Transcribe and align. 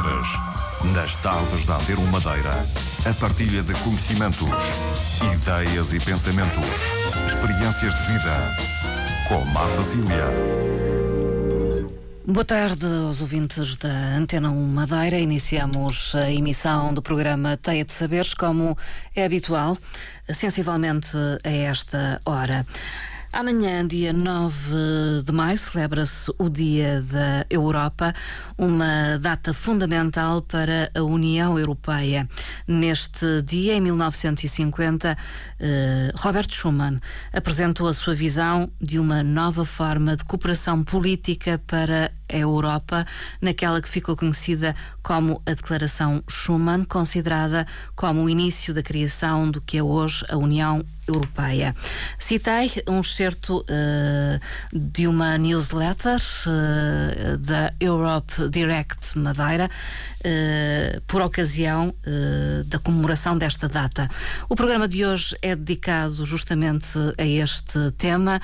Nas 0.00 1.14
tardes 1.16 1.66
da 1.66 1.76
Antena 1.76 2.00
Madeira, 2.10 2.66
a 3.04 3.14
partilha 3.20 3.62
de 3.62 3.74
conhecimentos, 3.82 4.48
ideias 5.34 5.92
e 5.92 6.00
pensamentos, 6.00 6.64
experiências 7.26 7.94
de 7.94 8.02
vida. 8.04 8.56
Com 9.28 9.44
Marta 9.52 9.82
Cília. 9.82 10.24
Boa 12.26 12.44
tarde 12.46 12.86
aos 12.86 13.20
ouvintes 13.20 13.76
da 13.76 14.16
Antena 14.16 14.50
1 14.50 14.66
Madeira. 14.68 15.18
Iniciamos 15.18 16.14
a 16.14 16.30
emissão 16.30 16.94
do 16.94 17.02
programa 17.02 17.58
Teia 17.58 17.84
de 17.84 17.92
Saberes, 17.92 18.32
como 18.32 18.78
é 19.14 19.26
habitual, 19.26 19.76
sensivelmente 20.32 21.14
a 21.44 21.50
esta 21.50 22.18
hora. 22.24 22.66
Amanhã, 23.32 23.86
dia 23.86 24.12
9 24.12 25.22
de 25.24 25.30
maio, 25.30 25.56
celebra-se 25.56 26.32
o 26.36 26.48
Dia 26.48 27.00
da 27.00 27.46
Europa, 27.48 28.12
uma 28.58 29.18
data 29.20 29.54
fundamental 29.54 30.42
para 30.42 30.90
a 30.92 31.00
União 31.00 31.56
Europeia. 31.56 32.28
Neste 32.66 33.40
dia, 33.42 33.74
em 33.74 33.80
1950, 33.82 35.16
eh, 35.60 36.12
Robert 36.16 36.48
Schuman 36.50 37.00
apresentou 37.32 37.86
a 37.86 37.94
sua 37.94 38.16
visão 38.16 38.68
de 38.80 38.98
uma 38.98 39.22
nova 39.22 39.64
forma 39.64 40.16
de 40.16 40.24
cooperação 40.24 40.82
política 40.82 41.62
para 41.68 42.10
a 42.28 42.36
Europa, 42.36 43.04
naquela 43.40 43.80
que 43.80 43.88
ficou 43.88 44.16
conhecida 44.16 44.74
como 45.02 45.42
a 45.46 45.54
Declaração 45.54 46.22
Schuman, 46.28 46.84
considerada 46.84 47.66
como 47.94 48.22
o 48.22 48.30
início 48.30 48.72
da 48.72 48.82
criação 48.82 49.50
do 49.50 49.60
que 49.60 49.78
é 49.78 49.82
hoje 49.82 50.24
a 50.28 50.36
União 50.36 50.84
Europeia. 51.06 51.74
Citei 52.18 52.70
um 52.86 53.02
excerto 53.20 53.58
uh, 53.58 54.40
de 54.72 55.06
uma 55.06 55.36
newsletter 55.36 56.16
uh, 56.16 57.36
da 57.36 57.74
Europe 57.78 58.48
Direct 58.48 59.18
Madeira, 59.18 59.68
uh, 59.68 61.00
por 61.02 61.20
ocasião 61.20 61.94
da 62.66 62.78
comemoração 62.78 63.36
desta 63.36 63.68
data. 63.68 64.08
O 64.48 64.56
programa 64.56 64.88
de 64.88 65.04
hoje 65.04 65.36
é 65.42 65.54
dedicado 65.54 66.24
justamente 66.24 66.98
a 67.18 67.24
este 67.24 67.90
tema. 67.92 68.40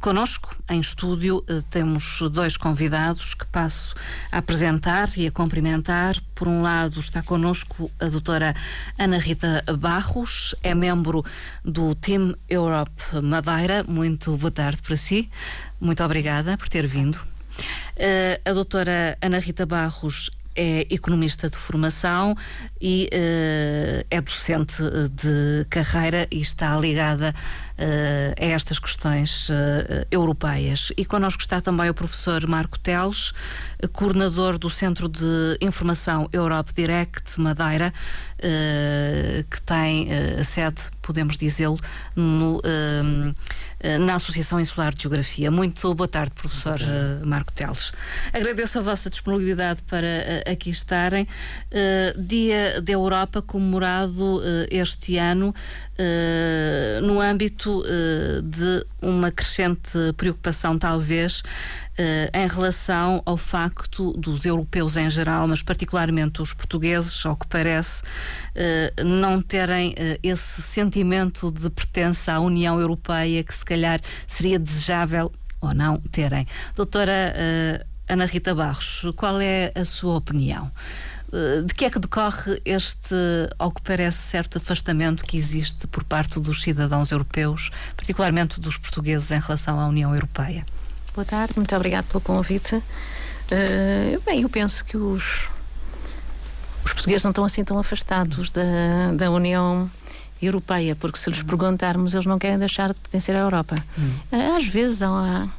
Conosco, 0.00 0.56
em 0.68 0.78
estúdio, 0.80 1.44
eh, 1.48 1.60
temos 1.70 2.20
dois 2.30 2.56
convidados 2.56 3.34
que 3.34 3.44
passo 3.46 3.96
a 4.30 4.38
apresentar 4.38 5.08
e 5.16 5.26
a 5.26 5.32
cumprimentar. 5.32 6.16
Por 6.36 6.46
um 6.46 6.62
lado, 6.62 7.00
está 7.00 7.20
conosco 7.20 7.90
a 7.98 8.06
doutora 8.06 8.54
Ana 8.96 9.18
Rita 9.18 9.64
Barros, 9.76 10.54
é 10.62 10.72
membro 10.72 11.24
do 11.64 11.96
Team 11.96 12.36
Europe 12.48 13.02
Madeira. 13.24 13.84
Muito 13.88 14.36
boa 14.36 14.52
tarde 14.52 14.80
para 14.82 14.96
si. 14.96 15.28
Muito 15.80 16.02
obrigada 16.04 16.56
por 16.56 16.68
ter 16.68 16.86
vindo. 16.86 17.16
Uh, 17.16 18.38
a 18.44 18.52
doutora 18.52 19.18
Ana 19.20 19.40
Rita 19.40 19.66
Barros 19.66 20.30
é 20.58 20.86
economista 20.90 21.48
de 21.48 21.56
formação 21.56 22.36
e 22.80 23.08
uh, 23.12 24.04
é 24.10 24.20
docente 24.20 24.82
de 25.12 25.64
carreira 25.70 26.26
e 26.32 26.40
está 26.40 26.76
ligada 26.76 27.32
uh, 27.32 27.67
a 27.78 28.44
estas 28.44 28.78
questões 28.78 29.48
uh, 29.48 29.52
europeias. 30.10 30.92
E 30.96 31.04
connosco 31.04 31.40
está 31.40 31.60
também 31.60 31.88
o 31.88 31.94
professor 31.94 32.46
Marco 32.46 32.78
Teles, 32.78 33.32
coordenador 33.92 34.58
do 34.58 34.68
Centro 34.68 35.08
de 35.08 35.56
Informação 35.60 36.28
Europe 36.32 36.72
Direct 36.74 37.40
Madeira, 37.40 37.92
que 39.50 39.62
tem 39.62 40.08
a 40.38 40.44
sede, 40.44 40.82
podemos 41.02 41.36
dizê-lo, 41.36 41.78
no 42.16 42.60
eh, 43.80 43.96
na 43.98 44.16
Associação 44.16 44.58
Insular 44.58 44.92
de 44.92 45.02
Geografia. 45.02 45.50
Muito 45.50 45.94
boa 45.94 46.08
tarde, 46.08 46.32
professor. 46.32 46.78
Marco 47.24 47.52
Teles. 47.52 47.92
Agradeço 48.32 48.78
a 48.78 48.82
vossa 48.82 49.08
disponibilidade 49.08 49.82
para 49.82 50.06
eh, 50.06 50.44
aqui 50.50 50.70
estarem. 50.70 51.24
Uh, 51.24 52.20
Dia 52.20 52.80
da 52.80 52.92
Europa 52.92 53.40
comemorado 53.40 54.38
uh, 54.38 54.42
este 54.70 55.16
ano 55.16 55.50
uh, 55.50 57.06
no 57.06 57.20
âmbito 57.20 57.67
de 58.42 58.86
uma 59.00 59.30
crescente 59.30 59.98
preocupação, 60.16 60.78
talvez, 60.78 61.42
Uh, 61.98 62.30
em 62.32 62.46
relação 62.46 63.20
ao 63.26 63.36
facto 63.36 64.12
dos 64.12 64.46
europeus 64.46 64.96
em 64.96 65.10
geral, 65.10 65.48
mas 65.48 65.64
particularmente 65.64 66.40
os 66.40 66.52
portugueses, 66.52 67.26
ao 67.26 67.34
que 67.34 67.44
parece, 67.48 68.04
uh, 68.04 69.04
não 69.04 69.42
terem 69.42 69.90
uh, 69.90 70.18
esse 70.22 70.62
sentimento 70.62 71.50
de 71.50 71.68
pertença 71.68 72.34
à 72.34 72.38
União 72.38 72.80
Europeia 72.80 73.42
que 73.42 73.52
se 73.52 73.64
calhar 73.64 74.00
seria 74.28 74.60
desejável 74.60 75.32
ou 75.60 75.74
não 75.74 75.98
terem. 76.12 76.46
Doutora 76.76 77.34
Ana 78.08 78.26
Rita 78.26 78.54
Barros, 78.54 79.04
qual 79.16 79.40
é 79.40 79.72
a 79.74 79.84
sua 79.84 80.14
opinião? 80.14 80.70
De 81.30 81.74
que 81.74 81.84
é 81.84 81.90
que 81.90 81.98
decorre 81.98 82.60
este, 82.64 83.14
ao 83.58 83.70
que 83.70 83.82
parece, 83.82 84.18
certo 84.18 84.56
afastamento 84.56 85.24
que 85.24 85.36
existe 85.36 85.86
por 85.86 86.02
parte 86.02 86.40
dos 86.40 86.62
cidadãos 86.62 87.10
europeus, 87.10 87.70
particularmente 87.94 88.58
dos 88.58 88.78
portugueses, 88.78 89.30
em 89.30 89.38
relação 89.38 89.78
à 89.78 89.86
União 89.86 90.14
Europeia? 90.14 90.64
Boa 91.14 91.26
tarde, 91.26 91.54
muito 91.56 91.74
obrigado 91.76 92.06
pelo 92.06 92.20
convite. 92.22 92.76
Uh, 92.76 94.20
bem, 94.24 94.42
eu 94.42 94.48
penso 94.48 94.84
que 94.84 94.96
os, 94.96 95.50
os 96.84 96.92
portugueses 96.92 97.24
não 97.24 97.30
estão 97.30 97.44
assim 97.44 97.62
tão 97.62 97.78
afastados 97.78 98.50
da, 98.50 99.12
da 99.14 99.30
União 99.30 99.90
Europeia, 100.40 100.96
porque 100.96 101.18
se 101.18 101.28
lhes 101.28 101.42
perguntarmos, 101.42 102.14
eles 102.14 102.24
não 102.24 102.38
querem 102.38 102.58
deixar 102.58 102.94
de 102.94 103.00
pertencer 103.00 103.34
à 103.34 103.40
Europa. 103.40 103.76
Uh, 104.32 104.56
às 104.56 104.66
vezes 104.66 105.02
há 105.02 105.10
uh, 105.10 105.50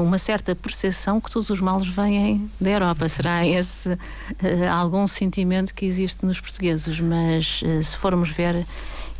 uma 0.00 0.18
certa 0.18 0.54
percepção 0.54 1.20
que 1.20 1.30
todos 1.30 1.48
os 1.50 1.60
males 1.60 1.86
vêm 1.86 2.50
da 2.60 2.70
Europa. 2.70 3.08
Será 3.08 3.46
esse 3.46 3.96
algum 4.72 5.06
sentimento 5.06 5.72
que 5.74 5.86
existe 5.86 6.26
nos 6.26 6.40
portugueses? 6.40 6.98
Mas 7.00 7.62
se 7.82 7.96
formos 7.96 8.30
ver 8.30 8.66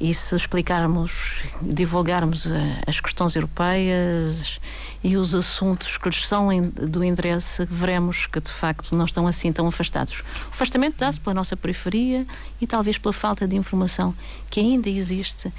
e 0.00 0.12
se 0.12 0.34
explicarmos, 0.34 1.42
divulgarmos 1.60 2.48
as 2.86 2.98
questões 2.98 3.36
europeias 3.36 4.58
e 5.04 5.16
os 5.16 5.32
assuntos 5.32 5.96
que 5.96 6.08
lhes 6.08 6.26
são 6.26 6.48
do 6.70 7.04
interesse, 7.04 7.64
veremos 7.70 8.26
que 8.26 8.40
de 8.40 8.50
facto 8.50 8.96
não 8.96 9.04
estão 9.04 9.28
assim 9.28 9.52
tão 9.52 9.68
afastados. 9.68 10.20
O 10.48 10.50
afastamento 10.50 10.96
dá-se 10.98 11.20
pela 11.20 11.34
nossa 11.34 11.56
periferia 11.56 12.26
e 12.60 12.66
talvez 12.66 12.98
pela 12.98 13.12
falta 13.12 13.46
de 13.46 13.54
informação 13.54 14.12
que 14.50 14.58
ainda 14.58 14.88
existe 14.88 15.52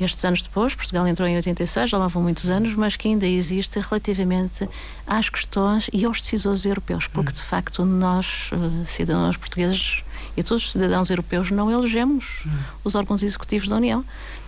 estes 0.00 0.24
anos 0.24 0.42
depois, 0.42 0.74
Portugal 0.74 1.06
entrou 1.06 1.28
em 1.28 1.36
86, 1.36 1.90
já 1.90 1.98
lá 1.98 2.08
vão 2.08 2.22
muitos 2.22 2.50
anos, 2.50 2.74
mas 2.74 2.96
que 2.96 3.08
ainda 3.08 3.26
existe 3.26 3.78
relativamente 3.78 4.68
às 5.06 5.28
questões 5.28 5.88
e 5.92 6.04
aos 6.04 6.20
decisores 6.20 6.64
europeus, 6.64 7.06
porque 7.06 7.32
de 7.32 7.42
facto 7.42 7.84
nós, 7.84 8.50
eh, 8.52 8.86
cidadãos 8.86 9.36
portugueses 9.36 10.02
e 10.36 10.42
todos 10.42 10.64
os 10.64 10.72
cidadãos 10.72 11.10
europeus, 11.10 11.50
não 11.50 11.70
elegemos 11.70 12.44
os 12.82 12.94
órgãos 12.94 13.22
executivos 13.22 13.68
da 13.68 13.76
União 13.76 14.04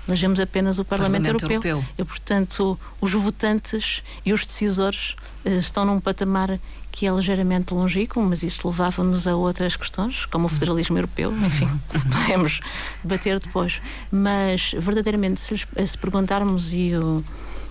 elegemos 0.09 0.39
apenas 0.39 0.79
o 0.79 0.85
Parlamento, 0.85 1.25
Parlamento 1.25 1.53
Europeu. 1.53 1.73
Europeu. 1.73 1.95
E, 1.99 2.05
portanto, 2.05 2.79
os 3.01 3.13
votantes 3.13 4.03
e 4.25 4.33
os 4.33 4.47
decisores 4.47 5.17
eh, 5.45 5.57
estão 5.57 5.85
num 5.85 6.01
patamar 6.01 6.61
que 6.97 7.07
é 7.07 7.11
ligeiramente 7.11 7.75
longínquo, 7.75 8.23
mas 8.23 8.43
isso 8.43 8.67
levava-nos 8.67 9.27
a 9.27 9.37
outras 9.37 9.77
questões, 9.77 10.25
como 10.25 10.47
o 10.47 10.49
federalismo 10.49 10.97
europeu, 10.97 11.31
enfim, 11.31 11.69
podemos 11.93 12.61
debater 13.05 13.39
depois. 13.39 13.83
Mas, 14.11 14.73
verdadeiramente, 14.73 15.39
se, 15.39 15.59
se 15.59 15.99
perguntarmos 15.99 16.73
e 16.73 16.95
o, 16.95 17.23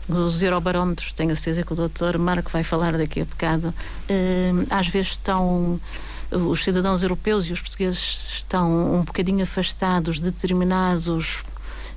os 0.08 0.44
eurobarómetros, 0.44 1.12
tenho 1.12 1.31
a 1.31 1.35
certeza 1.35 1.64
que 1.64 1.74
o 1.74 1.75
doutor 1.75 2.19
Marco 2.19 2.52
vai 2.52 2.64
falar 2.64 2.96
daqui 3.00 3.22
a 3.22 3.25
bocado, 3.25 3.74
eh, 4.08 4.52
às 4.69 4.88
vezes 4.90 5.14
estão 5.14 5.81
os 6.30 6.64
cidadãos 6.64 7.02
europeus 7.02 7.47
e 7.47 7.52
os 7.52 7.59
portugueses 7.59 8.30
estão 8.35 8.94
um 8.94 9.03
bocadinho 9.03 9.41
afastados 9.41 10.18
de 10.18 10.25
determinados 10.30 11.44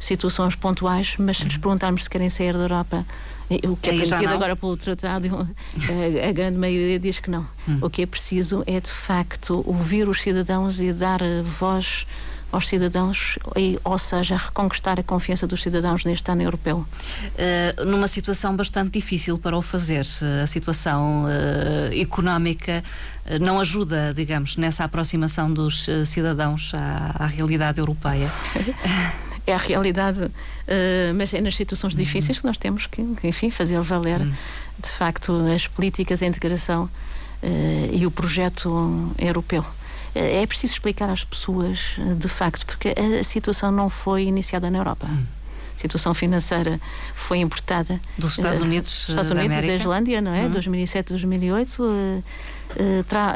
situações 0.00 0.54
pontuais, 0.54 1.16
mas 1.18 1.36
se 1.36 1.44
lhes 1.44 1.58
perguntarmos 1.58 2.04
se 2.04 2.10
querem 2.10 2.30
sair 2.30 2.54
da 2.54 2.60
Europa, 2.60 3.04
o 3.50 3.76
que 3.76 3.88
é 3.88 3.92
permitido 3.92 4.28
agora 4.28 4.54
pelo 4.54 4.76
tratado, 4.76 5.28
a, 5.36 6.28
a, 6.28 6.32
grande 6.32 6.58
maioria 6.58 6.98
diz 6.98 7.18
que 7.18 7.30
não. 7.30 7.46
Hum. 7.66 7.78
O 7.80 7.88
que 7.88 8.02
é 8.02 8.06
preciso 8.06 8.62
é, 8.66 8.78
de 8.78 8.90
facto, 8.90 9.62
ouvir 9.66 10.08
os 10.08 10.20
cidadãos 10.20 10.80
e 10.80 10.92
dar 10.92 11.20
voz 11.42 12.06
aos 12.50 12.66
cidadãos, 12.66 13.38
e, 13.56 13.78
ou 13.84 13.98
seja, 13.98 14.36
reconquistar 14.36 14.98
a 14.98 15.02
confiança 15.02 15.46
dos 15.46 15.62
cidadãos 15.62 16.04
neste 16.04 16.30
ano 16.30 16.42
europeu? 16.42 16.78
Uh, 16.78 17.84
numa 17.84 18.08
situação 18.08 18.56
bastante 18.56 18.92
difícil 18.92 19.38
para 19.38 19.56
o 19.56 19.60
fazer. 19.60 20.06
A 20.42 20.46
situação 20.46 21.24
uh, 21.24 22.00
económica 22.00 22.82
uh, 23.26 23.38
não 23.38 23.60
ajuda, 23.60 24.14
digamos, 24.14 24.56
nessa 24.56 24.84
aproximação 24.84 25.52
dos 25.52 25.86
cidadãos 26.06 26.72
à, 26.74 27.16
à 27.18 27.26
realidade 27.26 27.80
europeia. 27.80 28.30
é 29.48 29.54
a 29.54 29.56
realidade, 29.56 30.24
uh, 30.24 30.30
mas 31.14 31.32
é 31.32 31.40
nas 31.40 31.56
situações 31.56 31.94
uhum. 31.94 31.98
difíceis 31.98 32.38
que 32.38 32.46
nós 32.46 32.58
temos 32.58 32.86
que, 32.86 33.02
enfim, 33.24 33.50
fazer 33.50 33.80
valer, 33.80 34.20
uhum. 34.20 34.32
de 34.78 34.88
facto, 34.88 35.32
as 35.54 35.66
políticas 35.66 36.20
de 36.20 36.26
integração 36.26 36.84
uh, 36.84 37.90
e 37.92 38.06
o 38.06 38.10
projeto 38.10 39.14
europeu. 39.18 39.62
Uh, 39.62 40.42
é 40.42 40.46
preciso 40.46 40.74
explicar 40.74 41.08
às 41.08 41.24
pessoas, 41.24 41.96
de 42.18 42.28
facto, 42.28 42.66
porque 42.66 42.94
a 43.20 43.24
situação 43.24 43.70
não 43.70 43.88
foi 43.88 44.24
iniciada 44.24 44.70
na 44.70 44.78
Europa. 44.78 45.06
Uhum. 45.06 45.37
Situação 45.78 46.12
financeira 46.12 46.80
foi 47.14 47.38
importada 47.38 48.00
dos 48.16 48.32
Estados 48.32 48.60
Unidos, 48.60 49.08
uh, 49.08 49.10
Estados 49.12 49.30
Unidos 49.30 49.56
da 49.56 49.62
e 49.62 49.66
da 49.66 49.74
Islândia, 49.74 50.20
não 50.20 50.34
é? 50.34 50.44
Uhum. 50.44 50.50
2007, 50.50 51.08
2008. 51.10 51.82
Uh, 51.82 52.22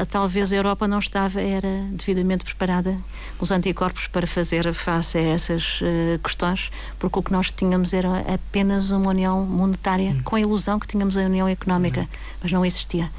talvez 0.09 0.53
a 0.53 0.55
Europa 0.55 0.87
não 0.87 0.99
estava 0.99 1.41
era 1.41 1.87
devidamente 1.91 2.45
preparada 2.45 2.95
os 3.39 3.49
anticorpos 3.49 4.07
para 4.07 4.27
fazer 4.27 4.71
face 4.73 5.17
a 5.17 5.21
essas 5.21 5.81
uh, 5.81 6.19
questões, 6.21 6.69
porque 6.99 7.17
o 7.17 7.23
que 7.23 7.31
nós 7.31 7.49
tínhamos 7.49 7.93
era 7.93 8.19
apenas 8.31 8.91
uma 8.91 9.09
união 9.09 9.43
monetária, 9.45 10.11
uhum. 10.11 10.23
com 10.23 10.35
a 10.35 10.41
ilusão 10.41 10.79
que 10.79 10.87
tínhamos 10.87 11.17
a 11.17 11.21
união 11.21 11.47
económica, 11.47 12.01
uhum. 12.01 12.07
mas 12.41 12.51
não 12.51 12.65
existia. 12.65 13.09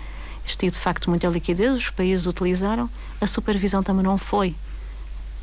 Existia 0.46 0.70
de 0.70 0.78
facto 0.78 1.08
muita 1.08 1.26
liquidez, 1.28 1.72
os 1.74 1.90
países 1.90 2.26
utilizaram, 2.26 2.90
a 3.20 3.26
supervisão 3.26 3.82
também 3.82 4.04
não 4.04 4.18
foi 4.18 4.54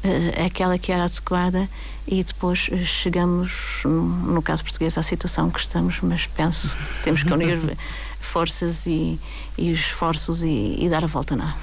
uh, 0.04 0.46
aquela 0.46 0.78
que 0.78 0.92
era 0.92 1.06
adequada 1.06 1.70
e 2.08 2.24
depois 2.24 2.68
eh, 2.72 2.84
chegamos, 2.84 3.84
no 3.86 4.42
caso 4.42 4.64
português, 4.64 4.98
à 4.98 5.04
situação 5.04 5.50
que 5.52 5.60
estamos, 5.60 6.00
mas 6.02 6.26
penso 6.28 6.70
que 6.70 7.04
temos 7.04 7.24
que 7.24 7.32
unir 7.32 7.78
forças 8.20 8.86
e, 8.86 9.20
e 9.58 9.72
esforços 9.72 10.44
e, 10.44 10.76
e, 10.80 10.90
dar 10.90 11.04
a 11.04 11.08
volta, 11.08 11.36
não 11.36 11.48
uh, 11.48 11.54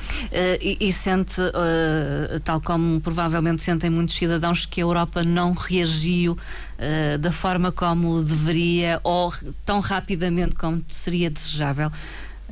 e, 0.61 0.77
e, 0.81 0.93
sente, 0.93 1.41
uh, 1.41 2.41
tal 2.45 2.61
como 2.61 3.01
provavelmente 3.01 3.63
sentem 3.63 3.89
muitos 3.89 4.15
cidadãos, 4.15 4.67
que 4.67 4.81
a 4.81 4.85
Europa 4.85 5.23
não 5.23 5.53
reagiu 5.53 6.33
uh, 6.33 7.19
da 7.19 7.33
forma 7.33 7.73
como 7.73 8.23
deveria 8.23 9.01
ou 9.03 9.33
tão 9.65 9.81
rapidamente 9.81 10.57
como 10.57 10.83
seria 10.89 11.31
desejável 11.31 11.91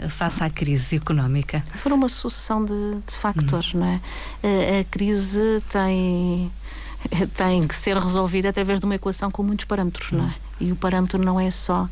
face 0.08 0.42
à 0.42 0.50
crise 0.50 0.96
económica? 0.96 1.64
Foram 1.74 1.96
uma 1.96 2.08
sucessão 2.08 2.64
de, 2.64 2.72
de 3.06 3.14
factores, 3.14 3.72
uhum. 3.74 3.80
não 3.80 3.86
é? 3.86 4.00
A, 4.42 4.80
a, 4.80 4.84
crise 4.84 5.62
tem 5.70 6.50
tem 7.34 7.66
que 7.66 7.74
ser 7.74 7.96
resolvida 7.96 8.48
através 8.48 8.80
de 8.80 8.86
uma 8.86 8.94
equação 8.94 9.30
com 9.30 9.42
muitos 9.42 9.64
parâmetros, 9.64 10.12
uhum. 10.12 10.18
não 10.18 10.26
é? 10.28 10.34
E 10.60 10.72
o 10.72 10.76
parâmetro 10.76 11.18
não 11.18 11.38
é 11.38 11.50
só 11.50 11.88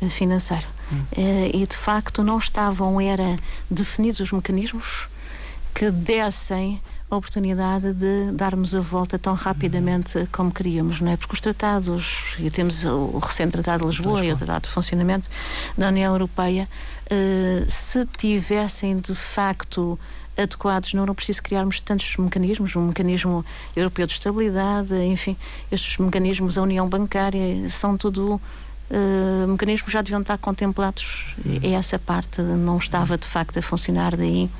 eh, 0.00 0.08
financeiro. 0.08 0.66
Uhum. 0.90 1.04
E 1.52 1.66
de 1.66 1.76
facto 1.76 2.22
não 2.22 2.38
estavam 2.38 3.00
era 3.00 3.36
definidos 3.70 4.20
os 4.20 4.30
mecanismos 4.30 5.08
que 5.74 5.90
dessem 5.90 6.80
a 7.10 7.16
oportunidade 7.16 7.92
de 7.92 8.32
darmos 8.32 8.74
a 8.74 8.80
volta 8.80 9.18
tão 9.18 9.34
rapidamente 9.34 10.26
como 10.32 10.50
queríamos, 10.50 11.00
não 11.00 11.12
é? 11.12 11.16
Porque 11.16 11.34
os 11.34 11.40
tratados, 11.40 12.34
e 12.38 12.50
temos 12.50 12.84
o 12.84 13.18
recente 13.18 13.52
Tratado 13.52 13.82
de 13.84 13.90
Lisboa 13.90 14.24
e 14.24 14.32
o 14.32 14.36
Tratado 14.36 14.62
de 14.62 14.70
Funcionamento 14.70 15.28
da 15.78 15.88
União 15.88 16.12
Europeia, 16.12 16.68
eh, 17.10 17.64
se 17.68 18.06
tivessem 18.18 18.98
de 18.98 19.14
facto 19.14 19.98
adequados, 20.36 20.92
não, 20.92 21.06
não 21.06 21.14
preciso 21.14 21.42
criarmos 21.42 21.80
tantos 21.80 22.16
mecanismos, 22.16 22.76
um 22.76 22.88
mecanismo 22.88 23.44
europeu 23.74 24.06
de 24.06 24.12
estabilidade, 24.12 24.94
enfim, 25.04 25.36
estes 25.72 25.96
mecanismos, 25.98 26.58
a 26.58 26.62
União 26.62 26.86
Bancária, 26.88 27.68
são 27.70 27.96
tudo 27.96 28.40
uh, 28.90 29.48
mecanismos 29.48 29.90
já 29.90 30.02
deviam 30.02 30.20
estar 30.20 30.36
contemplados 30.38 31.34
uhum. 31.44 31.60
e 31.62 31.72
essa 31.72 31.98
parte 31.98 32.42
não 32.42 32.76
estava 32.76 33.16
de 33.16 33.26
facto 33.26 33.58
a 33.58 33.62
funcionar 33.62 34.16
daí 34.16 34.50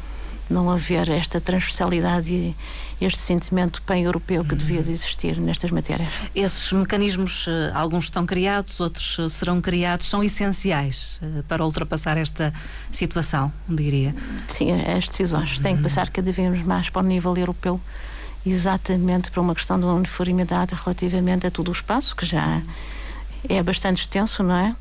não 0.48 0.70
haver 0.70 1.10
esta 1.10 1.40
transversalidade 1.40 2.30
e 2.30 2.56
este 3.00 3.18
sentimento 3.18 3.82
pan-europeu 3.82 4.42
que 4.44 4.54
devia 4.54 4.82
de 4.82 4.90
existir 4.90 5.38
nestas 5.38 5.70
matérias. 5.70 6.10
Esses 6.34 6.72
mecanismos, 6.72 7.46
eh, 7.46 7.70
alguns 7.74 8.04
estão 8.04 8.24
criados, 8.24 8.80
outros 8.80 9.18
eh, 9.18 9.28
serão 9.28 9.60
criados, 9.60 10.08
são 10.08 10.24
essenciais 10.24 11.18
eh, 11.22 11.42
para 11.46 11.64
ultrapassar 11.64 12.16
esta 12.16 12.54
situação, 12.90 13.52
diria. 13.68 14.14
Sim, 14.48 14.72
as 14.72 15.08
decisões 15.08 15.60
têm 15.60 15.76
que 15.76 15.82
passar 15.82 16.08
cada 16.08 16.32
vez 16.32 16.62
mais 16.62 16.88
para 16.88 17.02
o 17.02 17.04
nível 17.04 17.36
europeu, 17.36 17.78
exatamente 18.46 19.30
para 19.30 19.42
uma 19.42 19.54
questão 19.54 19.78
de 19.78 19.84
uniformidade 19.84 20.74
relativamente 20.74 21.46
a 21.46 21.50
todo 21.50 21.68
o 21.68 21.72
espaço, 21.72 22.16
que 22.16 22.24
já 22.24 22.62
é 23.46 23.62
bastante 23.62 24.00
extenso, 24.00 24.42
não 24.42 24.56
é? 24.56 24.74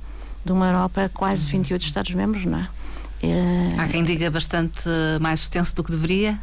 De 0.45 0.53
uma 0.53 0.67
Europa 0.67 1.11
quase 1.13 1.45
28 1.47 1.85
Estados-membros, 1.85 2.45
não 2.45 2.59
é? 2.59 2.67
É... 3.21 3.81
Há 3.81 3.87
quem 3.87 4.03
diga 4.03 4.29
bastante 4.29 4.87
mais 5.19 5.41
extenso 5.41 5.75
do 5.75 5.83
que 5.83 5.91
deveria. 5.91 6.39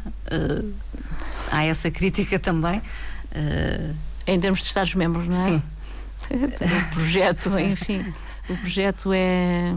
Há 1.53 1.63
essa 1.63 1.91
crítica 1.91 2.39
também. 2.39 2.79
Uh, 2.79 3.95
em 4.25 4.39
termos 4.39 4.61
de 4.61 4.67
Estados-membros, 4.67 5.27
não 5.27 5.39
é? 5.39 5.43
Sim. 5.43 5.61
o 6.31 6.93
projeto, 6.93 7.49
enfim, 7.59 8.13
o 8.49 8.57
projeto 8.57 9.11
é. 9.13 9.75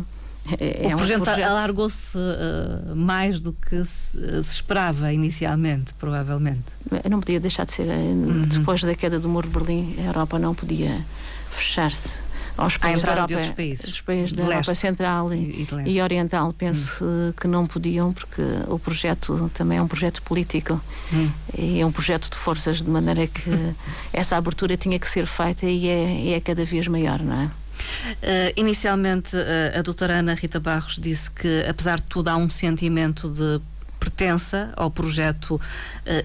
É, 0.61 0.95
o 0.95 0.99
projeto, 0.99 1.23
um 1.23 1.25
projeto... 1.25 1.45
alargou-se 1.45 2.17
uh, 2.17 2.95
mais 2.95 3.41
do 3.41 3.53
que 3.53 3.85
se, 3.85 4.17
se, 4.45 4.55
esperava 4.55 5.13
inicialmente, 5.13 5.93
provavelmente. 5.95 6.63
Não 7.11 7.19
podia 7.19 7.41
deixar 7.41 7.67
de 7.67 7.73
ser. 7.73 7.89
Uhum. 7.89 8.43
Depois 8.43 8.81
da 8.85 8.95
queda 8.95 9.19
do 9.19 9.29
Muro 9.29 9.49
de 9.49 9.59
Berlim, 9.59 9.97
a 9.99 10.03
Europa 10.03 10.39
não 10.39 10.55
podia 10.55 11.05
fechar-se 11.51 12.21
aos 12.57 12.77
países 12.77 13.05
da 13.05 13.13
Europa, 13.13 13.41
de 13.41 13.53
países, 13.53 13.85
os 13.87 14.01
países 14.01 14.33
da 14.33 14.45
Europa 14.45 14.75
Central 14.75 15.33
e, 15.35 15.67
e, 15.87 15.97
e 15.97 16.03
Oriental. 16.03 16.53
Penso 16.53 17.05
hum. 17.05 17.33
que 17.39 17.47
não 17.47 17.67
podiam, 17.67 18.13
porque 18.13 18.43
o 18.69 18.79
projeto 18.79 19.51
também 19.55 19.79
é 19.79 19.83
um 19.83 19.89
projeto 19.89 20.23
político 20.23 20.81
hum. 21.13 21.31
e 21.57 21.81
é 21.81 21.87
um 21.87 21.93
projeto 21.93 22.31
de 22.31 22.37
forças, 22.37 22.83
de 22.83 22.89
maneira 22.89 23.27
que 23.27 23.51
essa 24.13 24.37
abertura 24.37 24.77
tinha 24.77 24.99
que 24.99 25.09
ser 25.09 25.27
feita 25.27 25.67
e 25.67 25.89
é, 25.89 26.21
e 26.21 26.33
é 26.33 26.41
cada 26.41 26.65
vez 26.65 26.89
maior, 26.89 27.21
não 27.21 27.43
é? 27.43 27.45
Uh, 27.47 28.53
inicialmente, 28.57 29.37
uh, 29.37 29.79
a 29.79 29.83
doutora 29.83 30.15
Ana 30.15 30.35
Rita 30.35 30.59
Barros 30.59 30.99
disse 30.99 31.31
que, 31.31 31.65
apesar 31.69 31.97
de 31.97 32.07
tudo, 32.07 32.29
há 32.29 32.37
um 32.37 32.49
sentimento 32.49 33.29
de 33.29 33.61
pertença 34.07 34.73
ao 34.77 34.91
projeto 34.91 35.57
uh, 35.57 35.61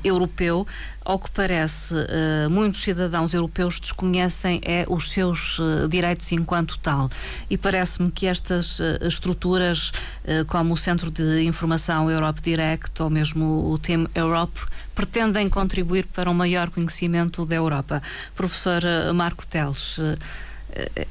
europeu. 0.03 0.67
Ao 1.03 1.17
que 1.17 1.31
parece, 1.31 1.95
uh, 1.95 2.49
muitos 2.49 2.81
cidadãos 2.81 3.33
europeus 3.33 3.79
desconhecem 3.79 4.61
é 4.63 4.85
os 4.87 5.11
seus 5.11 5.57
uh, 5.57 5.87
direitos 5.89 6.31
enquanto 6.31 6.77
tal. 6.77 7.09
E 7.49 7.57
parece-me 7.57 8.11
que 8.11 8.27
estas 8.27 8.79
estruturas, 9.01 9.91
como 10.47 10.73
o 10.73 10.77
Centro 10.77 11.09
de 11.09 11.43
Informação 11.43 12.09
Europe 12.09 12.41
Direct 12.41 13.01
ou 13.01 13.09
mesmo 13.09 13.71
o 13.71 13.77
Team 13.77 14.07
Europe, 14.13 14.61
pretendem 14.93 15.49
contribuir 15.49 16.05
para 16.05 16.29
um 16.29 16.33
maior 16.33 16.69
conhecimento 16.69 17.45
da 17.45 17.55
Europa. 17.55 18.01
Professor 18.35 18.81
Marco 19.13 19.45
Teles, 19.45 19.99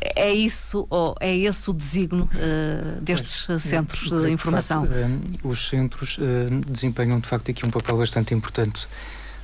é 0.01 0.33
isso 0.33 0.87
ou 0.89 1.15
é 1.21 1.37
esse 1.37 1.69
o 1.69 1.75
designo 1.75 2.29
uh, 2.35 3.01
destes 3.01 3.49
é, 3.49 3.59
centros 3.59 4.13
é, 4.13 4.27
de 4.27 4.33
informação? 4.33 4.83
De 4.83 4.89
facto, 4.89 5.45
uh, 5.45 5.49
os 5.49 5.69
centros 5.69 6.19
uh, 6.19 6.23
desempenham 6.67 7.21
de 7.21 7.29
facto 7.29 7.51
aqui 7.51 7.67
um 7.67 7.71
papel 7.71 7.99
bastante 7.99 8.35
importante 8.35 8.89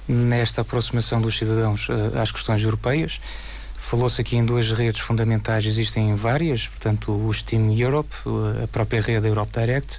nesta 0.09 0.63
aproximação 0.63 1.21
dos 1.21 1.37
cidadãos 1.37 1.89
às 2.21 2.31
questões 2.31 2.63
europeias. 2.63 3.21
Falou-se 3.77 4.21
aqui 4.21 4.37
em 4.37 4.45
duas 4.45 4.71
redes 4.73 5.01
fundamentais, 5.01 5.67
existem 5.67 6.15
várias, 6.15 6.69
portanto, 6.69 7.13
o 7.13 7.33
Steam 7.35 7.73
Europe, 7.73 8.15
a 8.63 8.69
própria 8.69 9.01
rede 9.01 9.27
Europe 9.27 9.53
Direct. 9.53 9.99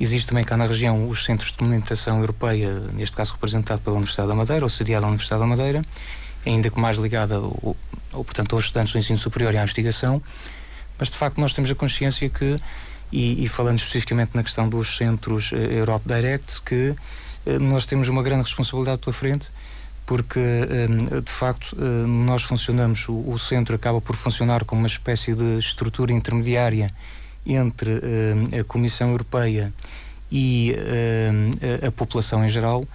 Existe 0.00 0.28
também 0.28 0.42
cá 0.42 0.56
na 0.56 0.66
região 0.66 1.08
os 1.08 1.24
centros 1.24 1.52
de 1.52 1.58
comunicação 1.58 2.18
europeia, 2.18 2.80
neste 2.94 3.14
caso 3.14 3.32
representado 3.32 3.82
pela 3.82 3.96
Universidade 3.96 4.28
da 4.28 4.34
Madeira, 4.34 4.64
ou 4.64 4.70
sediado 4.70 5.04
à 5.04 5.08
Universidade 5.08 5.40
da 5.40 5.46
Madeira 5.46 5.84
ainda 6.44 6.70
que 6.70 6.80
mais 6.80 6.96
ligada 6.96 7.40
ou, 8.12 8.24
portanto, 8.24 8.54
aos 8.54 8.66
estudantes 8.66 8.92
do 8.92 8.98
ensino 8.98 9.18
superior 9.18 9.54
e 9.54 9.58
à 9.58 9.62
investigação, 9.62 10.22
mas 10.98 11.10
de 11.10 11.16
facto 11.16 11.40
nós 11.40 11.52
temos 11.52 11.70
a 11.70 11.74
consciência 11.74 12.28
que, 12.28 12.60
e, 13.10 13.44
e 13.44 13.48
falando 13.48 13.78
especificamente 13.78 14.30
na 14.34 14.42
questão 14.42 14.68
dos 14.68 14.96
centros 14.96 15.52
uh, 15.52 15.56
Europe 15.56 16.06
Direct, 16.06 16.62
que 16.62 16.90
uh, 16.90 17.58
nós 17.58 17.86
temos 17.86 18.08
uma 18.08 18.22
grande 18.22 18.44
responsabilidade 18.44 19.00
pela 19.00 19.12
frente, 19.12 19.48
porque 20.06 20.38
uh, 20.38 21.20
de 21.20 21.30
facto 21.30 21.76
nós 22.06 22.42
funcionamos, 22.42 23.08
o, 23.08 23.14
o, 23.28 23.38
centro 23.38 23.74
acaba 23.74 24.00
por 24.00 24.16
funcionar 24.16 24.64
como 24.64 24.82
uma 24.82 24.86
espécie 24.86 25.34
de 25.34 25.58
estrutura 25.58 26.12
intermediária 26.12 26.92
entre 27.44 28.00
a 28.60 28.62
Comissão 28.62 29.10
Europeia 29.10 29.72
e 30.30 30.72
a 31.84 31.90
população 31.90 32.44
em 32.44 32.48
geral 32.48 32.86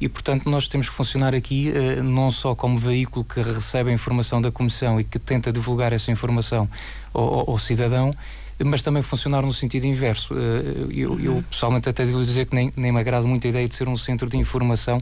e, 0.00 0.08
portanto, 0.08 0.48
nós 0.50 0.68
temos 0.68 0.88
que 0.88 0.94
funcionar 0.94 1.34
aqui 1.34 1.70
uh, 1.70 2.02
não 2.02 2.30
só 2.30 2.54
como 2.54 2.76
veículo 2.76 3.24
que 3.24 3.40
recebe 3.40 3.90
a 3.90 3.92
informação 3.92 4.42
da 4.42 4.50
Comissão 4.50 5.00
e 5.00 5.04
que 5.04 5.18
tenta 5.18 5.50
divulgar 5.50 5.92
essa 5.92 6.10
informação 6.10 6.68
ao, 7.14 7.50
ao, 7.50 7.58
cidadão, 7.58 8.14
mas 8.62 8.82
também 8.82 9.02
funcionar 9.02 9.42
no 9.42 9.54
sentido 9.54 9.86
inverso. 9.86 10.34
Uh, 10.34 10.90
eu, 10.92 11.18
eu, 11.20 11.44
pessoalmente 11.48 11.88
até 11.88 12.04
devo 12.04 12.22
dizer 12.22 12.46
que 12.46 12.54
nem, 12.54 12.70
nem 12.76 12.92
me 12.92 13.00
agrada 13.00 13.26
muito 13.26 13.46
a 13.46 13.50
ideia 13.50 13.66
de 13.66 13.74
ser 13.74 13.88
um 13.88 13.96
centro 13.96 14.28
de 14.28 14.36
informação. 14.36 15.00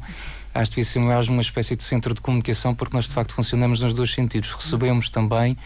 Acho 0.55 0.71
que 0.71 0.77
devia 0.77 0.93
ser 0.93 1.01
mais 1.01 1.27
uma 1.27 1.43
espécie 1.43 1.75
de 1.75 1.83
centro 1.83 2.15
de 2.15 2.21
comunicação, 2.21 2.73
porque 2.73 2.95
nós 2.95 3.07
de 3.07 3.15
facto 3.15 3.35
funcionamos 3.35 3.81
nos 3.81 3.93
dois 3.93 4.13
sentidos. 4.13 4.53
Recebemos 4.53 5.11
também 5.11 5.57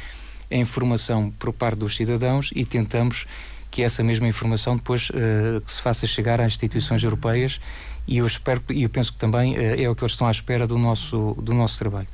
a 0.50 0.56
informação 0.56 1.30
por 1.38 1.52
parte 1.52 1.78
dos 1.78 1.94
cidadãos 1.94 2.50
e 2.54 2.64
tentamos 2.64 3.26
que 3.70 3.82
essa 3.82 4.02
mesma 4.02 4.26
informação 4.26 4.76
depois 4.76 5.10
uh, 5.10 5.60
que 5.60 5.70
se 5.70 5.82
faça 5.82 6.06
chegar 6.06 6.40
às 6.40 6.52
instituições 6.52 7.04
europeias 7.04 7.60
e 8.08 8.18
eu 8.18 8.26
espero 8.26 8.60
e 8.70 8.82
eu 8.82 8.88
penso 8.88 9.12
que 9.12 9.18
também 9.18 9.54
uh, 9.56 9.80
é 9.80 9.88
o 9.88 9.94
que 9.94 10.02
eles 10.02 10.12
estão 10.12 10.26
à 10.26 10.30
espera 10.30 10.66
do 10.66 10.78
nosso 10.78 11.36
do 11.40 11.52
nosso 11.54 11.78
trabalho. 11.78 12.08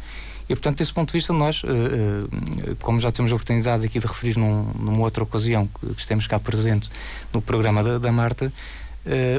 E, 0.47 0.55
portanto, 0.55 0.77
desse 0.77 0.93
ponto 0.93 1.09
de 1.09 1.15
vista, 1.15 1.33
nós, 1.33 1.63
uh, 1.63 1.69
uh, 1.69 2.77
como 2.83 3.01
já 3.01 3.11
temos 3.11 3.33
a 3.33 3.35
oportunidade 3.35 3.87
aqui 3.87 3.99
de 3.99 4.07
referir 4.07 4.37
num, 4.37 4.65
numa 4.79 5.01
outra 5.01 5.23
ocasião 5.23 5.67
que 5.67 5.99
estamos 5.99 6.27
cá 6.27 6.39
presente 6.39 6.91
no 7.33 7.41
programa 7.41 7.83
da, 7.83 7.97
da 7.97 8.13
Marta, 8.13 8.53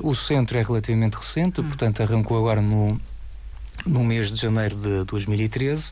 o 0.03 0.13
centro 0.13 0.59
é 0.59 0.61
relativamente 0.61 1.15
recente, 1.15 1.59
hum. 1.59 1.63
portanto, 1.63 2.01
arrancou 2.01 2.37
agora 2.37 2.61
no, 2.61 2.97
no 3.85 4.03
mês 4.03 4.31
de 4.31 4.39
janeiro 4.39 4.75
de 4.75 5.03
2013. 5.05 5.91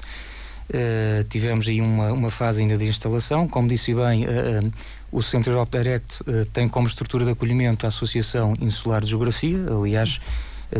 Uh, 0.70 1.24
tivemos 1.30 1.68
aí 1.68 1.82
uma, 1.82 2.12
uma 2.12 2.30
fase 2.30 2.62
ainda 2.62 2.78
de 2.78 2.86
instalação. 2.86 3.48
Como 3.48 3.68
disse 3.68 3.94
bem, 3.94 4.26
uh, 4.26 4.66
uh, 4.66 4.74
o 5.12 5.22
Centro 5.22 5.52
Europe 5.52 5.78
Direct 5.78 6.24
tem 6.52 6.68
como 6.68 6.88
estrutura 6.88 7.26
de 7.26 7.32
acolhimento 7.32 7.86
a 7.86 7.90
Associação 7.90 8.56
Insular 8.60 9.02
de 9.02 9.10
Geografia. 9.10 9.58
Aliás, 9.70 10.20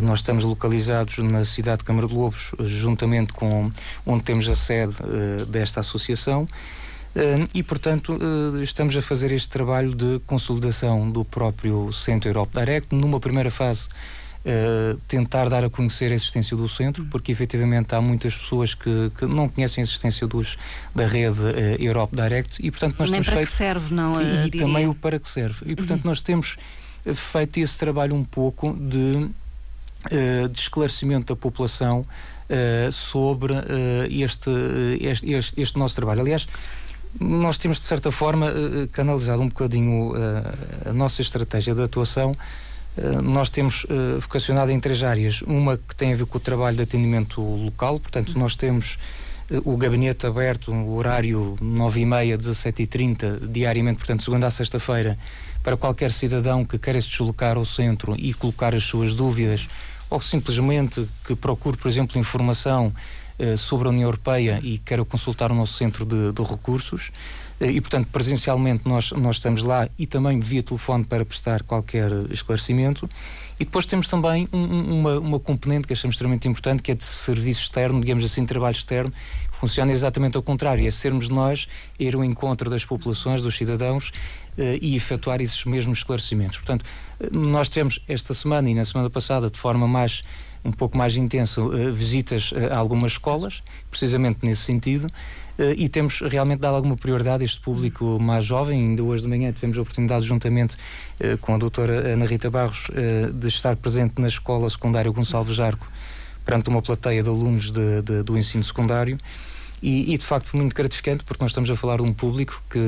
nós 0.02 0.20
estamos 0.20 0.44
localizados 0.44 1.18
na 1.18 1.44
cidade 1.44 1.78
de 1.78 1.84
Câmara 1.84 2.06
de 2.06 2.14
Lobos, 2.14 2.52
juntamente 2.60 3.32
com 3.32 3.70
onde 4.06 4.22
temos 4.22 4.48
a 4.48 4.54
sede 4.54 4.94
desta 5.48 5.80
associação. 5.80 6.48
e, 7.54 7.62
portanto, 7.62 8.18
estamos 8.62 8.96
a 8.96 9.02
fazer 9.02 9.30
este 9.32 9.48
trabalho 9.48 9.94
de 9.94 10.20
consolidação 10.26 11.08
do 11.10 11.24
próprio 11.24 11.92
Centro 11.92 12.28
Europe 12.28 12.58
Direct. 12.58 12.94
Numa 12.94 13.20
primeira 13.20 13.50
fase, 13.50 13.88
Uh, 14.44 15.00
tentar 15.08 15.48
dar 15.48 15.64
a 15.64 15.70
conhecer 15.70 16.12
a 16.12 16.14
existência 16.14 16.54
do 16.54 16.68
centro, 16.68 17.02
porque 17.06 17.32
efetivamente 17.32 17.94
há 17.94 18.00
muitas 18.02 18.36
pessoas 18.36 18.74
que, 18.74 19.10
que 19.16 19.24
não 19.24 19.48
conhecem 19.48 19.80
a 19.80 19.84
existência 19.84 20.26
dos, 20.26 20.58
da 20.94 21.06
rede 21.06 21.40
uh, 21.40 21.82
Europe 21.82 22.14
Direct 22.14 22.58
e 22.60 22.70
portanto 22.70 22.96
nós 22.98 23.08
Nem 23.08 23.22
temos 23.22 23.28
para 23.28 23.36
feito, 23.36 23.48
que 23.48 23.56
serve, 23.56 23.94
não 23.94 24.20
E, 24.20 24.48
e 24.48 24.50
também 24.50 24.86
o 24.86 24.94
para 24.94 25.18
que 25.18 25.30
serve. 25.30 25.64
E 25.64 25.74
portanto 25.74 26.04
uhum. 26.04 26.10
nós 26.10 26.20
temos 26.20 26.58
feito 27.14 27.58
esse 27.58 27.78
trabalho 27.78 28.14
um 28.14 28.22
pouco 28.22 28.74
de, 28.74 29.30
de 30.50 30.58
esclarecimento 30.58 31.34
da 31.34 31.40
população 31.40 32.04
sobre 32.90 33.54
este, 34.10 34.50
este, 35.00 35.32
este, 35.32 35.60
este, 35.60 35.78
nosso 35.78 35.94
trabalho. 35.94 36.20
Aliás, 36.20 36.46
nós 37.18 37.56
temos 37.56 37.78
de 37.78 37.84
certa 37.84 38.12
forma 38.12 38.52
canalizado 38.92 39.40
um 39.40 39.48
bocadinho 39.48 40.12
a 40.84 40.92
nossa 40.92 41.22
estratégia 41.22 41.74
de 41.74 41.82
atuação 41.82 42.36
eh, 42.96 43.20
nós 43.20 43.50
temos 43.50 43.86
vocacionado 44.20 44.70
em 44.70 44.78
três 44.78 45.02
áreas. 45.02 45.42
Uma 45.42 45.76
que 45.76 45.94
tem 45.96 46.12
a 46.12 46.16
ver 46.16 46.26
com 46.26 46.38
o 46.38 46.40
trabalho 46.40 46.76
de 46.76 46.82
atendimento 46.82 47.40
local, 47.40 47.98
portanto, 47.98 48.38
nós 48.38 48.54
temos 48.54 48.98
o 49.64 49.76
gabinete 49.76 50.26
aberto, 50.26 50.72
o 50.72 50.94
horário 50.94 51.56
9h30, 51.60 52.38
17h30, 52.38 53.48
diariamente, 53.48 53.98
portanto, 53.98 54.24
segunda 54.24 54.46
a 54.46 54.50
sexta-feira, 54.50 55.18
para 55.62 55.76
qualquer 55.76 56.12
cidadão 56.12 56.64
que 56.64 56.78
queira 56.78 57.00
se 57.00 57.08
deslocar 57.08 57.56
ao 57.56 57.64
centro 57.64 58.16
e 58.18 58.32
colocar 58.32 58.74
as 58.74 58.84
suas 58.84 59.12
dúvidas, 59.12 59.68
ou 60.10 60.20
simplesmente 60.20 61.08
que 61.26 61.34
procure, 61.34 61.76
por 61.76 61.88
exemplo, 61.88 62.18
informação 62.18 62.92
uh, 63.38 63.56
sobre 63.56 63.88
a 63.88 63.90
União 63.90 64.06
Europeia 64.06 64.60
e 64.62 64.78
queira 64.78 65.04
consultar 65.04 65.50
o 65.50 65.54
nosso 65.54 65.74
centro 65.74 66.04
de, 66.04 66.32
de 66.32 66.42
recursos. 66.42 67.10
Eh, 67.60 67.70
e, 67.70 67.80
portanto, 67.80 68.08
presencialmente 68.10 68.86
nós, 68.86 69.12
nós 69.12 69.36
estamos 69.36 69.62
lá 69.62 69.88
e 69.98 70.06
também 70.06 70.40
via 70.40 70.62
telefone 70.62 71.04
para 71.04 71.24
prestar 71.24 71.62
qualquer 71.62 72.10
esclarecimento. 72.30 73.08
E 73.58 73.64
depois 73.64 73.86
temos 73.86 74.08
também 74.08 74.48
um, 74.52 75.00
uma, 75.00 75.18
uma 75.18 75.40
componente 75.40 75.86
que 75.86 75.92
achamos 75.92 76.14
extremamente 76.14 76.48
importante, 76.48 76.82
que 76.82 76.90
é 76.90 76.94
de 76.94 77.04
serviço 77.04 77.62
externo, 77.62 78.00
digamos 78.00 78.24
assim, 78.24 78.44
trabalho 78.44 78.74
externo, 78.74 79.12
funciona 79.64 79.92
exatamente 79.92 80.36
ao 80.36 80.42
contrário, 80.42 80.86
é 80.86 80.90
sermos 80.90 81.30
nós 81.30 81.66
ir 81.98 82.14
ao 82.14 82.22
encontro 82.22 82.68
das 82.68 82.84
populações, 82.84 83.40
dos 83.40 83.56
cidadãos 83.56 84.12
eh, 84.58 84.78
e 84.80 84.94
efetuar 84.94 85.40
esses 85.40 85.64
mesmos 85.64 85.98
esclarecimentos. 85.98 86.58
Portanto, 86.58 86.84
eh, 87.18 87.28
nós 87.32 87.70
tivemos 87.70 87.98
esta 88.06 88.34
semana 88.34 88.68
e 88.68 88.74
na 88.74 88.84
semana 88.84 89.08
passada, 89.08 89.48
de 89.48 89.58
forma 89.58 89.88
mais 89.88 90.22
um 90.62 90.72
pouco 90.72 90.98
mais 90.98 91.16
intensa, 91.16 91.60
visitas 91.92 92.52
a 92.70 92.76
algumas 92.76 93.12
escolas, 93.12 93.62
precisamente 93.90 94.38
nesse 94.42 94.62
sentido. 94.62 95.10
E 95.76 95.90
temos 95.90 96.22
realmente 96.22 96.60
dado 96.60 96.76
alguma 96.76 96.96
prioridade 96.96 97.42
a 97.42 97.44
este 97.44 97.60
público 97.60 98.18
mais 98.18 98.46
jovem. 98.46 98.80
Ainda 98.80 99.02
hoje 99.02 99.20
de 99.20 99.28
manhã 99.28 99.52
tivemos 99.52 99.76
a 99.76 99.82
oportunidade, 99.82 100.24
juntamente 100.24 100.78
com 101.42 101.54
a 101.54 101.58
doutora 101.58 102.14
Ana 102.14 102.24
Rita 102.24 102.50
Barros, 102.50 102.86
de 103.34 103.46
estar 103.46 103.76
presente 103.76 104.14
na 104.18 104.26
Escola 104.26 104.70
Secundária 104.70 105.10
Gonçalves 105.10 105.54
Jarco, 105.54 105.86
perante 106.46 106.70
uma 106.70 106.80
plateia 106.80 107.22
de 107.22 107.28
alunos 107.28 107.70
de, 107.70 108.00
de, 108.00 108.22
do 108.22 108.38
ensino 108.38 108.64
secundário. 108.64 109.18
E, 109.84 110.14
e, 110.14 110.18
de 110.18 110.24
facto 110.24 110.56
muito 110.56 110.74
gratificante, 110.74 111.24
porque 111.24 111.44
nós 111.44 111.50
estamos 111.50 111.68
a 111.70 111.76
falar 111.76 111.96
de 111.96 112.02
um 112.02 112.14
público 112.14 112.62
que 112.70 112.78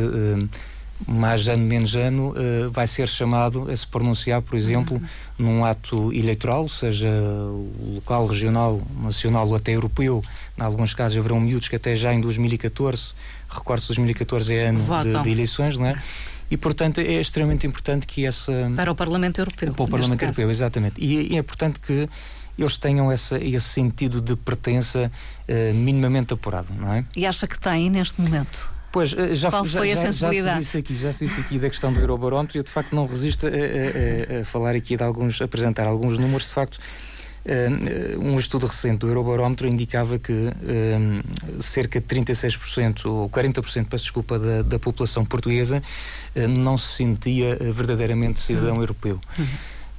mais 1.07 1.47
ano 1.49 1.65
menos 1.65 1.95
ano, 1.95 2.31
uh, 2.31 2.71
vai 2.71 2.87
ser 2.87 3.07
chamado 3.09 3.71
a 3.71 3.77
se 3.77 3.87
pronunciar, 3.87 4.41
por 4.41 4.57
exemplo, 4.57 4.97
uhum. 4.97 5.47
num 5.47 5.65
ato 5.65 6.13
eleitoral, 6.13 6.69
seja 6.69 7.11
local, 7.95 8.27
regional, 8.27 8.81
nacional 9.03 9.47
ou 9.47 9.55
até 9.57 9.73
europeu. 9.73 10.25
Em 10.59 10.63
alguns 10.63 10.95
casos 10.95 11.19
haverão 11.19 11.41
miúdos 11.41 11.69
que 11.69 11.77
até 11.77 11.95
já 11.95 12.15
em 12.15 12.21
2014, 12.21 13.13
recordo 13.49 13.87
2014 13.87 14.55
é 14.55 14.69
ano 14.69 14.81
de, 15.03 15.23
de, 15.23 15.31
eleições, 15.31 15.77
não 15.77 15.87
é? 15.87 16.03
E, 16.51 16.57
portanto, 16.57 17.01
é 17.01 17.21
extremamente 17.21 17.67
importante 17.67 18.07
que 18.07 18.25
essa... 18.25 18.73
Para 18.77 18.91
o 18.93 18.95
Parlamento 18.95 19.41
Europeu. 19.41 19.75
Para 19.75 19.85
o 19.85 19.89
Parlamento 19.89 20.21
caso. 20.21 20.31
Europeu, 20.31 20.51
exatamente. 20.51 20.95
E, 21.01 21.33
e, 21.33 21.37
é 21.37 21.41
importante 21.41 21.81
que 21.81 22.09
eles 22.59 22.79
tenham 22.79 23.11
essa, 23.11 23.39
esse 23.39 23.69
sentido 23.69 24.21
de 24.21 24.35
pertença 24.37 25.11
uh, 25.49 25.75
minimamente 25.75 26.33
apurado, 26.33 26.73
não 26.75 26.93
é? 26.93 27.05
E 27.15 27.27
acha 27.27 27.47
que 27.47 27.59
tem 27.59 27.91
neste 27.91 28.21
momento? 28.21 28.77
Pois, 28.97 29.13
eh, 29.13 29.35
já, 29.35 29.51
Qual 29.51 29.65
foi 29.67 29.89
já, 29.91 29.95
a 29.95 29.97
sensibilidade? 29.97 30.47
Já, 30.47 30.55
se 30.55 30.61
disse 30.61 30.79
aqui, 30.79 30.97
já 30.97 31.13
se 31.13 31.27
disse 31.27 31.41
aqui 31.41 31.59
da 31.59 31.69
questão 31.69 31.93
do 31.93 32.01
Eurobarómetro 32.01 32.57
e 32.57 32.61
eu 32.61 32.65
de 32.65 32.71
facto 32.71 32.97
não 32.97 33.05
resisto 33.05 33.47
a, 33.47 33.51
a, 33.51 34.41
a, 34.41 34.45
falar 34.47 34.75
aqui 34.75 34.97
de 34.97 35.03
alguns, 35.03 35.43
apresentar 35.43 35.87
alguns 35.87 36.19
números, 36.19 36.49
de 36.49 36.55
facto. 36.55 36.79
Uh, 37.45 38.19
um 38.19 38.37
estudo 38.39 38.67
recente 38.67 39.01
do 39.01 39.09
Eurobarómetro 39.09 39.69
indicava 39.69 40.19
que 40.19 40.33
uh, 40.33 41.63
cerca 41.63 42.01
de 42.01 42.07
36% 42.07 43.05
ou 43.05 43.29
40%, 43.29 43.87
peço 43.87 44.05
desculpa, 44.05 44.39
da, 44.39 44.63
da 44.63 44.79
população 44.79 45.25
portuguesa 45.25 45.83
não 46.35 46.77
se 46.77 46.97
sentia 46.97 47.57
verdadeiramente 47.73 48.41
cidadão 48.41 48.75
uhum. 48.75 48.81
europeu. 48.81 49.21
Uhum. 49.39 49.47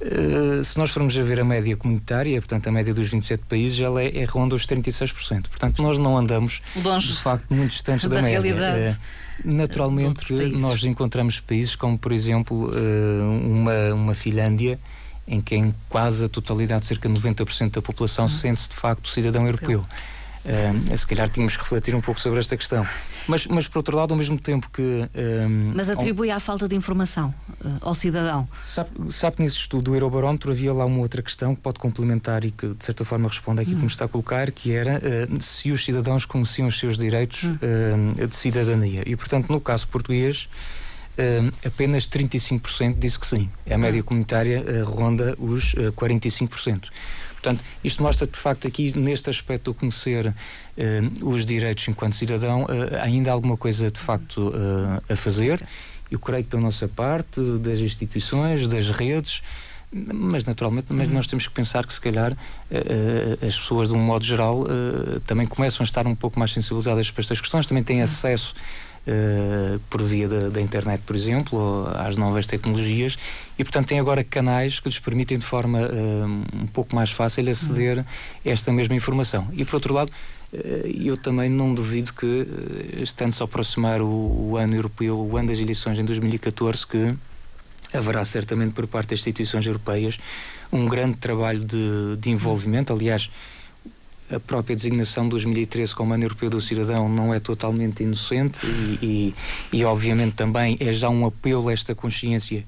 Uh, 0.00 0.62
se 0.62 0.78
nós 0.78 0.90
formos 0.90 1.18
a 1.18 1.22
ver 1.22 1.40
a 1.40 1.44
média 1.44 1.76
comunitária, 1.76 2.40
portanto 2.40 2.68
a 2.68 2.72
média 2.72 2.94
dos 2.94 3.08
27 3.08 3.42
países, 3.48 3.80
ela 3.80 4.00
é, 4.00 4.18
é 4.18 4.24
ronda 4.24 4.54
os 4.54 4.64
36%. 4.64 5.48
Portanto, 5.48 5.82
nós 5.82 5.98
não 5.98 6.16
andamos, 6.16 6.62
Longe 6.82 7.08
de 7.08 7.20
facto, 7.20 7.52
muito 7.52 7.72
distantes 7.72 8.06
da, 8.08 8.16
da 8.16 8.22
média. 8.22 8.96
Uh, 9.44 9.48
naturalmente, 9.48 10.32
nós 10.52 10.84
encontramos 10.84 11.40
países 11.40 11.74
como, 11.74 11.98
por 11.98 12.12
exemplo, 12.12 12.70
uh, 12.70 13.44
uma, 13.44 13.94
uma 13.94 14.14
Finlândia, 14.14 14.78
em 15.26 15.40
que 15.40 15.56
em 15.56 15.74
quase 15.88 16.24
a 16.24 16.28
totalidade, 16.28 16.86
cerca 16.86 17.08
de 17.08 17.20
90% 17.20 17.72
da 17.72 17.82
população, 17.82 18.24
uhum. 18.24 18.28
sente-se 18.28 18.68
de 18.68 18.76
facto 18.76 19.08
cidadão 19.08 19.44
europeu. 19.46 19.84
Uh, 20.44 20.96
se 20.96 21.06
calhar 21.06 21.28
tínhamos 21.28 21.56
que 21.56 21.62
refletir 21.62 21.94
um 21.94 22.00
pouco 22.00 22.20
sobre 22.20 22.38
esta 22.38 22.56
questão. 22.56 22.86
Mas, 23.26 23.46
mas 23.46 23.68
por 23.68 23.78
outro 23.78 23.96
lado, 23.96 24.12
ao 24.12 24.16
mesmo 24.16 24.38
tempo 24.38 24.70
que. 24.72 24.82
Um, 24.82 25.72
mas 25.74 25.90
atribui 25.90 26.30
à 26.30 26.40
falta 26.40 26.66
de 26.66 26.74
informação 26.74 27.34
uh, 27.62 27.78
ao 27.82 27.94
cidadão. 27.94 28.48
Sabe, 28.62 28.90
sabe 29.10 29.36
que 29.36 29.42
nesse 29.42 29.56
estudo 29.56 29.84
do 29.84 29.94
Eurobarómetro 29.94 30.50
havia 30.50 30.72
lá 30.72 30.84
uma 30.84 31.00
outra 31.00 31.22
questão 31.22 31.54
que 31.54 31.60
pode 31.60 31.78
complementar 31.78 32.44
e 32.44 32.50
que 32.50 32.68
de 32.68 32.84
certa 32.84 33.04
forma 33.04 33.28
responde 33.28 33.62
aqui 33.62 33.72
hum. 33.72 33.76
como 33.76 33.86
está 33.86 34.06
a 34.06 34.08
colocar, 34.08 34.50
que 34.50 34.72
era 34.72 34.98
uh, 34.98 35.42
se 35.42 35.70
os 35.70 35.84
cidadãos 35.84 36.24
conheciam 36.24 36.68
os 36.68 36.78
seus 36.78 36.96
direitos 36.96 37.44
hum. 37.44 38.26
de 38.26 38.34
cidadania. 38.34 39.02
E 39.06 39.14
portanto, 39.16 39.50
no 39.50 39.60
caso 39.60 39.86
português. 39.88 40.48
Uh, 41.18 41.52
apenas 41.66 42.06
35% 42.06 42.96
disse 42.96 43.18
que 43.18 43.26
sim. 43.26 43.50
A 43.68 43.76
média 43.76 44.00
comunitária 44.04 44.62
uh, 44.62 44.88
ronda 44.88 45.34
os 45.40 45.74
uh, 45.74 45.92
45%. 45.92 46.90
Portanto, 47.48 47.64
isto 47.82 48.02
mostra 48.02 48.26
de 48.26 48.38
facto 48.38 48.68
aqui, 48.68 48.96
neste 48.98 49.30
aspecto 49.30 49.72
de 49.72 49.78
conhecer 49.78 50.26
uh, 50.26 50.34
os 51.26 51.46
direitos 51.46 51.88
enquanto 51.88 52.14
cidadão, 52.14 52.64
uh, 52.64 52.66
ainda 53.00 53.30
há 53.30 53.32
alguma 53.32 53.56
coisa 53.56 53.90
de 53.90 53.98
facto 53.98 54.48
uh, 54.48 55.02
a 55.08 55.16
fazer. 55.16 55.66
Eu 56.10 56.18
creio 56.18 56.44
que 56.44 56.50
da 56.50 56.60
nossa 56.60 56.86
parte, 56.88 57.40
das 57.60 57.78
instituições, 57.78 58.68
das 58.68 58.90
redes, 58.90 59.42
mas 59.90 60.44
naturalmente 60.44 60.92
mas 60.92 61.08
nós 61.08 61.26
temos 61.26 61.46
que 61.46 61.54
pensar 61.54 61.86
que 61.86 61.92
se 61.94 62.00
calhar 62.00 62.36
as 63.40 63.56
pessoas 63.56 63.88
de 63.88 63.94
um 63.94 63.98
modo 63.98 64.22
geral 64.22 64.66
também 65.26 65.46
começam 65.46 65.82
a 65.82 65.84
estar 65.84 66.06
um 66.06 66.14
pouco 66.14 66.38
mais 66.38 66.50
sensibilizadas 66.50 67.10
para 67.10 67.22
estas 67.22 67.40
questões, 67.40 67.66
também 67.66 67.82
têm 67.82 68.02
acesso 68.02 68.54
uh, 69.08 69.80
por 69.90 70.02
via 70.02 70.28
da, 70.28 70.48
da, 70.48 70.60
internet, 70.60 71.02
por 71.06 71.16
exemplo, 71.16 71.88
às 71.94 72.16
novas 72.16 72.46
tecnologias, 72.46 73.16
e 73.58 73.64
portanto 73.64 73.88
tem 73.88 73.98
agora 73.98 74.22
canais 74.22 74.78
que 74.78 74.88
lhes 74.88 74.98
permitem 74.98 75.38
de 75.38 75.44
forma 75.44 75.80
uh, 75.80 76.62
um 76.62 76.66
pouco 76.66 76.94
mais 76.94 77.10
fácil 77.10 77.48
aceder 77.50 78.00
a 78.00 78.04
esta 78.44 78.72
mesma 78.72 78.94
informação. 78.94 79.48
E 79.52 79.64
por 79.64 79.76
outro 79.76 79.94
lado, 79.94 80.12
eh, 80.52 80.92
eu 81.04 81.16
também 81.16 81.48
não 81.50 81.74
duvido 81.74 82.12
que, 82.12 82.46
estando-se 83.02 83.42
a 83.42 83.44
aproximar 83.44 84.00
o, 84.00 84.50
o, 84.50 84.56
ano 84.56 84.74
europeu, 84.74 85.18
o 85.18 85.36
ano 85.36 85.48
das 85.48 85.58
eleições 85.58 85.98
em 85.98 86.04
2014, 86.04 86.86
que 86.86 87.14
haverá 87.92 88.24
certamente 88.24 88.72
por 88.72 88.86
parte 88.86 89.10
das 89.10 89.20
instituições 89.20 89.66
europeias 89.66 90.18
um 90.70 90.86
grande 90.86 91.16
trabalho 91.16 91.64
de, 91.64 92.16
de 92.18 92.30
envolvimento. 92.30 92.92
Aliás, 92.92 93.30
a 94.30 94.38
própria 94.38 94.76
designação 94.76 95.24
de 95.24 95.30
2013 95.30 95.94
como 95.94 96.12
Ano 96.12 96.24
Europeu 96.24 96.50
do 96.50 96.60
Cidadão 96.60 97.08
não 97.08 97.32
é 97.32 97.40
totalmente 97.40 98.02
inocente 98.02 98.60
e, 98.66 99.34
e, 99.72 99.78
e 99.78 99.84
obviamente 99.84 100.34
também 100.34 100.76
é 100.80 100.92
já 100.92 101.08
um 101.08 101.26
apelo 101.26 101.68
a 101.68 101.72
esta 101.72 101.94
consciência 101.94 102.64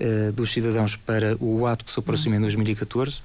uh, 0.00 0.32
dos 0.32 0.52
cidadãos 0.52 0.96
para 0.96 1.36
o 1.40 1.66
ato 1.66 1.84
que 1.84 1.90
se 1.90 1.98
aproxima 1.98 2.36
em 2.36 2.40
2014 2.40 3.22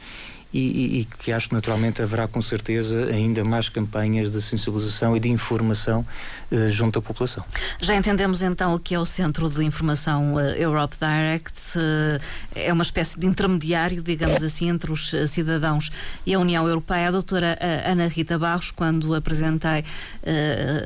e, 0.54 1.00
e, 1.00 1.06
que 1.06 1.32
acho 1.32 1.50
que 1.50 1.56
naturalmente 1.56 2.02
haverá 2.02 2.28
com 2.28 2.42
certeza 2.42 3.06
ainda 3.06 3.44
mais 3.44 3.70
campanhas 3.70 4.32
de 4.32 4.42
sensibilização 4.42 5.18
e 5.18 5.20
de 5.20 5.30
informação 5.30 6.06
uh, 6.52 6.70
junto 6.70 7.00
à 7.00 7.02
população. 7.02 7.44
Já 7.82 7.96
entendemos 7.96 8.42
então 8.44 8.76
o 8.76 8.80
que 8.80 8.94
é 8.94 9.00
o 9.00 9.06
Centro 9.06 9.50
de 9.50 9.64
Informação 9.64 10.36
uh, 10.36 10.40
Europe 10.40 10.96
Direct. 10.98 11.60
Uh, 11.76 12.22
é 12.54 12.72
uma 12.72 12.84
espécie 12.84 13.20
de 13.20 13.26
intermediário, 13.26 14.04
digamos 14.04 14.44
assim, 14.44 14.70
entre 14.70 14.92
os 14.92 15.12
cidadãos 15.28 15.92
e 16.26 16.34
a 16.34 16.40
União 16.40 16.68
Europeia. 16.68 17.08
A 17.08 17.12
doutora 17.12 17.58
Ana 17.86 18.08
Rita 18.08 18.38
Barros, 18.38 18.70
quando 18.72 19.16
apresentei, 19.16 19.84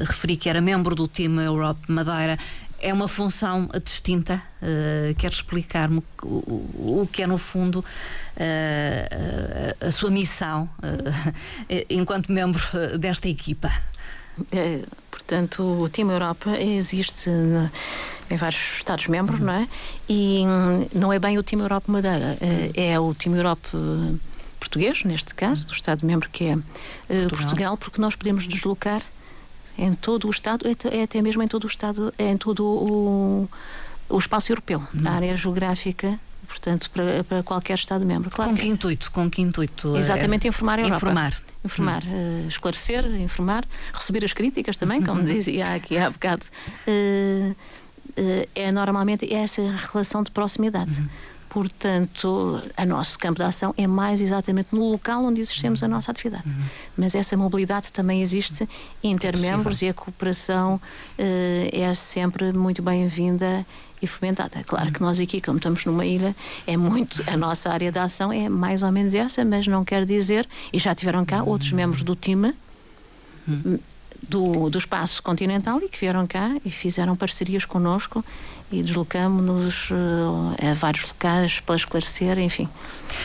referi 0.06 0.38
que 0.38 0.50
era 0.50 0.62
membro 0.62 0.96
do 0.96 1.08
time 1.08 1.44
Europe 1.44 1.92
Madeira 1.92 2.38
é 2.80 2.94
uma 2.94 3.08
função 3.08 3.70
distinta. 3.84 4.42
Uh, 4.62 5.14
quer 5.16 5.32
explicar-me 5.32 6.04
o, 6.24 6.28
o, 6.28 7.02
o, 7.02 7.08
que 7.08 7.24
é, 7.24 7.28
no 7.28 7.38
fundo, 7.38 7.80
uh, 7.80 7.86
a 9.86 9.92
sua 9.92 10.10
missão 10.12 10.70
uh, 10.80 11.34
enquanto 11.90 12.32
membro 12.32 12.62
desta 12.98 13.28
equipa? 13.28 13.72
É, 14.52 14.82
portanto, 15.10 15.64
o 15.82 15.90
Time 15.90 16.14
Europa 16.14 16.52
existe 16.60 17.30
na, 17.30 17.72
em 18.30 18.38
vários 18.38 18.78
Estados-membros, 18.78 19.40
uhum. 19.40 19.46
não 19.46 19.54
é? 19.54 19.68
E 20.08 20.44
não 20.94 21.12
é 21.12 21.18
bem 21.18 21.38
o 21.38 21.44
Time 21.44 21.64
Europa 21.64 21.92
Madeira, 21.92 22.38
é, 22.40 22.92
é 22.92 23.00
o 23.00 23.14
Time 23.16 23.38
Europa 23.38 23.70
português, 24.60 25.04
neste 25.04 25.34
caso, 25.34 25.66
do 25.68 25.74
Estado-membro 25.74 26.30
que 26.30 26.46
é 26.46 26.56
Portugal. 27.08 27.30
Portugal, 27.30 27.78
porque 27.78 28.02
nós 28.02 28.16
podemos 28.16 28.48
deslocar 28.48 29.02
em 29.78 29.94
todo 29.94 30.28
o 30.28 30.32
Estado, 30.32 30.66
é 30.92 31.04
até 31.04 31.22
mesmo 31.22 31.44
em 31.44 31.48
todo 31.48 31.66
o 31.66 31.68
Estado, 31.68 32.14
em 32.18 32.38
todo 32.38 32.66
o, 32.66 33.50
o 34.10 34.18
espaço 34.18 34.52
europeu, 34.52 34.80
uhum. 34.80 35.02
na 35.02 35.12
área 35.12 35.36
geográfica 35.36 36.20
portanto, 36.48 36.90
para, 36.92 37.24
para 37.24 37.44
qualquer 37.44 37.76
Estado-membro. 37.76 38.32
Claro 38.32 38.52
com 38.52 38.58
que, 38.58 38.68
intuito? 38.68 39.12
Com 39.12 39.30
que 39.30 39.42
intuito? 39.42 39.96
Exatamente, 39.98 40.48
informar 40.48 40.80
a 40.80 40.84
Europa. 40.84 40.98
Informar. 40.98 41.42
Informar, 41.64 42.04
hum. 42.06 42.46
uh, 42.46 42.48
esclarecer, 42.48 43.06
informar, 43.20 43.66
receber 43.94 44.24
as 44.24 44.32
críticas 44.32 44.78
também, 44.78 45.02
como 45.04 45.22
dizia 45.26 45.74
aqui 45.74 45.98
há 45.98 46.10
bocado. 46.10 46.46
Uh, 46.88 47.52
uh, 47.52 48.48
é 48.56 48.72
normalmente 48.72 49.32
essa 49.34 49.62
relação 49.92 50.24
de 50.24 50.32
proximidade. 50.32 50.92
Uhum. 50.92 51.08
Portanto, 51.50 52.62
o 52.78 52.86
nosso 52.86 53.18
campo 53.18 53.40
de 53.40 53.46
ação 53.46 53.74
é 53.78 53.88
mais 53.88 54.22
exatamente 54.22 54.70
no 54.74 54.92
local 54.92 55.24
onde 55.24 55.42
exercemos 55.42 55.82
a 55.82 55.88
nossa 55.88 56.12
atividade. 56.12 56.48
Uhum. 56.48 56.64
Mas 56.98 57.16
essa 57.16 57.38
mobilidade 57.38 57.92
também 57.92 58.22
existe 58.22 58.68
intermembros 59.04 59.82
é 59.82 59.88
e 59.88 59.90
a 59.90 59.94
cooperação 59.94 60.76
uh, 60.76 61.70
é 61.72 61.94
sempre 61.94 62.52
muito 62.52 62.82
bem-vinda 62.82 63.66
e 64.02 64.08
fomentada. 64.08 64.64
Claro 64.64 64.92
que 64.92 65.02
nós 65.02 65.20
aqui, 65.20 65.42
como 65.42 65.58
estamos 65.58 65.86
numa 65.86 66.06
ilha, 66.06 66.36
é 66.66 66.78
muito 66.78 67.24
a 67.28 67.36
nossa 67.36 67.72
área 67.72 67.92
de 67.92 68.00
ação 68.00 68.32
é 68.32 68.48
mais 68.50 68.84
ou 68.84 68.92
menos 68.92 69.14
essa, 69.14 69.44
mas 69.44 69.68
não 69.68 69.84
quer 69.84 70.06
dizer, 70.06 70.48
e 70.72 70.78
já 70.78 70.94
tiveram 70.94 71.26
cá 71.26 71.44
outros 71.44 71.72
membros 71.72 72.04
do 72.04 72.16
time. 72.16 72.54
Do, 74.22 74.70
do 74.70 74.78
espaço 74.78 75.24
continental 75.24 75.80
e 75.82 75.88
que 75.88 75.98
vieram 75.98 76.28
cá 76.28 76.58
e 76.66 76.70
fizeram 76.70 77.16
parcerias 77.16 77.64
connosco 77.64 78.24
e 78.72 78.84
deslocamos-nos 78.84 79.92
uh, 79.92 80.70
a 80.70 80.74
vários 80.74 81.06
locais 81.06 81.60
para 81.62 81.76
esclarecer, 81.76 82.38
enfim. 82.40 82.68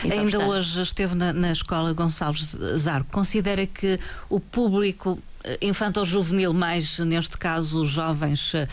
Ainda 0.09 0.39
hoje 0.45 0.81
esteve 0.81 1.15
na, 1.15 1.33
na 1.33 1.51
Escola 1.51 1.91
Gonçalves 1.93 2.55
Zarco. 2.77 3.11
Considera 3.11 3.65
que 3.67 3.99
o 4.29 4.39
público 4.39 5.19
eh, 5.43 5.57
infantil-juvenil, 5.61 6.53
mais 6.53 6.99
neste 6.99 7.37
caso 7.37 7.81
os 7.81 7.89
jovens 7.89 8.53
uh, 8.53 8.65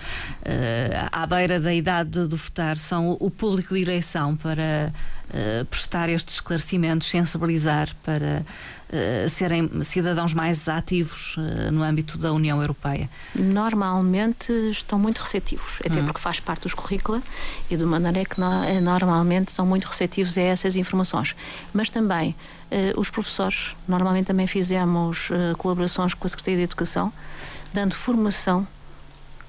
à 1.11 1.27
beira 1.27 1.59
da 1.59 1.75
idade 1.75 2.29
de 2.29 2.37
votar, 2.37 2.77
são 2.77 3.17
o 3.19 3.29
público 3.29 3.75
de 3.75 3.83
eleição 3.83 4.37
para 4.37 4.93
uh, 5.31 5.65
prestar 5.65 6.09
estes 6.09 6.37
esclarecimentos, 6.37 7.09
sensibilizar, 7.09 7.89
para 8.05 8.45
uh, 8.45 9.29
serem 9.29 9.83
cidadãos 9.83 10.33
mais 10.33 10.69
ativos 10.69 11.37
no 11.73 11.83
âmbito 11.83 12.17
da 12.17 12.33
União 12.33 12.61
Europeia? 12.61 13.11
Normalmente 13.35 14.53
estão 14.71 14.99
muito 14.99 15.19
receptivos, 15.19 15.81
até 15.85 16.01
hum. 16.01 16.05
porque 16.05 16.21
faz 16.21 16.39
parte 16.39 16.63
dos 16.63 16.75
currícula 16.75 17.21
e 17.69 17.77
de 17.77 17.85
maneira 17.85 18.25
que 18.25 18.39
no, 18.39 18.81
normalmente 18.81 19.51
são 19.51 19.67
muito 19.67 19.87
receptivos 19.87 20.39
a 20.39 20.43
essas 20.43 20.77
informações. 20.77 21.35
Mas 21.73 21.91
também 21.91 22.37
os 22.97 23.11
professores, 23.11 23.75
normalmente 23.89 24.27
também 24.27 24.47
fizemos 24.47 25.31
uh, 25.31 25.57
colaborações 25.57 26.15
com 26.15 26.27
a 26.27 26.31
Secretaria 26.31 26.59
de 26.59 26.65
Educação, 26.65 27.13
dando 27.73 27.95
formação 27.95 28.67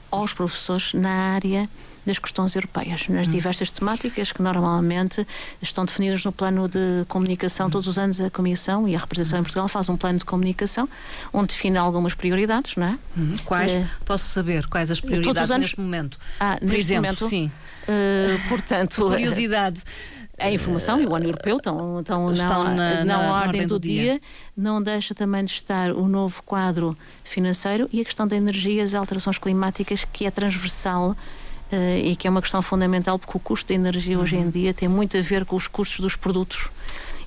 aos 0.10 0.34
professores 0.34 0.94
na 0.94 1.34
área 1.34 1.70
das 2.06 2.18
questões 2.18 2.56
europeias, 2.56 3.08
nas 3.08 3.28
hum. 3.28 3.32
diversas 3.32 3.70
temáticas 3.70 4.32
que 4.32 4.42
normalmente 4.42 5.26
estão 5.62 5.86
definidas 5.86 6.24
no 6.26 6.32
plano 6.32 6.68
de 6.68 7.06
comunicação. 7.08 7.68
Hum. 7.68 7.70
Todos 7.70 7.88
os 7.88 7.98
anos 7.98 8.20
a 8.20 8.30
Comissão 8.30 8.88
e 8.88 8.96
a 8.96 9.00
representação 9.00 9.40
em 9.40 9.44
Portugal 9.44 9.68
faz 9.68 9.88
um 9.88 9.96
plano 9.96 10.20
de 10.20 10.26
comunicação 10.26 10.90
onde 11.32 11.50
define 11.50 11.78
algumas 11.78 12.14
prioridades, 12.16 12.76
não 12.76 12.88
é? 12.88 13.00
Hum. 13.18 13.36
Quais? 13.46 13.74
Uh, 13.74 13.86
Posso 14.04 14.30
saber 14.30 14.68
quais 14.68 14.90
as 14.90 15.00
prioridades 15.00 15.34
todos 15.34 15.44
os 15.44 15.52
anos, 15.52 15.68
neste 15.68 15.80
momento? 15.80 16.18
Ah, 16.40 16.58
Por 16.58 16.66
neste 16.68 16.82
exemplo, 16.82 17.04
momento, 17.04 17.30
sim. 17.30 17.52
Uh, 17.84 18.50
portanto, 18.50 18.96
curiosidade. 19.06 19.82
A 20.38 20.52
informação 20.52 21.00
e 21.00 21.06
o 21.06 21.16
ano 21.16 21.26
europeu 21.26 21.58
estão, 21.58 22.00
estão, 22.00 22.32
estão 22.32 22.64
na, 22.64 22.74
na, 22.74 22.96
na, 22.96 23.06
na, 23.06 23.34
ordem, 23.34 23.62
do, 23.68 23.78
do 23.78 23.80
dia. 23.80 24.04
dia. 24.04 24.22
Não 24.58 24.82
deixa 24.82 25.14
também 25.14 25.46
de 25.46 25.52
estar 25.52 25.92
o 25.92 26.08
novo 26.08 26.42
quadro 26.44 26.98
financeiro 27.24 27.88
e 27.94 28.02
a 28.02 28.06
questão 28.06 28.28
da 28.28 28.36
energia, 28.36 28.82
as 28.84 28.94
alterações 28.96 29.38
climáticas, 29.38 30.06
que 30.12 30.26
é 30.26 30.32
transversal 30.32 31.16
Uh, 31.72 32.04
e 32.04 32.18
que 32.18 32.28
é 32.28 32.30
uma 32.30 32.42
questão 32.42 32.62
fundamental 32.62 33.18
porque 33.18 33.38
o 33.38 33.40
custo 33.40 33.70
da 33.70 33.74
energia 33.74 34.18
uhum. 34.18 34.24
hoje 34.24 34.36
em 34.36 34.44
uhum. 34.44 34.50
dia 34.50 34.74
tem 34.74 34.90
muito 34.90 35.16
a 35.16 35.22
ver 35.22 35.46
com 35.46 35.56
os 35.56 35.70
custos 35.70 36.02
dos 36.02 36.18
produtos 36.18 36.70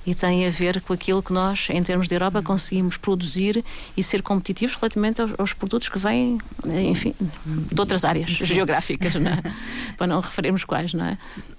e 0.05 0.13
tem 0.13 0.45
a 0.45 0.49
ver 0.49 0.81
com 0.81 0.93
aquilo 0.93 1.21
que 1.21 1.33
nós, 1.33 1.67
em 1.69 1.81
termos 1.83 2.07
de 2.07 2.15
Europa, 2.15 2.41
conseguimos 2.41 2.97
produzir 2.97 3.63
e 3.95 4.03
ser 4.03 4.21
competitivos 4.21 4.75
relativamente 4.75 5.21
aos, 5.21 5.33
aos 5.37 5.53
produtos 5.53 5.89
que 5.89 5.97
vêm, 5.97 6.37
enfim, 6.65 7.13
de 7.19 7.79
outras 7.79 8.03
áreas 8.03 8.29
Sim. 8.29 8.45
geográficas, 8.45 9.15
não 9.15 9.31
é? 9.31 9.41
para 9.97 10.07
não 10.07 10.19
referirmos 10.19 10.63
quais, 10.63 10.93
não 10.93 11.05
é? 11.05 11.17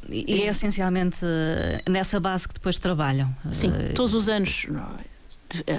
E 0.09 0.43
é 0.43 0.47
essencialmente 0.47 1.19
eh, 1.23 1.83
nessa 1.89 2.21
base 2.21 2.47
que 2.47 2.55
depois 2.55 2.79
trabalham. 2.79 3.35
Sim, 3.51 3.73
eh, 3.75 3.93
todos 3.93 4.15
os 4.15 4.29
anos 4.29 4.67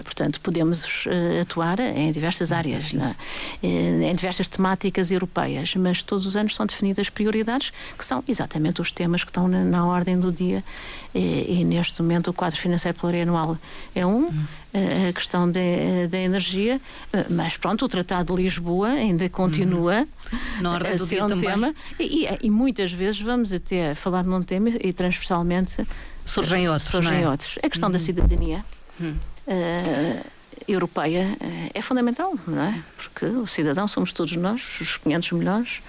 portanto, 0.03 0.39
podemos 0.41 1.05
uh, 1.05 1.41
atuar 1.41 1.79
em 1.79 2.11
diversas 2.11 2.51
áreas, 2.51 2.93
é? 2.93 3.15
em 3.63 4.15
diversas 4.15 4.47
temáticas 4.47 5.11
europeias, 5.11 5.75
mas 5.75 6.01
todos 6.03 6.25
os 6.25 6.35
anos 6.35 6.55
são 6.55 6.65
definidas 6.65 7.09
prioridades 7.09 7.71
que 7.97 8.05
são 8.05 8.23
exatamente 8.27 8.81
os 8.81 8.91
temas 8.91 9.23
que 9.23 9.29
estão 9.29 9.47
na, 9.47 9.63
na 9.63 9.85
ordem 9.85 10.19
do 10.19 10.31
dia 10.31 10.63
e, 11.13 11.59
e, 11.59 11.63
neste 11.63 12.01
momento 12.01 12.29
o 12.29 12.33
quadro 12.33 12.59
financeiro 12.59 12.97
plurianual 12.97 13.57
é 13.95 14.05
um, 14.05 14.27
hum. 14.27 14.45
a 15.09 15.13
questão 15.13 15.49
da 15.51 16.17
energia, 16.17 16.79
mas 17.29 17.57
pronto, 17.57 17.85
o 17.85 17.87
Tratado 17.87 18.35
de 18.35 18.43
Lisboa 18.43 18.89
ainda 18.89 19.27
continua 19.29 20.07
hum. 20.31 20.37
na 20.61 20.73
ordem 20.73 20.91
a 20.91 20.95
do 20.95 21.05
ser 21.05 21.15
dia 21.15 21.25
um 21.25 21.29
também. 21.29 21.49
tema 21.49 21.75
e, 21.99 22.25
e, 22.25 22.39
e, 22.43 22.49
muitas 22.49 22.91
vezes 22.91 23.19
vamos 23.19 23.51
até 23.51 23.93
falar 23.95 24.23
num 24.23 24.43
tema 24.43 24.69
e 24.69 24.93
transversalmente 24.93 25.87
surgem 26.25 26.69
outros. 26.69 26.89
Surgem 26.89 27.23
é? 27.23 27.29
outros. 27.29 27.57
A 27.63 27.69
questão 27.69 27.89
hum. 27.89 27.93
da 27.93 27.99
cidadania. 27.99 28.63
Uh, 29.47 30.37
europeia 30.67 31.37
uh, 31.39 31.71
é 31.73 31.81
fundamental, 31.81 32.33
não 32.45 32.61
é? 32.61 32.83
Porque 32.97 33.25
o 33.25 33.47
cidadão 33.47 33.87
somos 33.87 34.11
todos 34.11 34.35
nós, 34.35 34.61
os 34.81 34.97
500 34.97 35.31
milhões 35.31 35.81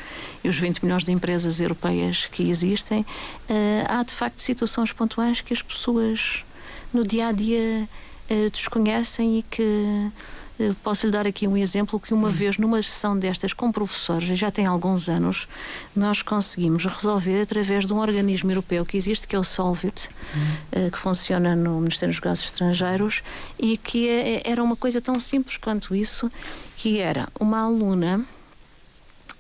e 0.45 0.49
os 0.49 0.57
20 0.57 0.85
milhões 0.85 1.03
de 1.03 1.11
empresas 1.11 1.59
europeias 1.59 2.27
que 2.27 2.49
existem. 2.49 3.01
Uh, 3.01 3.85
há 3.89 4.05
de 4.05 4.15
facto 4.15 4.39
situações 4.39 4.93
pontuais 4.93 5.41
que 5.41 5.53
as 5.53 5.61
pessoas 5.61 6.45
no 6.93 7.05
dia 7.05 7.29
a 7.29 7.33
dia 7.33 7.89
desconhecem 8.53 9.39
e 9.39 9.43
que 9.43 10.11
Posso 10.83 11.07
lhe 11.07 11.13
dar 11.13 11.27
aqui 11.27 11.47
um 11.47 11.57
exemplo 11.57 12.01
que 12.01 12.13
uma 12.13 12.29
hum. 12.29 12.31
vez 12.31 12.59
numa 12.59 12.83
sessão 12.83 13.19
destas 13.19 13.53
com 13.53 13.71
professores, 13.71 14.27
já 14.37 14.51
tem 14.51 14.67
alguns 14.67 15.09
anos, 15.09 15.49
nós 15.95 16.23
conseguimos 16.23 16.85
resolver 16.85 17.43
através 17.43 17.87
de 17.87 17.93
um 17.93 17.99
organismo 17.99 18.51
europeu 18.51 18.85
que 18.85 18.97
existe, 18.97 19.27
que 19.27 19.37
é 19.37 19.39
o 19.39 19.45
Solvit, 19.45 20.09
hum. 20.35 20.91
que 20.91 20.99
funciona 20.99 21.55
no 21.55 21.81
Ministério 21.81 22.15
dos 22.15 22.23
Negócios 22.23 22.51
Estrangeiros 22.51 23.23
e 23.59 23.77
que 23.77 24.09
é, 24.09 24.37
é, 24.37 24.51
era 24.51 24.63
uma 24.63 24.77
coisa 24.77 25.01
tão 25.01 25.19
simples 25.21 25.57
quanto 25.57 25.95
isso, 25.95 26.31
que 26.77 26.99
era 26.99 27.29
uma 27.39 27.61
aluna, 27.61 28.25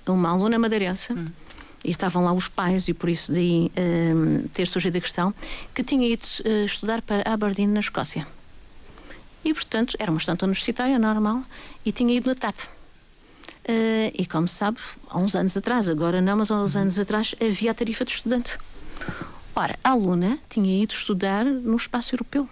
uma 0.06 0.30
aluna 0.30 0.58
madeirense, 0.58 1.12
hum 1.12 1.24
e 1.84 1.90
estavam 1.90 2.24
lá 2.24 2.32
os 2.32 2.48
pais, 2.48 2.88
e 2.88 2.94
por 2.94 3.08
isso 3.08 3.32
daí 3.32 3.70
um, 3.76 4.48
ter 4.48 4.66
surgido 4.66 4.98
a 4.98 5.00
questão, 5.00 5.32
que 5.74 5.82
tinha 5.82 6.06
ido 6.08 6.26
uh, 6.44 6.64
estudar 6.64 7.02
para 7.02 7.22
Aberdeen, 7.30 7.68
na 7.68 7.80
Escócia. 7.80 8.26
E, 9.44 9.54
portanto, 9.54 9.96
era 9.98 10.10
uma 10.10 10.18
estudante 10.18 10.44
universitária 10.44 10.98
normal 10.98 11.42
e 11.84 11.92
tinha 11.92 12.14
ido 12.14 12.28
na 12.28 12.34
TAP. 12.34 12.56
Uh, 13.68 14.10
e 14.14 14.26
como 14.26 14.48
se 14.48 14.54
sabe, 14.54 14.78
há 15.08 15.18
uns 15.18 15.34
anos 15.34 15.56
atrás, 15.56 15.88
agora 15.88 16.22
não, 16.22 16.38
mas 16.38 16.50
há 16.50 16.60
uns 16.60 16.74
anos 16.74 16.98
atrás, 16.98 17.34
havia 17.40 17.70
a 17.70 17.74
tarifa 17.74 18.04
de 18.04 18.12
estudante. 18.12 18.58
Ora, 19.54 19.78
a 19.82 19.90
aluna 19.90 20.38
tinha 20.48 20.82
ido 20.82 20.92
estudar 20.92 21.44
no 21.44 21.76
espaço 21.76 22.14
europeu. 22.14 22.48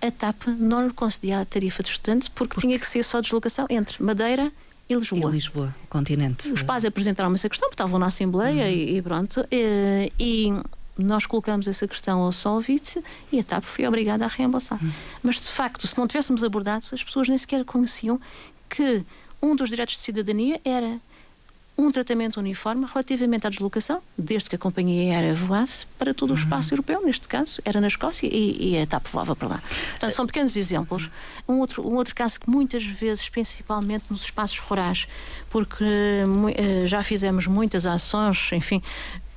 A 0.00 0.10
TAP 0.10 0.48
não 0.48 0.86
lhe 0.86 0.92
concedia 0.92 1.40
a 1.40 1.44
tarifa 1.44 1.82
de 1.82 1.90
estudante 1.90 2.30
porque, 2.30 2.54
porque... 2.54 2.66
tinha 2.66 2.78
que 2.78 2.86
ser 2.86 3.04
só 3.04 3.20
deslocação 3.20 3.66
entre 3.70 4.02
Madeira 4.02 4.50
e 4.88 4.94
Lisboa. 4.94 5.30
E 5.30 5.34
Lisboa, 5.34 5.74
continente. 5.88 6.50
Os 6.50 6.62
pais 6.62 6.84
apresentaram-me 6.84 7.34
essa 7.34 7.48
questão, 7.48 7.68
porque 7.68 7.80
estavam 7.80 7.98
na 7.98 8.06
Assembleia 8.06 8.64
uhum. 8.64 8.70
e, 8.70 8.96
e, 8.96 9.02
pronto. 9.02 9.46
E, 9.50 10.10
e 10.18 10.52
nós 10.96 11.26
colocamos 11.26 11.66
essa 11.66 11.86
questão 11.88 12.20
ao 12.20 12.32
Solvit 12.32 13.02
e 13.30 13.40
a 13.40 13.42
TAP 13.42 13.64
foi 13.64 13.86
obrigada 13.86 14.24
a 14.24 14.28
reembolsar. 14.28 14.78
Hum. 14.82 14.90
Mas, 15.22 15.40
de 15.40 15.48
facto, 15.48 15.86
se 15.86 15.96
não 15.96 16.06
tivéssemos 16.06 16.44
abordado, 16.44 16.84
as 16.92 17.02
pessoas 17.02 17.28
nem 17.28 17.38
sequer 17.38 17.64
conheciam 17.64 18.20
que 18.68 19.04
um 19.40 19.56
dos 19.56 19.68
direitos 19.68 19.96
de 19.96 20.00
cidadania 20.00 20.60
era 20.64 21.00
um 21.76 21.90
tratamento 21.90 22.38
uniforme 22.38 22.86
relativamente 22.86 23.46
à 23.46 23.50
deslocação, 23.50 24.02
desde 24.16 24.50
que 24.50 24.56
a 24.56 24.58
companhia 24.58 25.14
aérea 25.14 25.34
voasse 25.34 25.86
para 25.98 26.12
todo 26.12 26.30
o 26.30 26.32
uhum. 26.34 26.38
espaço 26.38 26.68
uhum. 26.68 26.74
europeu, 26.74 27.02
neste 27.04 27.26
caso 27.26 27.60
era 27.64 27.80
na 27.80 27.86
Escócia 27.86 28.28
e, 28.30 28.74
e 28.74 28.78
a 28.78 28.86
TAP 28.86 29.06
voava 29.08 29.34
para 29.34 29.48
lá. 29.48 29.62
Portanto, 29.90 30.12
são 30.12 30.26
pequenos 30.26 30.56
exemplos. 30.56 31.10
Um 31.48 31.58
outro, 31.58 31.86
um 31.86 31.94
outro 31.94 32.14
caso 32.14 32.38
que 32.38 32.48
muitas 32.48 32.84
vezes, 32.84 33.28
principalmente 33.28 34.04
nos 34.10 34.22
espaços 34.22 34.58
rurais, 34.58 35.08
porque 35.48 35.84
uh, 35.84 36.86
já 36.86 37.02
fizemos 37.02 37.46
muitas 37.46 37.86
ações, 37.86 38.50
enfim, 38.52 38.82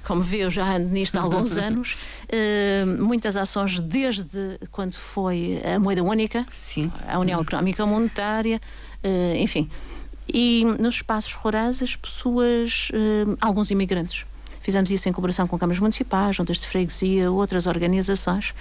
como 0.05 0.21
vê, 0.21 0.37
eu 0.37 0.51
já 0.51 0.75
ando 0.75 0.89
nisto 0.89 1.17
há 1.17 1.21
alguns 1.21 1.57
anos, 1.57 1.97
uh, 2.25 3.03
muitas 3.03 3.35
ações 3.35 3.79
desde 3.79 4.59
quando 4.71 4.93
foi 4.93 5.61
a 5.65 5.79
moeda 5.79 6.03
única, 6.03 6.45
Sim. 6.49 6.91
a 7.07 7.19
União 7.19 7.41
Económica 7.41 7.85
Monetária, 7.85 8.61
uh, 9.03 9.35
enfim. 9.35 9.69
E 10.31 10.63
nos 10.79 10.95
espaços 10.95 11.33
rurais, 11.33 11.83
as 11.83 11.95
pessoas, 11.95 12.89
uh, 12.91 13.37
alguns 13.41 13.71
imigrantes. 13.71 14.25
Fizemos 14.61 14.89
isso 14.89 15.07
em 15.07 15.11
colaboração 15.11 15.47
com 15.47 15.59
câmaras 15.59 15.79
municipais, 15.79 16.35
juntas 16.35 16.57
de 16.57 16.65
freguesia, 16.65 17.29
outras 17.29 17.67
organizações 17.67 18.51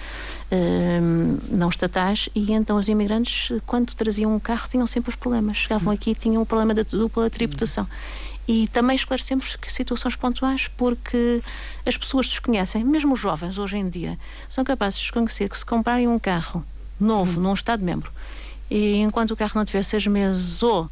não 1.49 1.67
estatais, 1.67 2.29
e 2.35 2.51
então 2.51 2.77
os 2.77 2.87
imigrantes, 2.87 3.59
quando 3.65 3.91
traziam 3.95 4.31
um 4.31 4.37
carro, 4.39 4.69
tinham 4.69 4.85
sempre 4.85 5.09
os 5.09 5.15
problemas. 5.15 5.57
Chegavam 5.57 5.91
aqui 5.91 6.11
e 6.11 6.13
tinham 6.13 6.43
o 6.43 6.45
problema 6.45 6.75
da 6.75 6.83
dupla 6.83 7.27
tributação. 7.27 7.87
E 8.47 8.67
também 8.67 8.95
esclarecemos 8.95 9.57
situações 9.67 10.15
pontuais, 10.15 10.67
porque 10.77 11.41
as 11.85 11.97
pessoas 11.97 12.27
desconhecem, 12.27 12.83
mesmo 12.83 13.13
os 13.13 13.19
jovens 13.19 13.57
hoje 13.57 13.77
em 13.77 13.89
dia, 13.89 14.19
são 14.47 14.63
capazes 14.63 14.99
de 14.99 15.05
desconhecer 15.05 15.49
que 15.49 15.57
se 15.57 15.65
comprarem 15.65 16.07
um 16.07 16.19
carro 16.19 16.63
novo 16.99 17.41
num 17.41 17.53
Estado-membro 17.53 18.11
e 18.69 18.97
enquanto 18.97 19.31
o 19.31 19.35
carro 19.35 19.53
não 19.55 19.65
tiver 19.65 19.83
seis 19.83 20.05
meses 20.07 20.61
ou 20.63 20.89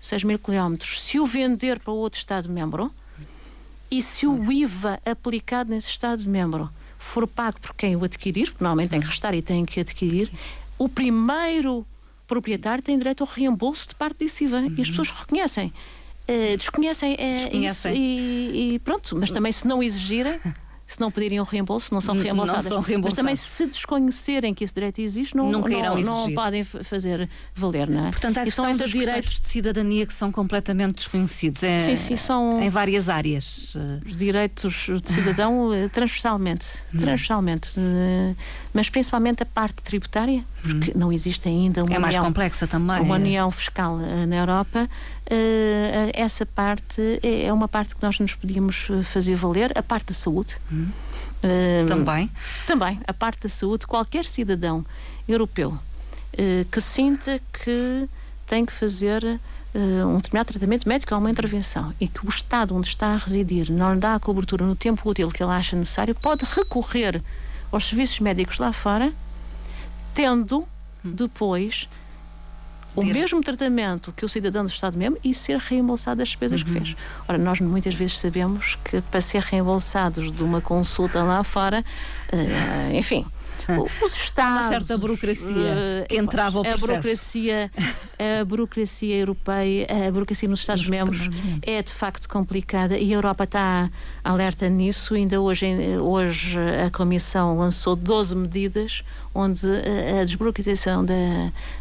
6 0.00 0.24
mil 0.24 0.38
quilómetros, 0.38 1.02
se 1.02 1.20
o 1.20 1.26
vender 1.26 1.78
para 1.78 1.92
outro 1.92 2.18
Estado-membro 2.18 2.90
e 3.90 4.00
se 4.00 4.26
o 4.26 4.50
IVA 4.50 4.98
aplicado 5.04 5.70
nesse 5.70 5.90
Estado-membro 5.90 6.70
for 6.98 7.26
pago 7.26 7.60
por 7.60 7.74
quem 7.74 7.96
o 7.96 8.04
adquirir, 8.04 8.46
porque 8.46 8.64
normalmente 8.64 8.90
tem 8.90 9.00
que 9.00 9.06
restar 9.06 9.34
e 9.34 9.42
tem 9.42 9.64
que 9.66 9.80
adquirir, 9.80 10.30
o 10.78 10.88
primeiro 10.88 11.86
proprietário 12.26 12.82
tem 12.82 12.96
direito 12.96 13.22
ao 13.22 13.28
reembolso 13.28 13.88
de 13.88 13.94
parte 13.94 14.18
desse 14.18 14.44
IVA. 14.44 14.58
Uhum. 14.58 14.74
E 14.76 14.80
as 14.80 14.88
uhum. 14.88 14.96
pessoas 14.96 15.10
reconhecem. 15.10 15.72
Uh, 16.28 16.56
desconhecem, 16.56 17.14
uh, 17.14 17.16
desconhecem. 17.16 17.96
E, 17.96 18.74
e, 18.74 18.78
pronto, 18.78 19.16
mas 19.16 19.30
também 19.30 19.50
se 19.50 19.66
não 19.66 19.82
exigirem, 19.82 20.38
se 20.90 21.00
não 21.00 21.08
pedirem 21.08 21.38
o 21.38 21.44
reembolso, 21.44 21.94
não 21.94 22.00
são 22.00 22.16
reembolsadas. 22.16 22.64
Não 22.64 22.82
são 22.82 23.00
Mas 23.00 23.14
também 23.14 23.36
se 23.36 23.64
desconhecerem 23.66 24.52
que 24.52 24.64
esse 24.64 24.74
direito 24.74 25.00
existe, 25.00 25.36
não, 25.36 25.48
Nunca 25.48 25.72
irão 25.72 25.96
não, 26.00 26.26
não 26.26 26.34
podem 26.34 26.64
fazer 26.64 27.28
valer, 27.54 27.88
não 27.88 28.08
é? 28.08 28.10
Portanto, 28.10 28.38
há 28.38 28.44
questão 28.44 28.72
dos 28.72 28.90
direitos 28.90 29.38
de 29.40 29.46
cidadania 29.46 30.04
que 30.04 30.12
são 30.12 30.32
completamente 30.32 30.96
desconhecidos. 30.96 31.62
É, 31.62 31.84
sim, 31.84 31.94
sim, 31.94 32.16
são... 32.16 32.60
Em 32.60 32.68
várias 32.68 33.08
áreas. 33.08 33.76
Os 34.04 34.16
direitos 34.16 34.88
de 35.00 35.12
cidadão 35.12 35.72
eh, 35.72 35.88
transversalmente. 35.88 36.66
Hum. 36.92 36.98
Transversalmente. 36.98 37.70
Eh, 37.76 38.34
mas 38.74 38.90
principalmente 38.90 39.44
a 39.44 39.46
parte 39.46 39.84
tributária, 39.84 40.44
porque 40.62 40.90
hum. 40.90 40.94
não 40.94 41.12
existe 41.12 41.48
ainda 41.48 41.84
uma 41.84 41.94
é 41.94 41.98
mais 41.98 42.14
união, 42.14 42.24
complexa 42.26 42.66
também. 42.66 43.00
Uma 43.00 43.16
união 43.16 43.50
fiscal 43.50 43.98
eh, 44.00 44.26
na 44.26 44.36
Europa. 44.36 44.88
essa 46.12 46.44
parte 46.44 47.20
é, 47.22 47.44
é 47.44 47.52
uma 47.52 47.68
parte 47.68 47.94
que 47.94 48.02
nós 48.02 48.18
nos 48.18 48.34
podíamos 48.34 48.88
fazer 49.04 49.34
valer. 49.34 49.72
A 49.76 49.82
parte 49.82 50.08
da 50.08 50.14
saúde. 50.14 50.56
Hum. 50.70 50.88
Também? 51.88 52.30
Também. 52.66 53.00
A 53.06 53.14
parte 53.14 53.44
da 53.44 53.48
saúde, 53.48 53.86
qualquer 53.86 54.26
cidadão 54.26 54.84
europeu 55.26 55.78
que 56.70 56.80
sinta 56.80 57.40
que 57.52 58.08
tem 58.46 58.64
que 58.64 58.72
fazer 58.72 59.40
um 59.74 60.16
determinado 60.16 60.52
tratamento 60.52 60.88
médico 60.88 61.14
ou 61.14 61.20
uma 61.20 61.30
intervenção 61.30 61.94
e 62.00 62.08
que 62.08 62.26
o 62.26 62.28
Estado 62.28 62.74
onde 62.74 62.88
está 62.88 63.08
a 63.08 63.16
residir 63.16 63.70
não 63.70 63.94
lhe 63.94 64.00
dá 64.00 64.14
a 64.14 64.20
cobertura 64.20 64.66
no 64.66 64.74
tempo 64.76 65.08
útil 65.08 65.28
que 65.30 65.42
ele 65.42 65.52
acha 65.52 65.76
necessário, 65.76 66.14
pode 66.14 66.44
recorrer 66.44 67.22
aos 67.70 67.88
serviços 67.88 68.20
médicos 68.20 68.58
lá 68.58 68.72
fora, 68.72 69.12
tendo 70.14 70.60
hum. 71.04 71.12
depois 71.12 71.88
o 72.94 73.04
mesmo 73.04 73.40
tratamento 73.40 74.12
que 74.12 74.24
o 74.24 74.28
cidadão 74.28 74.64
do 74.64 74.68
Estado 74.70 74.98
mesmo 74.98 75.16
e 75.22 75.32
ser 75.32 75.58
reembolsado 75.58 76.18
das 76.18 76.28
despesas 76.28 76.60
uhum. 76.60 76.66
que 76.66 76.72
fez. 76.72 76.96
Ora, 77.28 77.38
nós 77.38 77.60
muitas 77.60 77.94
vezes 77.94 78.18
sabemos 78.18 78.76
que 78.84 79.00
para 79.02 79.20
ser 79.20 79.42
reembolsados 79.42 80.32
de 80.32 80.42
uma 80.42 80.60
consulta 80.60 81.22
lá 81.22 81.42
fora, 81.44 81.84
uh, 82.32 82.94
enfim, 82.94 83.24
os 83.78 84.14
Estados. 84.14 84.66
Uma 84.66 84.68
certa 84.68 84.98
burocracia 84.98 85.54
uh, 85.54 86.08
que 86.08 86.16
entrava 86.16 86.58
ao 86.58 86.64
processo. 86.64 86.84
A 86.84 86.88
burocracia, 86.88 87.70
a 88.40 88.44
burocracia 88.44 89.16
europeia, 89.16 89.86
a 90.08 90.10
burocracia 90.10 90.48
nos 90.48 90.60
Estados-membros 90.60 91.28
é 91.62 91.82
de 91.82 91.92
facto 91.92 92.28
complicada 92.28 92.98
e 92.98 93.12
a 93.12 93.16
Europa 93.16 93.44
está 93.44 93.90
alerta 94.24 94.68
nisso. 94.68 95.14
Ainda 95.14 95.40
hoje, 95.40 95.66
hoje 96.00 96.58
a 96.86 96.90
Comissão 96.90 97.58
lançou 97.58 97.94
12 97.96 98.36
medidas 98.36 99.04
onde 99.34 99.66
a 100.20 100.24
desburocratização 100.24 101.04
da, 101.04 101.14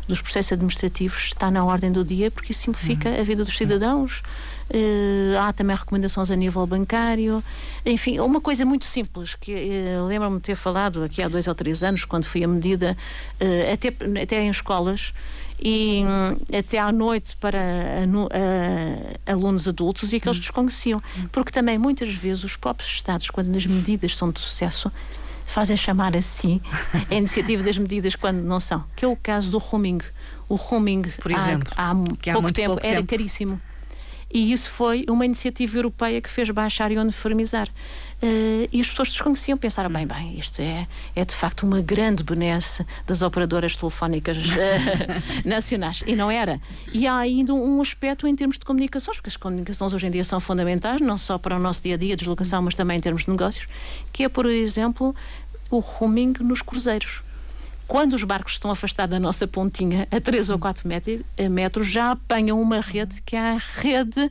dos 0.08 0.21
processos 0.21 0.52
administrativos 0.52 1.23
está 1.23 1.49
na 1.49 1.65
ordem 1.65 1.91
do 1.91 2.04
dia, 2.04 2.30
porque 2.30 2.52
isso 2.52 2.62
simplifica 2.62 3.10
uhum. 3.10 3.19
a 3.19 3.23
vida 3.23 3.43
dos 3.43 3.58
cidadãos. 3.58 4.21
Uh, 4.69 5.36
há 5.39 5.51
também 5.51 5.75
recomendações 5.75 6.29
a 6.29 6.36
nível 6.36 6.65
bancário. 6.67 7.43
Enfim, 7.86 8.19
uma 8.19 8.39
coisa 8.39 8.63
muito 8.65 8.86
simples 8.86 9.34
que 9.34 9.51
uh, 9.51 10.05
lembro-me 10.05 10.38
de 10.38 10.43
ter 10.43 10.55
falado 10.55 11.03
aqui 11.03 11.23
há 11.23 11.27
dois 11.27 11.47
ou 11.47 11.55
três 11.55 11.84
anos, 11.84 12.05
quando 12.05 12.25
foi 12.25 12.43
a 12.43 12.47
medida, 12.47 12.95
uh, 13.41 13.73
até, 13.73 13.88
até 14.21 14.41
em 14.41 14.49
escolas 14.49 15.12
e 15.62 16.03
um, 16.05 16.58
até 16.58 16.77
à 16.77 16.91
noite 16.91 17.36
para 17.38 17.60
alunos 19.25 19.67
adultos 19.67 20.13
e 20.13 20.19
que 20.19 20.27
eles 20.27 20.38
uhum. 20.38 20.41
desconheciam. 20.41 21.01
Porque 21.32 21.51
também 21.51 21.77
muitas 21.77 22.13
vezes 22.13 22.43
os 22.43 22.55
próprios 22.55 22.89
Estados, 22.89 23.29
quando 23.29 23.55
as 23.55 23.65
medidas 23.65 24.15
são 24.15 24.32
de 24.32 24.39
sucesso, 24.39 24.91
fazem 25.45 25.75
chamar 25.75 26.15
assim 26.15 26.62
a 27.10 27.15
iniciativa 27.15 27.63
das 27.63 27.77
medidas 27.77 28.15
quando 28.15 28.38
não 28.38 28.60
são. 28.60 28.84
Que 28.95 29.03
é 29.03 29.08
o 29.08 29.15
caso 29.15 29.49
do 29.49 29.58
roaming. 29.58 29.99
O 30.47 30.55
roaming, 30.55 31.03
por 31.19 31.32
exemplo, 31.32 31.73
há, 31.75 31.91
há 31.91 31.95
pouco 31.95 32.47
há 32.47 32.51
tempo 32.51 32.73
pouco 32.73 32.86
era 32.86 32.97
tempo. 32.97 33.08
caríssimo. 33.08 33.60
E 34.32 34.52
isso 34.52 34.70
foi 34.70 35.06
uma 35.10 35.26
iniciativa 35.26 35.78
europeia 35.78 36.22
que 36.22 36.30
fez 36.30 36.50
baixar 36.52 36.92
e 36.92 36.98
uniformizar. 36.98 37.68
Uh, 38.22 38.68
e 38.72 38.82
as 38.82 38.89
pessoas 38.89 39.10
desconheciam, 39.10 39.58
pensaram, 39.58 39.89
bem, 39.89 40.06
bem, 40.06 40.38
isto 40.38 40.62
é, 40.62 40.88
é 41.15 41.24
de 41.24 41.34
facto 41.34 41.63
uma 41.63 41.82
grande 41.82 42.22
benesse 42.22 42.86
das 43.08 43.22
operadoras 43.22 43.76
telefónicas 43.76 44.38
uh, 44.38 44.42
nacionais. 45.48 46.04
E 46.06 46.15
não 46.15 46.30
era. 46.30 46.60
E 46.94 47.08
há 47.08 47.18
ainda 47.18 47.54
um 47.54 47.82
aspecto 47.82 48.28
em 48.28 48.36
termos 48.36 48.60
de 48.60 48.65
comunicações, 48.65 49.18
porque 49.18 49.30
as 49.30 49.38
comunicações 49.38 49.94
hoje 49.94 50.08
em 50.08 50.12
dia 50.12 50.24
são 50.24 50.39
fundamentais, 50.39 51.00
não 51.02 51.18
só 51.18 51.38
para 51.38 51.56
o 51.56 51.60
nosso 51.60 51.82
dia 51.82 51.96
a 51.96 51.98
dia, 51.98 52.15
deslocação, 52.15 52.62
mas 52.62 52.76
também 52.76 52.98
em 52.98 53.02
termos 53.02 53.24
de 53.24 53.32
negócios, 53.32 53.68
que 54.12 54.26
é, 54.26 54.30
por 54.30 54.46
exemplo, 54.46 55.15
o 55.72 55.80
roaming 55.80 56.34
nos 56.42 56.62
cruzeiros 56.62 57.24
quando 57.89 58.13
os 58.13 58.23
barcos 58.23 58.54
estão 58.54 58.69
afastados 58.69 59.10
da 59.10 59.19
nossa 59.19 59.47
pontinha 59.47 60.08
a 60.12 60.21
3 60.21 60.52
ou 60.52 60.60
4 60.60 60.88
eh, 61.36 61.49
metros, 61.49 61.88
já 61.88 62.12
apanham 62.12 62.62
uma 62.62 62.80
rede 62.80 63.19
que 63.25 63.36
é 63.36 63.39
a 63.39 63.58
rede 63.58 64.30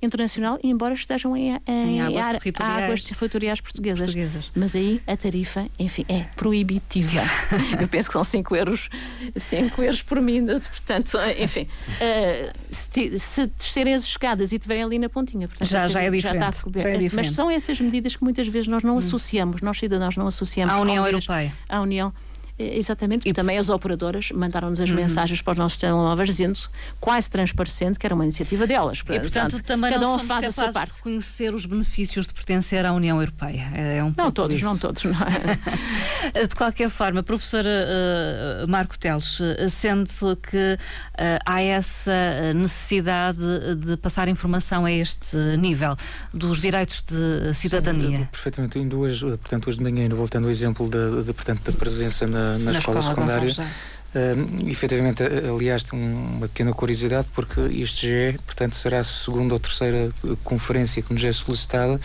internacional, 0.00 0.58
embora 0.62 0.94
estejam 0.94 1.36
em, 1.36 1.60
em, 1.66 1.96
em 1.96 2.00
águas, 2.00 2.26
ar, 2.26 2.38
territoriais. 2.38 2.84
águas, 2.84 3.02
territoriais, 3.02 3.60
portuguesas. 3.60 4.04
portuguesas. 4.04 4.52
Mas 4.54 4.76
aí 4.76 5.02
a 5.04 5.16
tarifa, 5.16 5.66
enfim, 5.78 6.04
é 6.08 6.20
proibitiva. 6.36 7.22
Eu 7.80 7.88
penso 7.88 8.08
que 8.08 8.12
são 8.12 8.22
5 8.22 8.54
euros, 8.54 8.88
5 9.34 9.82
euros 9.82 10.02
por 10.02 10.20
minuto, 10.20 10.68
portanto, 10.68 11.18
enfim, 11.38 11.62
uh, 11.88 12.52
se, 12.70 13.18
se 13.18 13.46
descerem 13.46 13.94
as 13.94 14.04
escadas 14.04 14.52
e 14.52 14.56
estiverem 14.56 14.84
ali 14.84 14.98
na 14.98 15.08
pontinha, 15.08 15.48
portanto, 15.48 15.68
já, 15.68 15.88
já 15.88 16.02
é 16.02 16.10
diferente. 16.10 16.40
Já 16.40 16.50
está 16.50 16.62
coberto. 16.62 16.86
É 16.86 16.92
diferente. 16.98 17.16
Mas 17.16 17.30
são 17.30 17.50
essas 17.50 17.80
medidas 17.80 18.14
que 18.14 18.22
muitas 18.22 18.46
vezes 18.46 18.68
nós 18.68 18.84
não 18.84 18.94
hum. 18.94 18.98
associamos, 18.98 19.60
nós 19.60 19.76
cidadãos 19.76 20.16
não 20.16 20.28
associamos. 20.28 20.72
À 20.72 20.78
União 20.80 21.04
Europeia. 21.04 21.52
À 21.68 21.80
União 21.80 22.12
é, 22.18 22.31
exatamente, 22.58 23.28
e 23.28 23.32
também 23.32 23.58
as 23.58 23.68
operadoras 23.68 24.30
mandaram-nos 24.30 24.80
as 24.80 24.90
uhum. 24.90 24.96
mensagens 24.96 25.40
para 25.42 25.52
os 25.52 25.58
nossos 25.58 25.78
telemóveis 25.78 26.28
dizendo, 26.28 26.58
quase 27.00 27.30
transparecendo, 27.30 27.98
que 27.98 28.06
era 28.06 28.14
uma 28.14 28.24
iniciativa 28.24 28.66
delas. 28.66 28.98
E, 29.00 29.20
portanto, 29.20 29.62
também 29.62 29.92
cada 29.92 30.04
não 30.04 30.16
um 30.16 30.18
faz 30.20 30.44
a 30.44 30.50
sua 30.52 30.72
parte. 30.72 30.92
de 30.92 30.96
reconhecer 30.98 31.54
os 31.54 31.66
benefícios 31.66 32.26
de 32.26 32.34
pertencer 32.34 32.84
à 32.84 32.92
União 32.92 33.20
Europeia. 33.20 33.62
É 33.74 34.04
um 34.04 34.12
não 34.16 34.30
todos, 34.30 34.60
não 34.60 34.76
todos. 34.76 35.04
Não 35.04 35.12
é? 35.12 36.46
de 36.46 36.54
qualquer 36.54 36.90
forma, 36.90 37.22
professora 37.22 37.68
uh, 37.68 38.70
Marco 38.70 38.98
Teles, 38.98 39.40
uh, 39.40 39.70
sente 39.70 40.20
que 40.50 40.56
uh, 40.56 41.38
há 41.44 41.62
essa 41.62 42.52
necessidade 42.54 43.40
de 43.76 43.96
passar 43.96 44.28
informação 44.28 44.84
a 44.84 44.92
este 44.92 45.36
nível 45.58 45.96
dos 46.32 46.60
direitos 46.60 47.02
de 47.02 47.54
cidadania? 47.54 48.18
Sim, 48.18 48.24
perfeitamente. 48.26 48.78
Em 48.78 48.86
duas, 48.86 49.20
portanto, 49.20 49.68
hoje 49.68 49.78
de 49.78 49.84
manhã, 49.84 50.08
voltando 50.10 50.44
ao 50.44 50.50
exemplo 50.50 50.88
da, 50.88 51.22
de, 51.22 51.32
portanto, 51.32 51.70
da 51.70 51.72
presença 51.76 52.26
na 52.26 52.41
na, 52.42 52.58
na, 52.58 52.78
escola, 52.78 53.00
escola 53.00 53.02
secundária. 53.02 53.66
Uh, 54.14 54.68
efetivamente, 54.68 55.22
aliás, 55.22 55.84
uma 55.92 56.46
pequena 56.48 56.72
curiosidade, 56.72 57.28
porque 57.34 57.60
isto 57.62 58.06
já 58.06 58.14
é, 58.14 58.32
portanto, 58.32 58.76
será 58.76 59.00
a 59.00 59.04
segunda 59.04 59.54
ou 59.54 59.60
terceira 59.60 60.12
conferência 60.44 61.02
que 61.02 61.12
nos 61.12 61.24
é 61.24 61.32
solicitada 61.32 61.98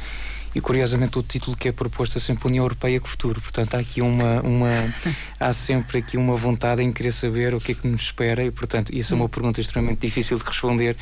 e 0.58 0.62
curiosamente 0.62 1.20
o 1.20 1.22
título 1.22 1.56
que 1.56 1.68
é 1.68 1.72
proposto 1.72 2.18
é 2.18 2.22
sempre 2.22 2.48
União 2.48 2.64
Europeia 2.64 3.00
que 3.00 3.08
Futuro. 3.08 3.40
Portanto, 3.40 3.76
há 3.76 3.80
aqui 3.80 4.02
uma, 4.02 4.42
uma 4.42 4.70
há 5.40 5.54
sempre 5.54 6.00
aqui 6.00 6.18
uma 6.18 6.36
vontade 6.36 6.82
em 6.82 6.92
querer 6.92 7.12
saber 7.12 7.54
o 7.54 7.60
que 7.60 7.74
é 7.74 7.76
que 7.76 7.88
nos 7.88 8.02
espera 8.02 8.44
e, 8.44 8.50
portanto, 8.50 8.92
isso 8.92 9.14
é 9.14 9.18
uma 9.18 9.30
pergunta 9.30 9.62
extremamente 9.62 10.00
difícil 10.00 10.36
de 10.38 10.44
responder. 10.44 10.96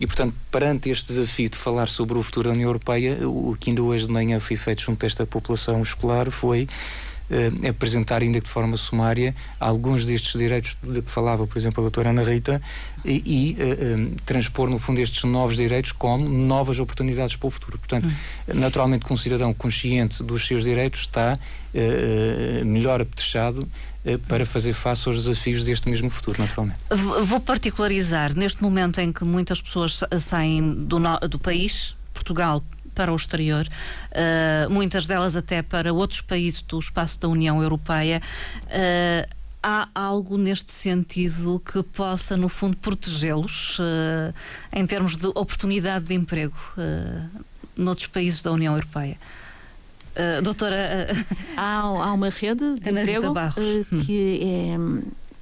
E, 0.00 0.06
portanto, 0.06 0.34
perante 0.50 0.88
este 0.88 1.08
desafio 1.08 1.50
de 1.50 1.58
falar 1.58 1.88
sobre 1.88 2.16
o 2.16 2.22
futuro 2.22 2.48
da 2.48 2.54
União 2.54 2.68
Europeia, 2.68 3.18
o 3.28 3.56
que 3.58 3.70
ainda 3.70 3.82
hoje 3.82 4.06
de 4.06 4.12
manhã 4.12 4.40
foi 4.40 4.56
feito 4.56 4.82
junto 4.82 5.00
desta 5.00 5.26
população 5.26 5.82
escolar 5.82 6.30
foi 6.30 6.68
uh, 7.30 7.68
apresentar, 7.68 8.22
ainda 8.22 8.40
de 8.40 8.48
forma 8.48 8.76
sumária, 8.76 9.34
alguns 9.58 10.04
destes 10.04 10.38
direitos 10.38 10.76
de 10.82 11.02
que 11.02 11.10
falava, 11.10 11.46
por 11.46 11.58
exemplo, 11.58 11.80
a 11.80 11.84
doutora 11.84 12.10
Ana 12.10 12.22
Rita, 12.22 12.60
e, 13.04 13.22
e 13.24 13.56
um, 13.62 14.14
transpor, 14.24 14.68
no 14.68 14.78
fundo, 14.78 15.00
estes 15.00 15.22
novos 15.24 15.56
direitos 15.56 15.92
como 15.92 16.28
novas 16.28 16.80
oportunidades 16.80 17.36
para 17.36 17.46
o 17.46 17.50
futuro. 17.50 17.78
Portanto, 17.78 18.06
hum. 18.06 18.54
naturalmente, 18.54 19.04
que 19.04 19.12
um 19.12 19.16
cidadão 19.16 19.54
consciente 19.54 20.22
dos 20.22 20.46
seus 20.46 20.64
direitos 20.64 21.00
está 21.00 21.38
uh, 21.38 22.64
melhor 22.64 23.00
apetrechado 23.00 23.68
para 24.28 24.46
fazer 24.46 24.72
face 24.72 25.08
aos 25.08 25.24
desafios 25.24 25.64
deste 25.64 25.90
mesmo 25.90 26.08
futuro, 26.08 26.40
naturalmente. 26.40 26.78
Vou 27.24 27.40
particularizar, 27.40 28.36
neste 28.36 28.62
momento 28.62 29.00
em 29.00 29.12
que 29.12 29.24
muitas 29.24 29.60
pessoas 29.60 30.00
saem 30.20 30.84
do, 30.84 31.00
do 31.28 31.40
país, 31.40 31.96
Portugal 32.14 32.62
para 32.96 33.12
o 33.12 33.16
exterior, 33.16 33.68
uh, 33.68 34.70
muitas 34.70 35.06
delas 35.06 35.36
até 35.36 35.62
para 35.62 35.92
outros 35.92 36.22
países 36.22 36.62
do 36.62 36.78
espaço 36.78 37.20
da 37.20 37.28
União 37.28 37.62
Europeia. 37.62 38.22
Uh, 38.64 39.36
há 39.62 39.88
algo 39.94 40.38
neste 40.38 40.72
sentido 40.72 41.60
que 41.60 41.82
possa, 41.82 42.36
no 42.36 42.48
fundo, 42.48 42.76
protegê-los 42.78 43.78
uh, 43.78 44.34
em 44.74 44.86
termos 44.86 45.16
de 45.16 45.26
oportunidade 45.26 46.06
de 46.06 46.14
emprego 46.14 46.56
noutros 47.76 48.06
países 48.06 48.42
da 48.42 48.50
União 48.50 48.74
Europeia? 48.74 49.18
Uh, 50.16 50.40
doutora. 50.40 51.08
Há, 51.56 51.80
há, 51.80 52.12
uma 52.14 52.30
rede 52.30 52.80
de 52.80 52.88
Ana 52.88 53.02
emprego 53.02 53.34
que 54.06 54.40
é 54.42 54.78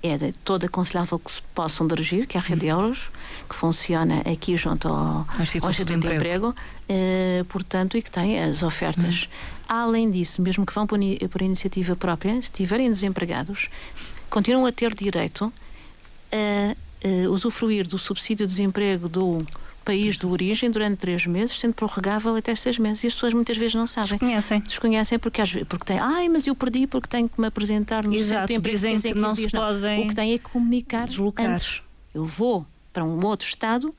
é 0.06 0.32
toda 0.44 0.66
aconselhável 0.66 1.18
que 1.18 1.30
se 1.30 1.40
possam 1.54 1.86
dirigir, 1.86 2.26
que 2.26 2.36
é 2.36 2.40
a 2.40 2.42
Rede 2.42 2.66
uhum. 2.66 2.82
Euros, 2.82 3.10
que 3.48 3.56
funciona 3.56 4.20
aqui 4.20 4.54
junto 4.54 4.86
ao, 4.86 5.26
Instituto, 5.40 5.64
ao 5.64 5.70
Instituto 5.70 6.00
de 6.00 6.14
Emprego, 6.14 6.54
de 6.86 7.40
uh, 7.40 7.44
portanto, 7.46 7.96
e 7.96 8.02
que 8.02 8.10
tem 8.10 8.38
as 8.38 8.62
ofertas. 8.62 9.22
Uhum. 9.22 9.28
Além 9.66 10.10
disso, 10.10 10.42
mesmo 10.42 10.66
que 10.66 10.74
vão 10.74 10.86
por, 10.86 10.98
por 11.30 11.40
iniciativa 11.40 11.96
própria, 11.96 12.34
se 12.34 12.40
estiverem 12.40 12.90
desempregados, 12.90 13.70
continuam 14.28 14.66
a 14.66 14.72
ter 14.72 14.94
direito 14.94 15.50
a, 16.30 16.76
a 17.26 17.30
usufruir 17.30 17.88
do 17.88 17.98
subsídio 17.98 18.46
de 18.46 18.52
desemprego 18.52 19.08
do 19.08 19.44
país 19.84 20.18
de 20.18 20.26
origem 20.26 20.70
durante 20.70 20.98
três 20.98 21.26
meses, 21.26 21.58
sendo 21.58 21.74
prorrogável 21.74 22.34
até 22.34 22.54
seis 22.54 22.78
meses. 22.78 23.04
E 23.04 23.06
as 23.08 23.14
pessoas 23.14 23.34
muitas 23.34 23.56
vezes 23.56 23.74
não 23.74 23.86
sabem. 23.86 24.10
Desconhecem. 24.10 24.60
Desconhecem 24.60 25.18
porque, 25.18 25.40
às 25.40 25.52
vezes, 25.52 25.68
porque 25.68 25.84
têm, 25.84 25.98
ai, 25.98 26.28
mas 26.28 26.46
eu 26.46 26.54
perdi 26.54 26.86
porque 26.86 27.08
tenho 27.08 27.28
que 27.28 27.40
me 27.40 27.46
apresentar 27.46 28.04
no 28.04 28.14
Exato, 28.14 28.52
centro 28.52 28.70
dizem 28.70 28.98
que 28.98 29.14
não 29.14 29.36
se 29.36 29.48
podem 29.48 30.04
O 30.04 30.08
que 30.08 30.14
têm 30.14 30.34
é 30.34 30.38
comunicar 30.38 31.06
deslocar. 31.06 31.46
Antes. 31.46 31.82
Eu 32.14 32.24
vou 32.24 32.66
para 32.92 33.04
um 33.04 33.24
outro 33.24 33.46
estado 33.46 33.94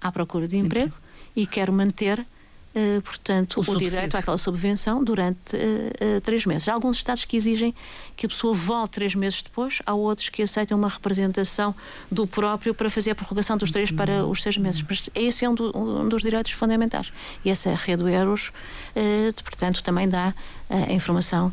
à 0.00 0.12
procura 0.12 0.46
de 0.46 0.56
emprego 0.56 0.94
e 1.34 1.46
quero 1.46 1.72
manter 1.72 2.24
Uh, 2.72 3.02
portanto, 3.02 3.56
o, 3.56 3.68
o 3.68 3.76
direito 3.76 4.16
àquela 4.16 4.38
subvenção 4.38 5.02
durante 5.02 5.56
uh, 5.56 5.58
uh, 5.58 6.20
três 6.20 6.46
meses. 6.46 6.68
Há 6.68 6.72
alguns 6.72 6.98
Estados 6.98 7.24
que 7.24 7.36
exigem 7.36 7.74
que 8.14 8.26
a 8.26 8.28
pessoa 8.28 8.54
volte 8.54 8.92
três 8.92 9.12
meses 9.12 9.42
depois, 9.42 9.82
há 9.84 9.92
outros 9.92 10.28
que 10.28 10.40
aceitam 10.40 10.78
uma 10.78 10.88
representação 10.88 11.74
do 12.12 12.28
próprio 12.28 12.72
para 12.72 12.88
fazer 12.88 13.10
a 13.10 13.14
prorrogação 13.16 13.56
dos 13.56 13.72
três 13.72 13.90
para 13.90 14.24
os 14.24 14.40
seis 14.40 14.56
meses. 14.56 14.84
Mas 14.88 15.10
esse 15.16 15.44
é 15.44 15.48
um, 15.48 15.54
do, 15.54 15.76
um 15.76 16.08
dos 16.08 16.22
direitos 16.22 16.52
fundamentais. 16.52 17.12
E 17.44 17.50
essa 17.50 17.74
rede 17.74 18.04
do 18.04 18.08
Eros, 18.08 18.52
portanto, 19.42 19.82
também 19.82 20.08
dá 20.08 20.32
a 20.70 20.92
informação 20.92 21.52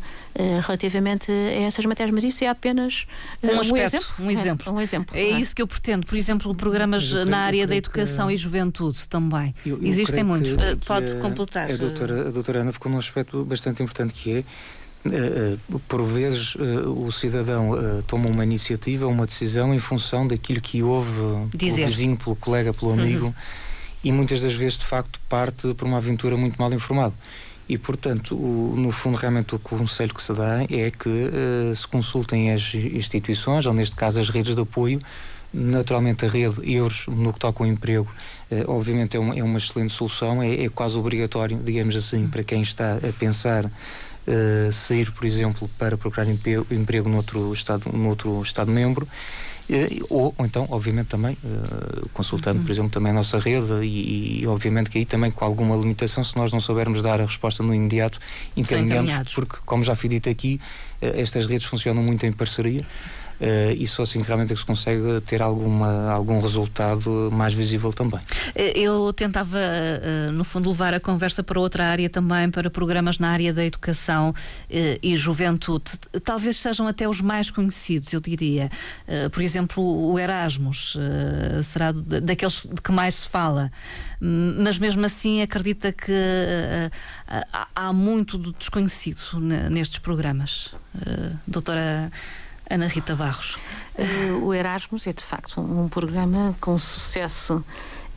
relativamente 0.63 1.32
a 1.32 1.62
essas 1.62 1.86
matérias. 1.86 2.13
Mas 2.13 2.23
isso 2.23 2.43
é 2.43 2.47
apenas 2.47 3.08
um, 3.41 3.60
aspecto, 3.60 3.71
um 3.71 3.77
exemplo. 3.77 4.08
Um 4.19 4.32
exemplo. 4.32 4.69
É, 4.69 4.71
um 4.71 4.82
exemplo. 4.82 5.17
É 5.17 5.23
isso 5.39 5.56
que 5.56 5.62
eu 5.62 5.67
pretendo. 5.67 6.06
Por 6.06 6.15
exemplo, 6.15 6.53
programas 6.53 7.12
na 7.12 7.39
área 7.39 7.65
da 7.65 7.75
educação 7.75 8.27
que... 8.27 8.36
e 8.36 8.38
juventude 8.38 9.08
também. 9.10 9.56
Eu, 9.65 9.77
eu 9.77 9.88
Existem 9.88 10.23
muitos. 10.23 10.53
Pode 10.86 11.08
pode 11.08 11.15
completar. 11.15 11.71
A 11.71 11.75
doutora, 11.75 12.27
a 12.27 12.32
doutora 12.32 12.62
Ana 12.62 12.71
ficou 12.71 12.91
num 12.91 12.97
aspecto 12.97 13.43
bastante 13.43 13.82
importante 13.82 14.13
que 14.13 14.39
é 14.39 14.43
Uh, 15.06 15.80
por 15.88 16.03
vezes 16.03 16.56
uh, 16.56 17.06
o 17.06 17.10
cidadão 17.13 17.71
uh, 17.71 18.03
toma 18.03 18.30
uma 18.30 18.43
iniciativa, 18.43 19.08
uma 19.08 19.25
decisão 19.25 19.73
em 19.73 19.80
função 19.80 20.27
daquilo 20.27 20.60
que 20.60 20.84
ouve 20.84 21.10
Dizer. 21.53 21.75
pelo 21.75 21.88
vizinho, 21.88 22.17
pelo 22.17 22.36
colega, 22.36 22.73
pelo 22.73 22.91
amigo, 22.91 23.27
uhum. 23.27 23.34
e 24.03 24.12
muitas 24.12 24.41
das 24.41 24.53
vezes 24.53 24.80
de 24.80 24.86
facto 24.86 25.17
parte 25.30 25.73
por 25.75 25.88
uma 25.88 25.97
aventura 25.97 26.36
muito 26.36 26.58
mal 26.58 26.73
informada. 26.73 27.13
E 27.69 27.77
portanto, 27.77 28.36
o, 28.36 28.75
no 28.77 28.91
fundo, 28.91 29.17
realmente 29.17 29.56
o 29.56 29.60
conselho 29.60 30.13
que 30.13 30.21
se 30.21 30.34
dá 30.34 30.63
é 30.63 30.89
que 30.89 31.32
se 31.75 31.88
consultem 31.88 32.51
as 32.53 32.73
instituições, 32.73 33.65
ou 33.65 33.73
neste 33.73 33.95
caso 33.95 34.19
as 34.19 34.30
redes 34.30 34.56
de 34.56 34.62
apoio, 34.62 35.01
Naturalmente, 35.53 36.25
a 36.25 36.30
rede 36.30 36.60
Euros, 36.71 37.06
no 37.08 37.32
que 37.32 37.39
toca 37.39 37.63
ao 37.63 37.67
emprego, 37.67 38.08
eh, 38.51 38.65
obviamente 38.67 39.15
é 39.15 39.19
uma, 39.19 39.38
é 39.38 39.41
uma 39.41 39.58
excelente 39.58 39.93
solução, 39.93 40.43
é, 40.43 40.65
é, 40.65 40.69
quase 40.69 40.97
obrigatório, 40.97 41.58
digamos 41.63 41.95
assim, 41.95 42.27
para 42.27 42.43
quem 42.43 42.62
está 42.62 42.97
a 42.97 43.13
pensar 43.17 43.71
eh, 44.27 44.69
sair, 44.73 45.10
por 45.12 45.25
exemplo, 45.25 45.69
para 45.80 45.97
procurar 45.97 46.30
emprego, 46.30 46.67
emprego 46.69 47.10
noutro 47.10 47.53
Estado, 47.53 47.89
noutro 47.93 48.41
estado 48.41 48.69
membro. 48.69 49.08
Eh, 49.69 49.99
ou, 50.10 50.34
ou, 50.38 50.45
então, 50.45 50.65
obviamente, 50.69 51.08
também 51.08 51.38
uh, 51.43 52.08
consultando, 52.13 52.62
por 52.62 52.71
exemplo, 52.71 52.89
também 52.89 53.12
a 53.12 53.15
nossa 53.15 53.38
rede 53.38 53.73
e, 53.84 54.41
e, 54.41 54.47
obviamente, 54.47 54.89
que 54.89 54.97
aí 54.97 55.06
também 55.06 55.30
com 55.30 55.43
alguma 55.43 55.75
limitação, 55.75 56.23
se 56.23 56.38
nós 56.38 56.51
não 56.53 56.60
soubermos 56.60 57.01
dar 57.01 57.19
a 57.19 57.25
resposta 57.25 57.62
no 57.62 57.73
imediato, 57.73 58.19
encaminhamos, 58.56 59.13
porque, 59.34 59.58
como 59.65 59.84
já 59.84 59.95
fui 59.95 60.10
dito 60.10 60.30
aqui, 60.30 60.60
uh, 61.01 61.19
estas 61.19 61.45
redes 61.47 61.65
funcionam 61.65 62.01
muito 62.01 62.25
em 62.25 62.32
parceria. 62.32 62.86
Uh, 63.39 63.71
e 63.78 63.86
só 63.86 64.02
assim 64.02 64.21
realmente 64.21 64.52
é 64.52 64.56
que 64.56 64.60
se 64.60 64.65
consegue 64.65 65.21
ter 65.21 65.41
alguma, 65.43 66.12
algum 66.12 66.39
resultado 66.39 67.30
mais 67.32 67.54
visível 67.54 67.93
também. 67.93 68.19
Eh, 68.56 68.80
eu 68.80 69.13
tentava, 69.13 69.58
uh, 69.58 70.32
no 70.32 70.43
fundo, 70.43 70.69
levar 70.69 70.93
a 70.93 71.00
conversa 71.00 71.43
para 71.43 71.60
outra 71.60 71.86
área 71.86 72.10
também, 72.10 72.50
para 72.50 72.69
programas 72.69 73.19
na 73.19 73.30
área 73.30 73.54
da 73.54 73.63
educação 73.63 74.32
uh, 74.32 74.34
e 75.04 75.15
juventude. 75.15 75.91
Talvez 76.23 76.58
sejam 76.58 76.88
até 76.88 77.08
os 77.08 77.21
mais 77.21 77.52
conhecidos, 77.52 78.12
eu 78.12 78.19
diria. 78.19 78.69
por 79.32 79.43
exemplo, 79.43 79.84
o 79.84 80.17
Erasmus 80.17 80.97
será 81.63 81.91
daqueles 81.91 82.65
de 82.65 82.82
que 82.82 82.91
mais 82.91 83.15
se 83.15 83.28
fala, 83.28 83.71
mas 84.19 84.78
mesmo 84.80 85.06
assim 85.06 85.41
acredita 85.41 85.91
que 85.91 86.12
há 87.76 87.93
muito 87.93 88.38
do 88.38 88.52
desconhecido 88.54 89.19
nestes 89.69 90.00
programas. 90.00 90.73
doutora. 91.47 92.12
Ana 92.69 92.88
Rita 92.88 93.15
Barros. 93.15 93.58
Uh, 93.97 94.45
o 94.45 94.53
Erasmus 94.53 95.08
é 95.08 95.12
de 95.12 95.23
facto 95.23 95.60
um 95.60 95.88
programa 95.88 96.56
com 96.60 96.77
sucesso 96.77 97.63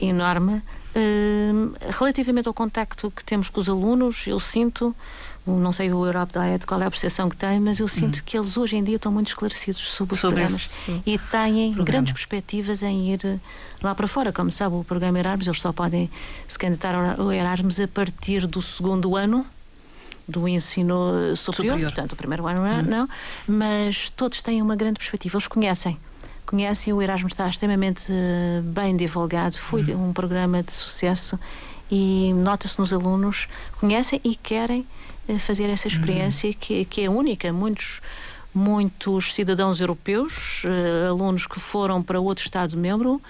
enorme. 0.00 0.62
Uh, 0.94 1.72
relativamente 1.98 2.48
ao 2.48 2.54
contacto 2.54 3.10
que 3.12 3.24
temos 3.24 3.48
com 3.48 3.60
os 3.60 3.68
alunos, 3.68 4.26
eu 4.26 4.40
sinto, 4.40 4.94
não 5.46 5.72
sei 5.72 5.92
o 5.92 6.04
Europe 6.04 6.32
Diet 6.32 6.66
qual 6.66 6.82
é 6.82 6.86
a 6.86 6.90
percepção 6.90 7.28
que 7.28 7.36
tem, 7.36 7.60
mas 7.60 7.78
eu 7.78 7.86
sinto 7.86 8.16
uhum. 8.16 8.22
que 8.26 8.36
eles 8.36 8.56
hoje 8.56 8.76
em 8.76 8.82
dia 8.82 8.96
estão 8.96 9.12
muito 9.12 9.28
esclarecidos 9.28 9.80
sobre 9.80 10.14
os 10.14 10.20
sobre 10.20 10.40
programas 10.40 10.64
esse, 10.64 11.02
e 11.06 11.16
têm 11.16 11.72
programa. 11.72 11.84
grandes 11.84 12.12
perspectivas 12.12 12.82
em 12.82 13.12
ir 13.12 13.40
lá 13.80 13.94
para 13.94 14.08
fora. 14.08 14.32
Como 14.32 14.50
sabe, 14.50 14.74
o 14.74 14.82
programa 14.82 15.18
Erasmus, 15.18 15.46
eles 15.46 15.60
só 15.60 15.72
podem 15.72 16.10
se 16.48 16.58
candidatar 16.58 17.16
ao 17.18 17.32
Erasmus 17.32 17.78
a 17.78 17.86
partir 17.86 18.48
do 18.48 18.60
segundo 18.60 19.14
ano 19.14 19.46
do 20.30 20.48
ensino 20.48 21.36
superior, 21.36 21.74
superior. 21.74 21.92
portanto, 21.92 22.12
o 22.12 22.16
primeiro 22.16 22.46
ano 22.46 22.62
uhum. 22.62 22.82
não, 22.82 23.08
mas 23.46 24.10
todos 24.10 24.40
têm 24.42 24.62
uma 24.62 24.76
grande 24.76 24.98
perspectiva, 24.98 25.36
eles 25.36 25.46
conhecem. 25.46 25.98
Conhecem, 26.46 26.92
o 26.92 27.00
Erasmus 27.00 27.32
está 27.32 27.48
extremamente 27.48 28.04
eh, 28.08 28.60
bem 28.64 28.96
divulgado, 28.96 29.56
foi 29.56 29.82
uhum. 29.82 30.08
um 30.08 30.12
programa 30.12 30.62
de 30.62 30.72
sucesso 30.72 31.38
e 31.90 32.32
nota-se 32.34 32.78
nos 32.78 32.92
alunos, 32.92 33.46
conhecem 33.78 34.20
e 34.24 34.34
querem 34.34 34.84
eh, 35.28 35.38
fazer 35.38 35.70
essa 35.70 35.86
uhum. 35.88 35.94
experiência 35.94 36.48
uhum. 36.48 36.56
que, 36.58 36.84
que 36.86 37.02
é 37.02 37.10
única. 37.10 37.52
Muitos 37.52 38.00
muitos 38.52 39.32
cidadãos 39.32 39.80
europeus, 39.80 40.64
uh, 40.64 41.10
alunos 41.10 41.46
que 41.46 41.60
foram 41.60 42.02
para 42.02 42.18
outro 42.18 42.44
Estado-membro, 42.44 43.22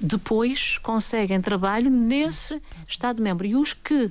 depois 0.00 0.78
conseguem 0.78 1.40
trabalho 1.40 1.90
nesse 1.90 2.60
Estado-membro. 2.86 3.46
E 3.46 3.56
os 3.56 3.72
que 3.72 4.10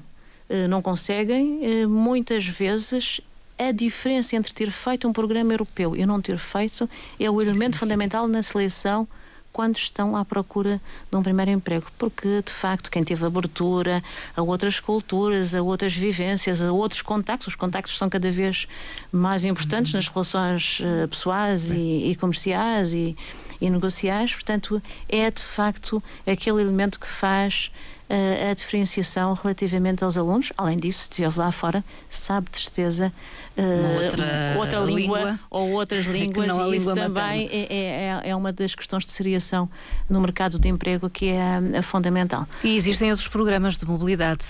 não 0.69 0.81
conseguem, 0.81 1.60
eh, 1.63 1.86
muitas 1.86 2.45
vezes 2.45 3.21
a 3.57 3.71
diferença 3.71 4.36
entre 4.36 4.53
ter 4.53 4.71
feito 4.71 5.07
um 5.07 5.13
programa 5.13 5.51
europeu 5.51 5.95
e 5.95 6.05
não 6.05 6.21
ter 6.21 6.38
feito 6.38 6.89
é 7.19 7.29
o 7.29 7.41
elemento 7.41 7.77
fundamental 7.77 8.27
na 8.27 8.43
seleção 8.43 9.07
quando 9.51 9.75
estão 9.75 10.15
à 10.15 10.23
procura 10.23 10.79
de 11.10 11.17
um 11.17 11.23
primeiro 11.23 11.49
emprego, 11.49 11.88
porque 11.97 12.43
de 12.43 12.51
facto 12.51 12.91
quem 12.91 13.03
teve 13.03 13.25
abertura 13.25 14.03
a 14.36 14.41
outras 14.43 14.79
culturas, 14.79 15.55
a 15.55 15.63
outras 15.63 15.95
vivências, 15.95 16.62
a 16.62 16.71
outros 16.71 17.01
contactos, 17.01 17.47
os 17.47 17.55
contactos 17.55 17.97
são 17.97 18.07
cada 18.07 18.29
vez 18.29 18.67
mais 19.12 19.43
importantes 19.43 19.93
nas 19.93 20.07
relações 20.07 20.79
uh, 20.81 21.07
pessoais 21.07 21.71
e, 21.71 22.12
e, 22.12 22.15
comerciais 22.15 22.93
e, 22.93 23.17
e 23.60 23.67
negociais, 23.67 24.31
portanto 24.31 24.79
é 25.10 25.31
de 25.31 25.41
facto 25.41 25.97
aquele 26.27 26.62
elemento 26.62 26.99
que 26.99 27.07
faz 27.07 27.71
a, 28.09 28.51
a 28.51 28.53
diferenciação 28.53 29.33
relativamente 29.33 30.03
aos 30.03 30.17
alunos. 30.17 30.51
Além 30.57 30.77
disso, 30.77 30.99
se 30.99 31.09
estiver 31.09 31.35
lá 31.35 31.51
fora, 31.51 31.83
sabe 32.09 32.49
de 32.51 32.57
certeza 32.57 33.11
uh, 33.57 34.03
outra, 34.03 34.55
outra 34.57 34.79
língua, 34.79 35.19
língua, 35.19 35.39
ou 35.49 35.71
outras 35.71 36.05
línguas, 36.07 36.47
e 36.47 36.75
isso 36.75 36.93
também 36.93 37.49
é, 37.51 37.67
é, 37.69 38.29
é, 38.29 38.35
uma 38.35 38.53
das 38.53 38.75
questões 38.75 39.05
de 39.05 39.11
seriação 39.11 39.69
no 40.09 40.21
mercado 40.21 40.57
de 40.57 40.69
emprego 40.69 41.09
que 41.09 41.27
é, 41.29 41.61
é 41.73 41.81
fundamental. 41.81 42.47
E 42.63 42.75
existem 42.75 43.09
outros 43.11 43.27
programas 43.27 43.77
de 43.77 43.85
mobilidade. 43.85 44.45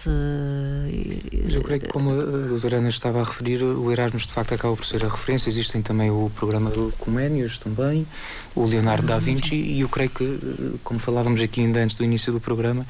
Mas 1.44 1.56
eu 1.56 1.62
creio 1.62 1.82
que, 1.82 1.88
como 1.88 2.12
a 2.12 2.24
doutora 2.24 2.78
Ana 2.78 2.90
estava 2.90 3.22
a 3.22 3.24
referir, 3.24 3.64
o 3.64 3.92
Erasmus 3.92 4.28
de 4.28 4.34
facto 4.34 4.54
acaba 4.54 4.76
por 4.76 4.86
ser 4.86 5.04
a 5.04 5.10
referência. 5.10 5.50
Existem 5.50 5.82
também 5.82 6.12
o 6.12 6.32
programa 6.36 6.70
do 6.70 6.94
Coménios 7.00 7.58
também, 7.58 8.06
o 8.56 8.66
Leonardo 8.66 9.08
da 9.08 9.18
Vinci, 9.18 9.56
e 9.56 9.82
eu 9.82 9.90
creio 9.90 10.10
que, 10.10 10.80
como 10.84 11.00
falávamos 11.00 11.42
aqui 11.42 11.62
ainda 11.62 11.80
antes 11.80 11.96
do 11.96 12.04
início 12.04 12.32
do 12.32 12.40
programa, 12.40 12.86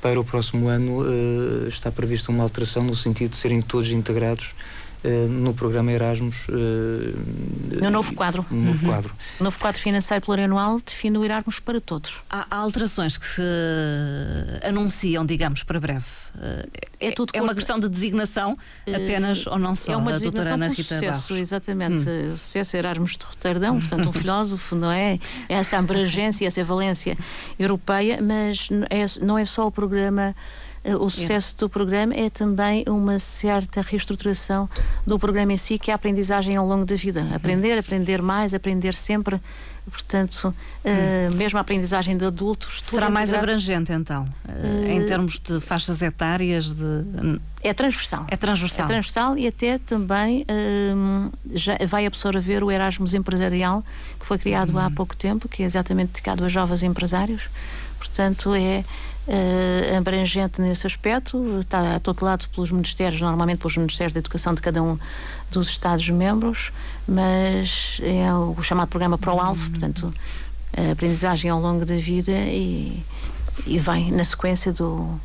para 0.00 0.20
o 0.20 0.24
próximo 0.24 0.68
ano 0.68 1.02
uh, 1.02 1.68
está 1.68 1.90
prevista 1.90 2.30
uma 2.30 2.42
alteração 2.42 2.84
no 2.84 2.94
sentido 2.94 3.30
de 3.30 3.36
serem 3.36 3.62
todos 3.62 3.90
integrados 3.90 4.54
no 5.28 5.52
programa 5.54 5.90
Erasmus. 5.90 6.46
Uh, 6.48 7.82
no 7.82 7.90
novo 7.90 8.14
quadro. 8.14 8.46
No 8.50 8.66
novo 8.66 8.84
uhum. 8.84 8.92
quadro. 8.92 9.14
O 9.40 9.44
novo 9.44 9.58
quadro 9.58 9.80
financeiro 9.80 10.24
plurianual 10.24 10.80
define 10.80 11.18
o 11.18 11.24
Erasmus 11.24 11.58
para 11.58 11.80
todos. 11.80 12.22
Há, 12.30 12.46
há 12.50 12.56
alterações 12.58 13.18
que 13.18 13.26
se 13.26 13.42
anunciam, 14.62 15.26
digamos, 15.26 15.62
para 15.62 15.80
breve. 15.80 16.04
Uh, 16.34 16.68
é, 17.00 17.10
tudo 17.10 17.30
é 17.34 17.42
uma 17.42 17.54
questão 17.54 17.78
de 17.78 17.88
designação 17.88 18.56
apenas 18.86 19.46
ou 19.46 19.58
não 19.58 19.74
só? 19.74 19.92
É 19.92 19.96
uma 19.96 20.12
designação 20.12 20.54
Ana 20.54 20.68
Rita 20.68 20.82
sucesso, 20.82 21.28
Barros. 21.28 21.30
exatamente. 21.30 22.08
Hum. 22.08 22.30
Sucesso 22.36 22.76
Erasmus 22.76 23.16
de 23.18 23.24
Roterdão, 23.24 23.80
portanto, 23.80 24.08
um 24.08 24.12
filósofo, 24.12 24.76
não 24.76 24.90
é? 24.90 25.18
Essa 25.48 25.78
abrangência, 25.78 26.46
essa 26.46 26.62
valência 26.62 27.18
europeia, 27.58 28.20
mas 28.22 28.68
é, 28.88 29.04
não 29.24 29.36
é 29.36 29.44
só 29.44 29.66
o 29.66 29.72
programa 29.72 30.22
eh, 30.22 30.34
o 30.84 31.08
sucesso 31.08 31.56
do 31.58 31.68
programa 31.68 32.12
é 32.14 32.28
também 32.28 32.84
uma 32.88 33.18
certa 33.18 33.80
reestruturação 33.80 34.68
do 35.06 35.18
programa 35.18 35.52
em 35.52 35.56
si, 35.56 35.78
que 35.78 35.90
é 35.90 35.94
a 35.94 35.96
aprendizagem 35.96 36.56
ao 36.56 36.66
longo 36.66 36.84
da 36.84 36.96
vida. 36.96 37.22
Uhum. 37.22 37.34
Aprender, 37.34 37.78
aprender 37.78 38.20
mais, 38.20 38.52
aprender 38.52 38.94
sempre. 38.94 39.40
Portanto, 39.90 40.54
uh, 40.84 41.36
mesmo 41.36 41.58
a 41.58 41.60
aprendizagem 41.60 42.16
de 42.16 42.24
adultos. 42.24 42.78
Será 42.82 43.10
mais 43.10 43.32
abrangente, 43.32 43.92
então, 43.92 44.28
uh, 44.48 44.86
em 44.88 45.04
termos 45.06 45.40
de 45.40 45.60
faixas 45.60 46.02
etárias? 46.02 46.72
De... 46.72 47.04
É 47.64 47.74
transversal. 47.74 48.24
É 48.28 48.36
transversal. 48.36 48.84
É 48.84 48.88
transversal 48.88 49.38
e 49.38 49.46
até 49.48 49.78
também 49.78 50.42
uh, 50.42 51.32
já 51.52 51.76
vai 51.86 52.06
absorver 52.06 52.62
o 52.62 52.70
Erasmus 52.70 53.12
Empresarial, 53.12 53.84
que 54.20 54.24
foi 54.24 54.38
criado 54.38 54.78
há 54.78 54.86
uhum. 54.86 54.94
pouco 54.94 55.16
tempo, 55.16 55.48
que 55.48 55.64
é 55.64 55.66
exatamente 55.66 56.10
dedicado 56.10 56.44
a 56.44 56.48
jovens 56.48 56.84
empresários. 56.84 57.48
Portanto, 57.98 58.54
é 58.54 58.84
uh, 59.26 59.96
abrangente 59.96 60.60
nesse 60.60 60.86
aspecto, 60.86 61.60
está 61.60 61.98
tutelado 62.00 62.48
pelos 62.48 62.70
ministérios, 62.70 63.20
normalmente 63.20 63.58
pelos 63.58 63.76
ministérios 63.76 64.12
da 64.12 64.20
educação 64.20 64.54
de 64.54 64.60
cada 64.60 64.82
um 64.82 64.98
dos 65.50 65.68
Estados-membros, 65.68 66.72
mas 67.06 68.00
é 68.02 68.32
o 68.32 68.62
chamado 68.62 68.88
programa 68.88 69.18
ProAlvo, 69.18 69.70
portanto, 69.70 70.12
a 70.76 70.92
aprendizagem 70.92 71.50
ao 71.50 71.60
longo 71.60 71.84
da 71.84 71.96
vida 71.96 72.32
e, 72.32 73.02
e 73.66 73.78
vem 73.78 74.10
na 74.10 74.24
sequência 74.24 74.72
do, 74.72 75.20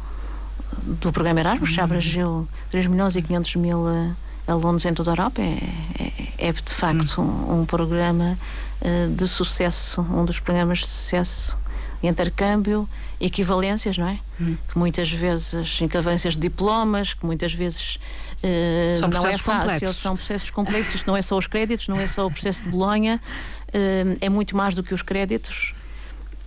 do 0.84 1.12
programa 1.12 1.40
Erasmus, 1.40 1.74
já 1.74 1.84
abrangeu 1.84 2.48
3 2.70 2.88
milhões 2.88 3.16
e 3.16 3.22
500 3.22 3.56
mil 3.56 3.90
eh, 3.90 4.12
alunos 4.48 4.86
em 4.86 4.94
toda 4.94 5.12
a 5.12 5.14
Europa. 5.14 5.42
É, 5.42 5.60
é, 6.00 6.50
é 6.50 6.52
de 6.52 6.74
facto 6.74 7.22
um, 7.22 7.62
um 7.62 7.66
programa 7.66 8.38
uh, 8.82 9.16
de 9.16 9.28
sucesso, 9.28 10.02
um 10.02 10.26
dos 10.26 10.40
programas 10.40 10.80
de 10.80 10.88
sucesso 10.88 11.58
intercâmbio, 12.02 12.88
equivalências, 13.20 13.98
não 13.98 14.08
é? 14.08 14.20
Hum. 14.40 14.56
Que 14.68 14.78
muitas 14.78 15.12
vezes, 15.12 15.82
equivalências 15.82 16.36
de 16.36 16.42
diplomas, 16.42 17.14
que 17.14 17.26
muitas 17.26 17.54
vezes 17.54 17.96
uh, 18.44 19.00
são 19.00 19.10
não 19.10 19.28
é 19.28 19.38
fácil, 19.38 19.62
complexos. 19.62 19.98
são 19.98 20.16
processos 20.16 20.50
complexos, 20.50 21.06
não 21.06 21.18
é 21.18 21.22
só 21.22 21.38
os 21.38 21.48
créditos, 21.48 21.88
não 21.88 22.00
é 22.00 22.08
só 22.08 22.26
o 22.26 22.32
processo 22.32 22.64
de 22.64 22.70
Bolonha, 22.70 23.22
uh, 23.70 24.18
é 24.22 24.30
muito 24.30 24.56
mais 24.56 24.76
do 24.76 24.84
que 24.84 24.94
os 24.94 25.02
créditos. 25.02 25.74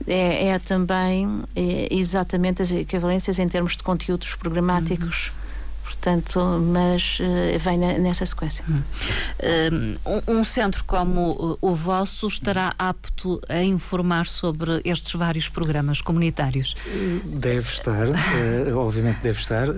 É, 0.07 0.47
é 0.47 0.59
também 0.59 1.43
é 1.55 1.89
exatamente 1.91 2.63
as 2.63 2.71
equivalências 2.73 3.39
em 3.39 3.47
termos 3.47 3.77
de 3.77 3.83
conteúdos 3.83 4.35
programáticos. 4.35 5.29
Uhum 5.29 5.40
portanto, 5.91 6.41
mas 6.61 7.19
uh, 7.19 7.59
vem 7.59 7.77
na, 7.77 7.99
nessa 7.99 8.25
sequência. 8.25 8.65
Hum. 8.69 8.83
Um, 10.29 10.39
um, 10.39 10.45
centro 10.45 10.85
como 10.85 11.59
o 11.61 11.75
vosso 11.75 12.29
estará 12.29 12.73
apto 12.79 13.41
a 13.49 13.63
informar 13.63 14.27
sobre 14.27 14.81
estes 14.85 15.13
vários 15.15 15.49
programas 15.49 16.01
comunitários? 16.01 16.77
Deve 17.25 17.69
estar, 17.69 18.07
uh, 18.07 18.77
obviamente 18.77 19.21
deve 19.21 19.41
estar. 19.41 19.69
Uh, 19.69 19.75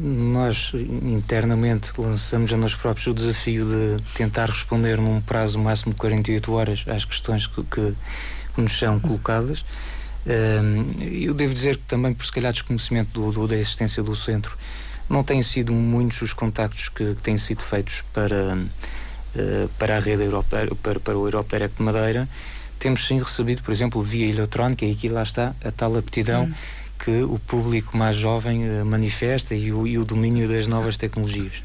nós 0.00 0.72
internamente 1.02 1.92
lançamos 1.98 2.50
a 2.52 2.56
nós 2.56 2.74
próprios 2.74 3.06
o 3.06 3.12
desafio 3.14 3.66
de 3.66 4.02
tentar 4.14 4.48
responder 4.48 4.98
num 4.98 5.20
prazo 5.20 5.58
máximo 5.58 5.92
de 5.92 5.98
48 5.98 6.52
horas 6.52 6.84
às 6.88 7.04
questões 7.04 7.46
que, 7.46 7.62
que 7.64 7.94
nos 8.56 8.78
são 8.78 8.98
colocadas. 8.98 9.64
eu 11.22 11.34
devo 11.34 11.52
dizer 11.52 11.76
que 11.76 11.84
também 11.84 12.14
por 12.14 12.24
se 12.24 12.32
calhar 12.32 12.52
desconhecimento 12.52 13.10
do, 13.12 13.32
do, 13.32 13.48
da 13.48 13.56
existência 13.56 14.02
do 14.02 14.14
centro 14.16 14.56
não 15.08 15.22
têm 15.22 15.42
sido 15.42 15.72
muitos 15.72 16.22
os 16.22 16.32
contactos 16.32 16.88
que, 16.88 17.14
que 17.14 17.22
têm 17.22 17.36
sido 17.36 17.62
feitos 17.62 18.02
para, 18.12 18.56
uh, 18.56 19.68
para 19.78 19.96
a 19.96 20.00
rede 20.00 20.22
europeia, 20.22 20.70
para, 20.82 21.00
para 21.00 21.16
o 21.16 21.26
Europa 21.26 21.56
Direct 21.56 21.76
de 21.76 21.82
Madeira. 21.82 22.28
Temos 22.78 23.06
sim 23.06 23.18
recebido, 23.18 23.62
por 23.62 23.72
exemplo, 23.72 24.02
via 24.02 24.26
eletrónica, 24.26 24.84
e 24.84 24.92
aqui 24.92 25.08
lá 25.08 25.22
está 25.22 25.54
a 25.64 25.70
tal 25.70 25.96
aptidão 25.96 26.44
hum. 26.44 26.52
que 26.98 27.22
o 27.22 27.38
público 27.38 27.96
mais 27.96 28.16
jovem 28.16 28.68
uh, 28.68 28.84
manifesta 28.84 29.54
e 29.54 29.72
o, 29.72 29.86
e 29.86 29.98
o 29.98 30.04
domínio 30.04 30.48
das 30.48 30.66
novas 30.66 30.96
tecnologias. 30.96 31.62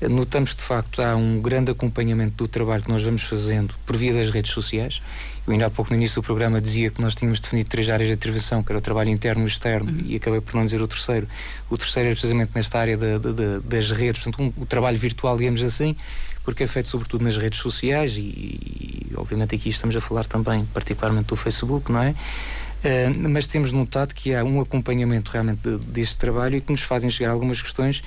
Uh, 0.00 0.08
notamos 0.08 0.52
que, 0.52 0.58
de 0.58 0.66
facto, 0.66 1.02
há 1.02 1.16
um 1.16 1.40
grande 1.40 1.70
acompanhamento 1.70 2.36
do 2.36 2.48
trabalho 2.48 2.82
que 2.82 2.90
nós 2.90 3.02
vamos 3.02 3.22
fazendo 3.22 3.74
por 3.84 3.96
via 3.96 4.12
das 4.12 4.30
redes 4.30 4.52
sociais 4.52 5.00
eu 5.46 5.52
ainda 5.52 5.66
há 5.66 5.70
pouco 5.70 5.90
no 5.90 5.96
início 5.96 6.20
do 6.20 6.24
programa 6.24 6.60
dizia 6.60 6.90
que 6.90 7.00
nós 7.00 7.14
tínhamos 7.14 7.40
definido 7.40 7.68
três 7.68 7.88
áreas 7.88 8.08
de 8.08 8.14
intervenção, 8.14 8.62
que 8.62 8.70
era 8.70 8.78
o 8.78 8.80
trabalho 8.80 9.10
interno 9.10 9.44
e 9.44 9.46
externo, 9.46 9.90
uhum. 9.90 10.04
e 10.06 10.16
acabei 10.16 10.40
por 10.40 10.54
não 10.54 10.64
dizer 10.64 10.80
o 10.80 10.86
terceiro. 10.86 11.26
O 11.68 11.76
terceiro 11.76 12.08
era 12.08 12.14
precisamente 12.14 12.52
nesta 12.54 12.78
área 12.78 12.96
de, 12.96 13.18
de, 13.18 13.32
de, 13.32 13.60
das 13.60 13.90
redes, 13.90 14.22
portanto, 14.22 14.42
um, 14.42 14.62
o 14.62 14.66
trabalho 14.66 14.98
virtual, 14.98 15.36
digamos 15.36 15.62
assim, 15.62 15.96
porque 16.44 16.64
é 16.64 16.66
feito 16.66 16.88
sobretudo 16.88 17.24
nas 17.24 17.36
redes 17.36 17.58
sociais 17.58 18.16
e, 18.16 18.20
e, 18.20 19.12
obviamente 19.16 19.54
aqui 19.54 19.68
estamos 19.68 19.94
a 19.96 20.00
falar 20.00 20.24
também 20.24 20.64
particularmente 20.72 21.28
do 21.28 21.36
Facebook, 21.36 21.90
não 21.90 22.02
é? 22.02 22.10
Uh, 22.10 23.28
mas 23.28 23.46
temos 23.46 23.72
notado 23.72 24.14
que 24.14 24.34
há 24.34 24.42
um 24.42 24.60
acompanhamento 24.60 25.30
realmente 25.30 25.60
deste 25.86 26.16
trabalho 26.16 26.56
e 26.56 26.60
que 26.60 26.70
nos 26.70 26.80
fazem 26.80 27.10
chegar 27.10 27.30
algumas 27.30 27.60
questões 27.60 28.02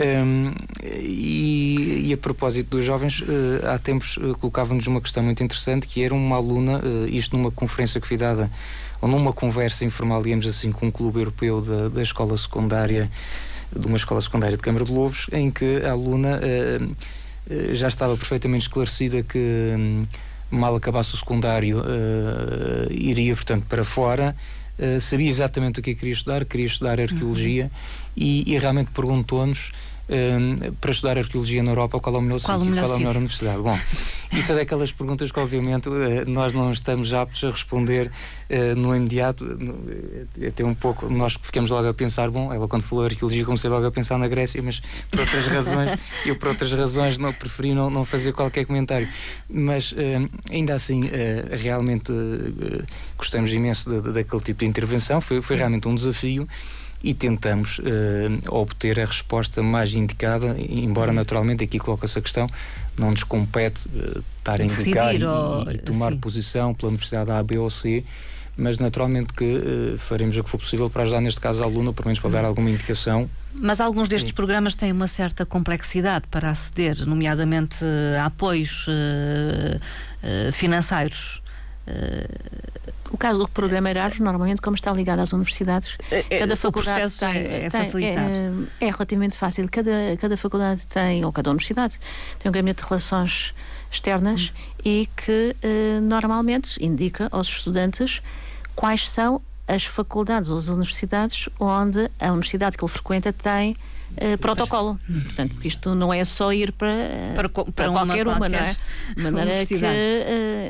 um, 0.00 0.52
e, 0.82 2.08
e, 2.08 2.12
a 2.12 2.16
propósito 2.16 2.76
dos 2.76 2.84
jovens, 2.84 3.20
uh, 3.20 3.26
há 3.74 3.78
tempos 3.78 4.16
uh, 4.16 4.34
colocava-nos 4.38 4.86
uma 4.86 5.00
questão 5.00 5.22
muito 5.22 5.44
interessante 5.44 5.86
que 5.86 6.02
era 6.02 6.14
uma 6.14 6.36
aluna, 6.36 6.78
uh, 6.78 7.06
isto 7.06 7.36
numa 7.36 7.50
conferência 7.50 8.00
que 8.00 8.06
foi 8.06 8.16
dada, 8.16 8.50
ou 9.02 9.08
numa 9.08 9.32
conversa 9.32 9.84
informal, 9.84 10.22
digamos 10.22 10.46
assim, 10.46 10.72
com 10.72 10.86
um 10.86 10.90
clube 10.90 11.18
europeu 11.20 11.60
da, 11.60 11.88
da 11.90 12.00
escola 12.00 12.34
secundária, 12.38 13.10
de 13.76 13.86
uma 13.86 13.98
escola 13.98 14.20
secundária 14.22 14.56
de 14.56 14.62
Câmara 14.62 14.84
de 14.84 14.90
Lobos, 14.90 15.26
em 15.32 15.50
que 15.50 15.82
a 15.84 15.92
aluna 15.92 16.40
já 17.72 17.88
estava 17.88 18.16
perfeitamente 18.16 18.62
esclarecida 18.62 19.22
que 19.22 19.38
um, 19.38 20.02
mal 20.50 20.74
acabasse 20.74 21.14
o 21.14 21.16
secundário 21.16 21.80
iria, 22.90 23.34
portanto, 23.34 23.64
para 23.68 23.84
fora. 23.84 24.34
Sabia 25.00 25.28
exatamente 25.28 25.80
o 25.80 25.82
que 25.82 25.94
queria 25.94 26.12
estudar, 26.12 26.44
queria 26.44 26.66
estudar 26.66 27.00
arqueologia 27.00 27.64
uhum. 27.64 27.70
e, 28.16 28.54
e 28.54 28.58
realmente 28.58 28.90
perguntou-nos 28.92 29.72
uh, 30.10 30.72
para 30.74 30.90
estudar 30.90 31.16
arqueologia 31.16 31.62
na 31.62 31.70
Europa, 31.70 32.00
qual 32.00 32.16
é 32.16 32.18
o 32.18 32.22
melhor 32.22 32.40
qual 32.40 32.58
sítio, 32.58 32.74
qual 32.74 32.92
é 32.92 32.94
a 32.94 32.98
melhor 32.98 33.16
universidade? 33.16 33.62
Bom, 33.62 33.78
isso 34.32 34.52
é 34.52 34.54
daquelas 34.54 34.92
perguntas 34.92 35.32
que, 35.32 35.40
obviamente, 35.40 35.88
uh, 35.88 35.92
nós 36.28 36.52
não 36.52 36.70
estamos 36.70 37.12
aptos 37.12 37.42
a 37.42 37.50
responder 37.50 38.10
uh, 38.48 38.76
no 38.76 38.94
imediato. 38.94 39.44
Uh, 39.44 40.46
até 40.46 40.64
um 40.64 40.74
pouco, 40.74 41.10
nós 41.10 41.34
ficamos 41.34 41.70
logo 41.70 41.88
a 41.88 41.94
pensar, 41.94 42.30
bom, 42.30 42.52
ela 42.52 42.68
quando 42.68 42.82
falou 42.82 43.04
arqueologia 43.04 43.44
comecei 43.44 43.68
logo 43.68 43.86
a 43.86 43.90
pensar 43.90 44.18
na 44.18 44.28
Grécia, 44.28 44.62
mas 44.62 44.80
por 45.10 45.20
outras 45.20 45.46
razões, 45.46 45.98
eu 46.24 46.36
por 46.36 46.48
outras 46.48 46.72
razões 46.72 47.18
não 47.18 47.32
preferi 47.32 47.74
não, 47.74 47.90
não 47.90 48.04
fazer 48.04 48.32
qualquer 48.32 48.64
comentário. 48.66 49.08
Mas 49.48 49.94
ainda 50.48 50.74
assim, 50.74 51.10
realmente 51.50 52.12
gostamos 53.18 53.52
imenso 53.52 54.00
daquele 54.00 54.42
tipo 54.42 54.60
de 54.60 54.66
intervenção, 54.66 55.20
foi, 55.20 55.42
foi 55.42 55.56
realmente 55.56 55.88
um 55.88 55.94
desafio 55.94 56.46
e 57.02 57.14
tentamos 57.14 57.78
uh, 57.78 57.82
obter 58.50 59.00
a 59.00 59.04
resposta 59.04 59.62
mais 59.62 59.94
indicada, 59.94 60.54
embora 60.58 61.12
naturalmente 61.12 61.64
aqui 61.64 61.78
coloca-se 61.78 62.18
a 62.18 62.22
questão, 62.22 62.48
não 62.98 63.10
nos 63.10 63.24
compete 63.24 63.88
uh, 63.88 64.22
estar 64.38 64.60
a 64.60 64.64
indicar 64.64 65.14
e, 65.14 65.24
ou... 65.24 65.70
e, 65.70 65.78
tomar 65.78 66.12
Sim. 66.12 66.18
posição 66.18 66.74
pela 66.74 66.88
Universidade 66.88 67.30
A, 67.30 67.42
B 67.42 67.56
ou 67.58 67.70
C, 67.70 68.04
mas 68.56 68.78
naturalmente 68.78 69.32
que 69.32 69.56
uh, 69.56 69.98
faremos 69.98 70.36
o 70.36 70.44
que 70.44 70.50
for 70.50 70.58
possível 70.58 70.90
para 70.90 71.02
ajudar, 71.02 71.22
neste 71.22 71.40
caso, 71.40 71.62
a 71.62 71.66
aluna, 71.66 71.92
pelo 71.92 72.06
menos 72.06 72.18
para 72.18 72.30
dar 72.30 72.44
alguma 72.44 72.68
indicação. 72.68 73.30
Mas 73.54 73.80
alguns 73.80 74.08
destes 74.08 74.32
programas 74.32 74.74
têm 74.74 74.92
uma 74.92 75.08
certa 75.08 75.46
complexidade 75.46 76.26
para 76.30 76.50
aceder, 76.50 77.06
nomeadamente 77.06 77.84
a 78.16 78.26
apoios 78.26 78.86
financeiros. 80.52 81.42
O 83.10 83.16
caso 83.16 83.40
do 83.40 83.48
programa 83.48 83.90
Erasmus, 83.90 84.20
normalmente, 84.20 84.62
como 84.62 84.76
está 84.76 84.92
ligado 84.92 85.18
às 85.18 85.32
universidades, 85.32 85.98
é, 86.10 86.24
é 86.30 86.38
cada 86.38 86.56
faculdade 86.56 87.16
tem, 87.18 87.28
é, 87.28 87.64
é 87.64 87.70
facilitado. 87.70 88.68
É, 88.80 88.86
é, 88.86 88.90
relativamente 88.90 89.36
fácil. 89.36 89.68
Cada, 89.70 90.16
cada 90.18 90.36
faculdade 90.36 90.86
tem, 90.86 91.24
ou 91.24 91.32
cada 91.32 91.50
universidade, 91.50 91.98
tem 92.38 92.48
um 92.48 92.52
gabinete 92.52 92.82
de 92.82 92.88
relações 92.88 93.54
externas 93.90 94.52
hum. 94.54 94.80
e 94.84 95.08
que 95.16 95.56
eh, 95.60 95.98
normalmente 96.00 96.82
indica 96.84 97.28
aos 97.32 97.48
estudantes 97.48 98.22
quais 98.76 99.10
são 99.10 99.42
as 99.66 99.84
faculdades 99.84 100.48
ou 100.48 100.58
as 100.58 100.68
universidades 100.68 101.48
onde 101.58 102.08
a 102.18 102.30
universidade 102.30 102.76
que 102.76 102.84
ele 102.84 102.92
frequenta 102.92 103.32
tem 103.32 103.76
uh, 104.16 104.38
protocolo. 104.38 104.98
Hum. 105.08 105.20
Portanto, 105.20 105.52
porque 105.52 105.68
isto 105.68 105.94
não 105.94 106.12
é 106.12 106.24
só 106.24 106.52
ir 106.52 106.72
para, 106.72 106.90
para, 107.34 107.48
para, 107.48 107.64
para 107.72 107.90
qualquer 107.90 108.26
uma, 108.26 108.36
uma, 108.36 108.48
não 108.48 108.58
é? 108.58 108.76
De 109.16 109.30
maneira 109.30 109.66
que, 109.66 109.74
uh, 109.74 109.78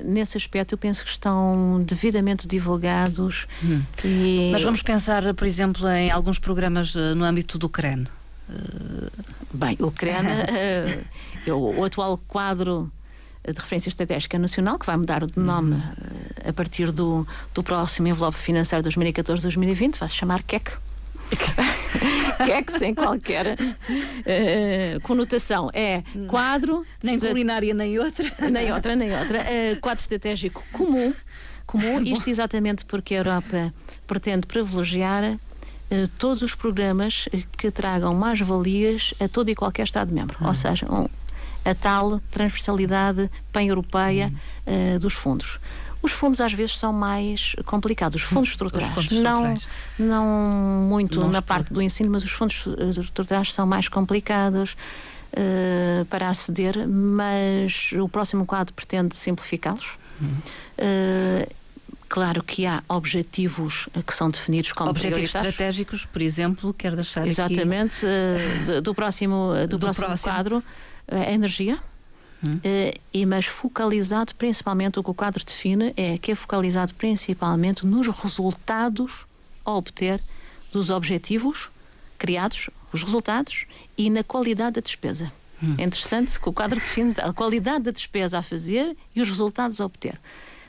nesse 0.04 0.36
aspecto, 0.36 0.74
eu 0.74 0.78
penso 0.78 1.04
que 1.04 1.10
estão 1.10 1.82
devidamente 1.84 2.46
divulgados. 2.46 3.46
Hum. 3.62 3.82
E... 4.04 4.50
Mas 4.52 4.62
vamos 4.62 4.82
pensar, 4.82 5.34
por 5.34 5.46
exemplo, 5.46 5.88
em 5.88 6.10
alguns 6.10 6.38
programas 6.38 6.94
uh, 6.94 7.14
no 7.14 7.24
âmbito 7.24 7.58
do 7.58 7.68
CREN. 7.68 8.06
Bem, 9.54 9.76
o 9.78 9.92
CREN, 9.92 10.24
o 11.54 11.84
atual 11.84 12.18
quadro 12.26 12.90
de 13.46 13.58
referência 13.58 13.88
estratégica 13.88 14.38
nacional, 14.38 14.78
que 14.78 14.86
vai 14.86 14.96
mudar 14.96 15.26
de 15.26 15.38
nome 15.38 15.74
uhum. 15.74 15.82
a 16.48 16.52
partir 16.52 16.92
do, 16.92 17.26
do 17.54 17.62
próximo 17.62 18.08
envelope 18.08 18.36
financeiro 18.36 18.84
2014-2020, 18.84 19.98
vai 19.98 20.08
se 20.08 20.14
chamar 20.14 20.42
KEC. 20.42 20.72
KEC 22.44 22.70
sem 22.78 22.94
qualquer 22.94 23.56
uh, 23.56 25.00
conotação. 25.02 25.70
É 25.72 26.02
quadro. 26.28 26.84
Nem 27.02 27.18
culinária, 27.18 27.74
nem 27.74 27.98
outra. 27.98 28.30
Nem 28.50 28.72
outra, 28.72 28.96
nem 28.96 29.12
outra. 29.12 29.40
Uh, 29.40 29.80
quadro 29.80 30.00
estratégico 30.00 30.64
comum. 30.72 31.12
Comum, 31.66 32.02
isto 32.06 32.28
exatamente 32.28 32.84
porque 32.84 33.14
a 33.14 33.18
Europa 33.18 33.72
pretende 34.06 34.46
privilegiar 34.46 35.38
Uh, 35.92 36.06
todos 36.18 36.40
os 36.40 36.54
programas 36.54 37.28
que 37.58 37.68
tragam 37.68 38.14
mais 38.14 38.38
valias 38.38 39.12
a 39.18 39.26
todo 39.26 39.48
e 39.48 39.56
qualquer 39.56 39.82
Estado-membro. 39.82 40.38
Ou 40.40 40.54
seja, 40.54 40.86
um, 40.88 41.08
a 41.64 41.74
tal 41.74 42.20
transversalidade 42.30 43.28
pan-europeia 43.52 44.32
uhum. 44.66 44.94
uh, 44.94 44.98
dos 45.00 45.14
fundos. 45.14 45.58
Os 46.02 46.12
fundos 46.12 46.40
às 46.40 46.52
vezes 46.52 46.78
são 46.78 46.92
mais 46.92 47.54
complicados. 47.66 48.22
Os 48.22 48.28
fundos 48.28 48.50
estruturais. 48.50 48.88
Os 48.88 48.94
fundos 48.94 49.12
estruturais. 49.12 49.68
Não, 49.98 50.06
não 50.08 50.88
muito 50.88 51.20
não 51.20 51.28
na 51.28 51.42
parte 51.42 51.72
do 51.72 51.82
ensino, 51.82 52.10
mas 52.10 52.24
os 52.24 52.30
fundos 52.30 52.66
estruturais 52.98 53.52
são 53.52 53.66
mais 53.66 53.88
complicados 53.88 54.76
uh, 55.32 56.04
para 56.06 56.28
aceder, 56.28 56.86
mas 56.88 57.92
o 57.92 58.08
próximo 58.08 58.46
quadro 58.46 58.72
pretende 58.74 59.14
simplificá-los. 59.16 59.98
Uhum. 60.20 60.28
Uh, 60.78 61.60
Claro 62.10 62.42
que 62.42 62.66
há 62.66 62.82
objetivos 62.88 63.88
que 64.04 64.12
são 64.12 64.30
definidos 64.30 64.72
como 64.72 64.90
objetivos 64.90 65.32
estratégicos, 65.32 66.04
por 66.04 66.20
exemplo, 66.20 66.74
quero 66.74 66.96
deixar 66.96 67.24
Exatamente, 67.24 68.04
aqui... 68.04 68.80
do 68.80 68.92
próximo 68.92 69.52
do, 69.68 69.68
do 69.68 69.78
próximo, 69.78 70.06
próximo, 70.06 70.34
quadro 70.34 70.64
a 71.08 71.30
energia, 71.32 71.78
hum. 72.44 72.54
uh, 72.56 73.00
e, 73.12 73.26
mas 73.26 73.46
focalizado 73.46 74.34
principalmente, 74.34 74.98
o 74.98 75.02
que 75.02 75.10
o 75.10 75.14
quadro 75.14 75.44
define 75.44 75.92
é 75.96 76.18
que 76.18 76.32
é 76.32 76.34
focalizado 76.34 76.94
principalmente 76.94 77.86
nos 77.86 78.06
resultados 78.06 79.26
a 79.64 79.72
obter 79.72 80.20
dos 80.72 80.90
objetivos 80.90 81.70
criados, 82.18 82.68
os 82.92 83.02
resultados, 83.02 83.66
e 83.96 84.10
na 84.10 84.22
qualidade 84.22 84.74
da 84.74 84.80
despesa. 84.80 85.32
Hum. 85.62 85.74
É 85.78 85.84
interessante 85.84 86.38
que 86.38 86.48
o 86.48 86.52
quadro 86.52 86.78
define 86.78 87.14
a 87.18 87.32
qualidade 87.32 87.84
da 87.84 87.90
despesa 87.90 88.38
a 88.38 88.42
fazer 88.42 88.96
e 89.14 89.20
os 89.20 89.28
resultados 89.28 89.80
a 89.80 89.86
obter, 89.86 90.18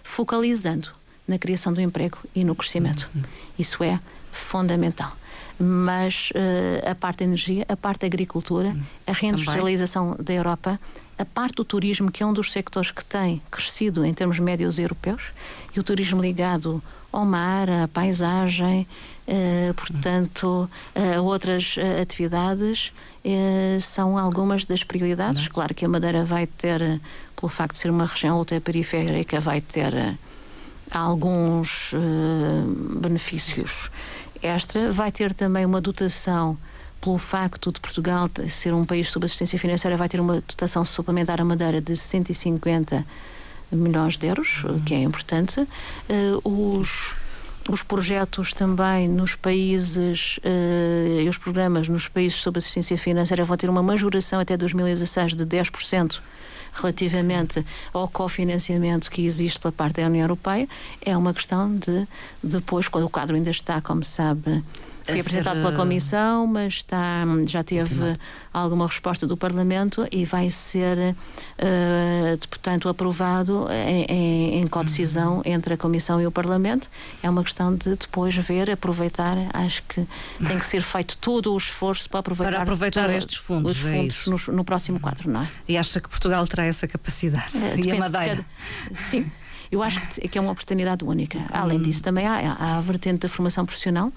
focalizando 0.03 0.91
na 1.27 1.37
criação 1.37 1.73
do 1.73 1.81
emprego 1.81 2.17
e 2.33 2.43
no 2.43 2.55
crescimento. 2.55 3.09
Hum. 3.15 3.21
Isso 3.57 3.83
é 3.83 3.99
fundamental 4.31 5.15
mas 5.61 6.31
uh, 6.31 6.89
a 6.89 6.95
parte 6.95 7.19
da 7.19 7.25
energia, 7.25 7.65
a 7.69 7.77
parte 7.77 8.01
da 8.01 8.07
agricultura, 8.07 8.75
a 9.05 9.11
reindustrialização 9.11 10.11
Também. 10.11 10.25
da 10.25 10.33
Europa, 10.33 10.79
a 11.21 11.25
parte 11.25 11.55
do 11.55 11.63
turismo, 11.63 12.11
que 12.11 12.23
é 12.23 12.25
um 12.25 12.33
dos 12.33 12.51
sectores 12.51 12.89
que 12.91 13.05
tem 13.05 13.41
crescido 13.51 14.03
em 14.03 14.13
termos 14.13 14.39
médios 14.39 14.79
europeus, 14.79 15.33
e 15.75 15.79
o 15.79 15.83
turismo 15.83 16.21
ligado 16.21 16.81
ao 17.11 17.25
mar, 17.25 17.69
à 17.69 17.87
paisagem, 17.87 18.87
uh, 19.27 19.73
portanto, 19.75 20.69
a 20.95 21.21
outras 21.21 21.77
uh, 21.77 22.01
atividades, 22.01 22.91
são 23.79 24.17
algumas 24.17 24.65
das 24.65 24.83
prioridades. 24.83 25.43
Não. 25.43 25.51
Claro 25.51 25.75
que 25.75 25.85
a 25.85 25.87
Madeira 25.87 26.25
vai 26.25 26.47
ter, 26.47 26.99
pelo 27.35 27.49
facto 27.49 27.73
de 27.73 27.77
ser 27.77 27.91
uma 27.91 28.07
região 28.07 28.39
ultraperiférica, 28.39 29.39
vai 29.39 29.61
ter 29.61 30.17
alguns 30.89 31.93
benefícios 32.99 33.91
extra, 34.41 34.91
vai 34.91 35.11
ter 35.11 35.35
também 35.35 35.67
uma 35.67 35.79
dotação 35.79 36.57
pelo 37.01 37.17
facto 37.17 37.71
de 37.71 37.79
Portugal 37.79 38.29
ser 38.47 38.73
um 38.73 38.85
país 38.85 39.09
sob 39.09 39.25
assistência 39.25 39.57
financeira, 39.57 39.97
vai 39.97 40.07
ter 40.07 40.19
uma 40.19 40.35
dotação 40.35 40.85
suplementar 40.85 41.41
à 41.41 41.45
Madeira 41.45 41.81
de 41.81 41.97
150 41.97 43.05
milhões 43.71 44.17
de 44.17 44.27
euros, 44.27 44.63
uhum. 44.63 44.79
que 44.81 44.93
é 44.93 45.01
importante. 45.01 45.61
Uh, 45.61 46.77
os, 46.79 47.15
os 47.69 47.81
projetos 47.81 48.53
também 48.53 49.07
nos 49.07 49.35
países 49.35 50.37
uh, 50.37 51.21
e 51.21 51.27
os 51.27 51.37
programas 51.37 51.89
nos 51.89 52.07
países 52.07 52.37
sob 52.37 52.59
assistência 52.59 52.97
financeira 52.97 53.43
vão 53.43 53.57
ter 53.57 53.69
uma 53.69 53.81
majoração 53.81 54.39
até 54.39 54.55
2016 54.55 55.35
de 55.35 55.45
10% 55.45 56.21
relativamente 56.73 57.65
ao 57.93 58.07
cofinanciamento 58.07 59.11
que 59.11 59.25
existe 59.25 59.59
pela 59.59 59.71
parte 59.71 59.99
da 59.99 60.07
União 60.07 60.23
Europeia, 60.23 60.67
é 61.01 61.15
uma 61.17 61.33
questão 61.33 61.75
de 61.75 62.07
depois, 62.41 62.87
quando 62.87 63.05
o 63.05 63.09
quadro 63.09 63.35
ainda 63.35 63.49
está, 63.49 63.81
como 63.81 64.03
sabe, 64.03 64.63
foi 65.05 65.19
apresentado 65.19 65.57
pela 65.57 65.73
Comissão, 65.73 66.47
mas 66.47 66.73
está, 66.73 67.21
já 67.45 67.63
teve 67.63 68.17
alguma 68.53 68.85
resposta 68.85 69.25
do 69.25 69.35
Parlamento 69.35 70.07
e 70.11 70.25
vai 70.25 70.49
ser, 70.49 70.97
uh, 70.97 72.47
portanto, 72.47 72.89
aprovado 72.89 73.67
em, 73.71 74.05
em, 74.05 74.61
em 74.61 74.67
codecisão 74.67 75.37
uhum. 75.37 75.41
entre 75.45 75.73
a 75.73 75.77
Comissão 75.77 76.21
e 76.21 76.27
o 76.27 76.31
Parlamento. 76.31 76.89
É 77.23 77.29
uma 77.29 77.43
questão 77.43 77.75
de 77.75 77.95
depois 77.95 78.35
ver, 78.35 78.69
aproveitar. 78.69 79.37
Acho 79.53 79.83
que 79.83 80.05
tem 80.45 80.59
que 80.59 80.65
ser 80.65 80.81
feito 80.81 81.17
todo 81.17 81.53
o 81.53 81.57
esforço 81.57 82.09
para 82.09 82.19
aproveitar, 82.19 82.51
para 82.51 82.61
aproveitar 82.63 83.09
estes 83.09 83.37
fundos, 83.37 83.71
os 83.71 83.79
fundos 83.79 84.47
é 84.47 84.51
no, 84.51 84.57
no, 84.57 84.63
próximo 84.63 84.99
quadro, 84.99 85.29
não 85.29 85.41
é? 85.41 85.47
E 85.67 85.77
acha 85.77 85.99
que 85.99 86.09
Portugal 86.09 86.45
terá 86.47 86.65
essa 86.65 86.87
capacidade? 86.87 87.55
Uh, 87.55 87.85
e 87.85 87.91
a 87.91 87.95
Madeira? 87.95 88.45
Cada... 88.85 88.95
Sim. 88.95 89.31
Eu 89.71 89.81
acho 89.81 90.01
que 90.01 90.37
é 90.37 90.41
uma 90.41 90.51
oportunidade 90.51 91.05
única. 91.05 91.39
Além 91.49 91.77
uhum. 91.77 91.83
disso, 91.83 92.03
também 92.03 92.27
há, 92.27 92.57
há 92.59 92.77
a 92.77 92.81
vertente 92.81 93.19
da 93.19 93.29
formação 93.29 93.65
profissional, 93.65 94.11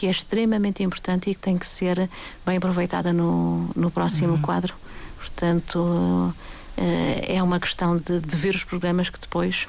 que 0.00 0.06
é 0.06 0.10
extremamente 0.10 0.82
importante 0.82 1.28
e 1.28 1.34
que 1.34 1.40
tem 1.42 1.58
que 1.58 1.66
ser 1.66 2.08
bem 2.46 2.56
aproveitada 2.56 3.12
no, 3.12 3.68
no 3.76 3.90
próximo 3.90 4.32
uhum. 4.32 4.40
quadro. 4.40 4.74
Portanto, 5.18 6.34
eh, 6.74 7.34
é 7.36 7.42
uma 7.42 7.60
questão 7.60 7.98
de, 7.98 8.18
de 8.18 8.34
ver 8.34 8.54
os 8.54 8.64
programas 8.64 9.10
que 9.10 9.20
depois 9.20 9.68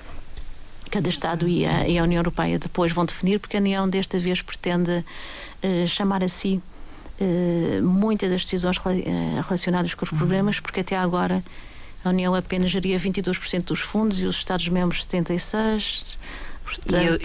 cada 0.89 1.09
Estado 1.09 1.49
e 1.49 1.65
a, 1.65 1.85
e 1.85 1.99
a, 1.99 2.03
União 2.03 2.19
Europeia 2.19 2.57
depois 2.57 2.93
vão 2.93 3.03
definir, 3.03 3.41
porque 3.41 3.57
a 3.57 3.59
União 3.59 3.89
desta 3.89 4.17
vez 4.17 4.41
pretende 4.41 5.03
uh, 5.63 5.87
chamar 5.87 6.23
a 6.23 6.29
si 6.29 6.61
uh, 7.19 7.83
muitas 7.83 8.29
das 8.29 8.43
decisões 8.43 8.77
relacionadas 9.45 9.93
com 9.93 10.05
os 10.05 10.13
uhum. 10.13 10.17
programas, 10.17 10.61
porque 10.61 10.79
até 10.79 10.95
agora 10.95 11.43
a 12.05 12.09
União 12.09 12.33
apenas 12.33 12.71
geria 12.71 12.97
22% 12.97 13.65
dos 13.65 13.81
fundos 13.81 14.17
e 14.21 14.23
os 14.23 14.37
Estados-membros 14.37 15.05
76%. 15.05 16.15
Portanto, 16.79 17.23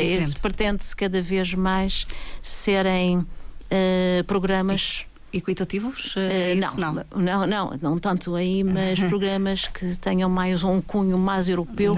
e 0.00 0.18
isso 0.18 0.40
pretende-se 0.40 0.94
cada 0.94 1.20
vez 1.20 1.54
mais 1.54 2.06
serem 2.40 3.18
uh, 3.18 4.24
programas 4.26 5.06
equitativos? 5.32 6.14
Uh, 6.16 6.76
não, 6.76 6.94
não, 6.94 7.06
não, 7.16 7.46
não, 7.46 7.78
não 7.80 7.98
tanto 7.98 8.34
aí, 8.34 8.62
mas 8.62 9.00
programas 9.08 9.66
que 9.66 9.96
tenham 9.96 10.28
mais 10.28 10.62
um 10.62 10.80
cunho 10.80 11.16
mais 11.18 11.48
europeu 11.48 11.94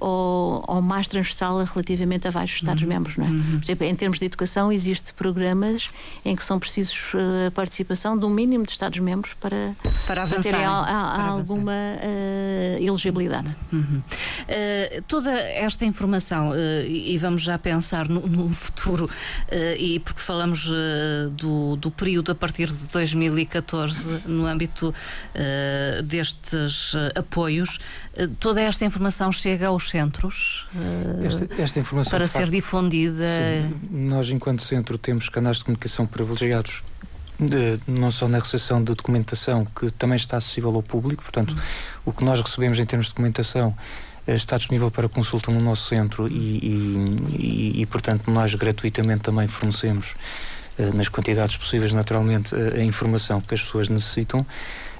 ou, 0.00 0.62
ou, 0.66 0.82
mais 0.82 1.08
transversal 1.08 1.62
relativamente 1.64 2.28
a 2.28 2.30
vários 2.30 2.54
Estados-membros. 2.56 3.16
Uhum. 3.16 3.24
Não 3.24 3.30
é? 3.30 3.34
Uhum. 3.34 3.58
Por 3.58 3.64
exemplo, 3.64 3.86
em 3.86 3.94
termos 3.94 4.18
de 4.18 4.26
educação, 4.26 4.72
existem 4.72 5.14
programas 5.14 5.88
em 6.24 6.36
que 6.36 6.44
são 6.44 6.58
precisos 6.58 7.14
uh, 7.14 7.46
a 7.48 7.50
participação 7.50 8.18
de 8.18 8.24
um 8.24 8.30
mínimo 8.30 8.64
de 8.64 8.72
Estados-membros 8.72 9.34
para, 9.34 9.74
para 10.06 10.22
avançar, 10.22 10.42
terem 10.42 10.64
a, 10.64 10.80
a, 10.80 11.14
para 11.14 11.28
alguma 11.30 11.72
uh, 11.72 12.82
elegibilidade. 12.82 13.54
Uhum. 13.72 14.02
Uh, 14.02 15.02
toda 15.08 15.30
esta 15.30 15.84
informação, 15.84 16.52
e 16.86 17.16
vamos 17.18 17.42
já 17.42 17.58
pensar 17.58 18.08
no, 18.08 18.26
no 18.26 18.50
futuro, 18.50 19.08
e 19.78 20.00
porque 20.00 20.20
falamos 20.20 20.70
do, 21.32 21.76
do 21.76 21.90
período 21.90 22.32
a 22.32 22.34
partir 22.34 22.68
de 22.68 22.86
2014 22.88 24.22
no 24.26 24.46
âmbito 24.46 24.94
destes 26.04 26.94
apoios, 27.14 27.78
toda 28.40 28.60
esta 28.60 28.84
informação 28.84 29.30
chega 29.30 29.68
aos 29.68 29.85
centros 29.90 30.68
esta, 31.24 31.62
esta 31.62 31.80
informação 31.80 32.10
para 32.10 32.26
ser 32.26 32.40
facto, 32.40 32.50
difundida? 32.52 33.24
Sim, 33.24 33.88
nós, 33.90 34.30
enquanto 34.30 34.62
centro, 34.62 34.96
temos 34.98 35.28
canais 35.28 35.58
de 35.58 35.64
comunicação 35.64 36.06
privilegiados. 36.06 36.82
De, 37.38 37.78
não 37.86 38.10
só 38.10 38.26
na 38.26 38.38
recepção 38.38 38.82
de 38.82 38.94
documentação, 38.94 39.66
que 39.66 39.90
também 39.90 40.16
está 40.16 40.38
acessível 40.38 40.74
ao 40.74 40.82
público, 40.82 41.22
portanto, 41.22 41.50
uhum. 41.50 41.58
o 42.06 42.12
que 42.12 42.24
nós 42.24 42.40
recebemos 42.40 42.78
em 42.78 42.86
termos 42.86 43.08
de 43.08 43.12
documentação 43.12 43.76
está 44.26 44.56
disponível 44.56 44.90
para 44.90 45.08
consulta 45.08 45.50
no 45.52 45.60
nosso 45.60 45.86
centro 45.86 46.26
e, 46.26 46.32
e, 46.32 47.16
e, 47.38 47.82
e 47.82 47.86
portanto, 47.86 48.30
nós 48.30 48.54
gratuitamente 48.54 49.20
também 49.20 49.46
fornecemos, 49.46 50.14
nas 50.94 51.08
quantidades 51.08 51.56
possíveis, 51.56 51.92
naturalmente, 51.92 52.54
a 52.54 52.82
informação 52.82 53.40
que 53.40 53.54
as 53.54 53.60
pessoas 53.62 53.88
necessitam. 53.88 54.44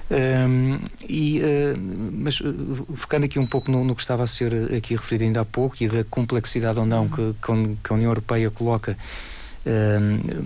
Um, 0.09 0.79
e, 1.07 1.41
uh, 1.41 1.77
mas 2.13 2.39
uh, 2.39 2.87
focando 2.95 3.25
aqui 3.25 3.37
um 3.37 3.45
pouco 3.45 3.69
no, 3.69 3.83
no, 3.83 3.93
que 3.93 4.01
estava 4.01 4.23
a 4.23 4.27
ser 4.27 4.73
aqui 4.73 4.95
referido 4.95 5.25
ainda 5.25 5.41
há 5.41 5.45
pouco 5.45 5.75
e 5.81 5.87
da 5.89 6.03
complexidade 6.05 6.79
ou 6.79 6.85
não 6.85 7.09
que, 7.09 7.35
que 7.41 7.91
a 7.91 7.93
União 7.93 8.09
Europeia 8.09 8.49
coloca 8.49 8.97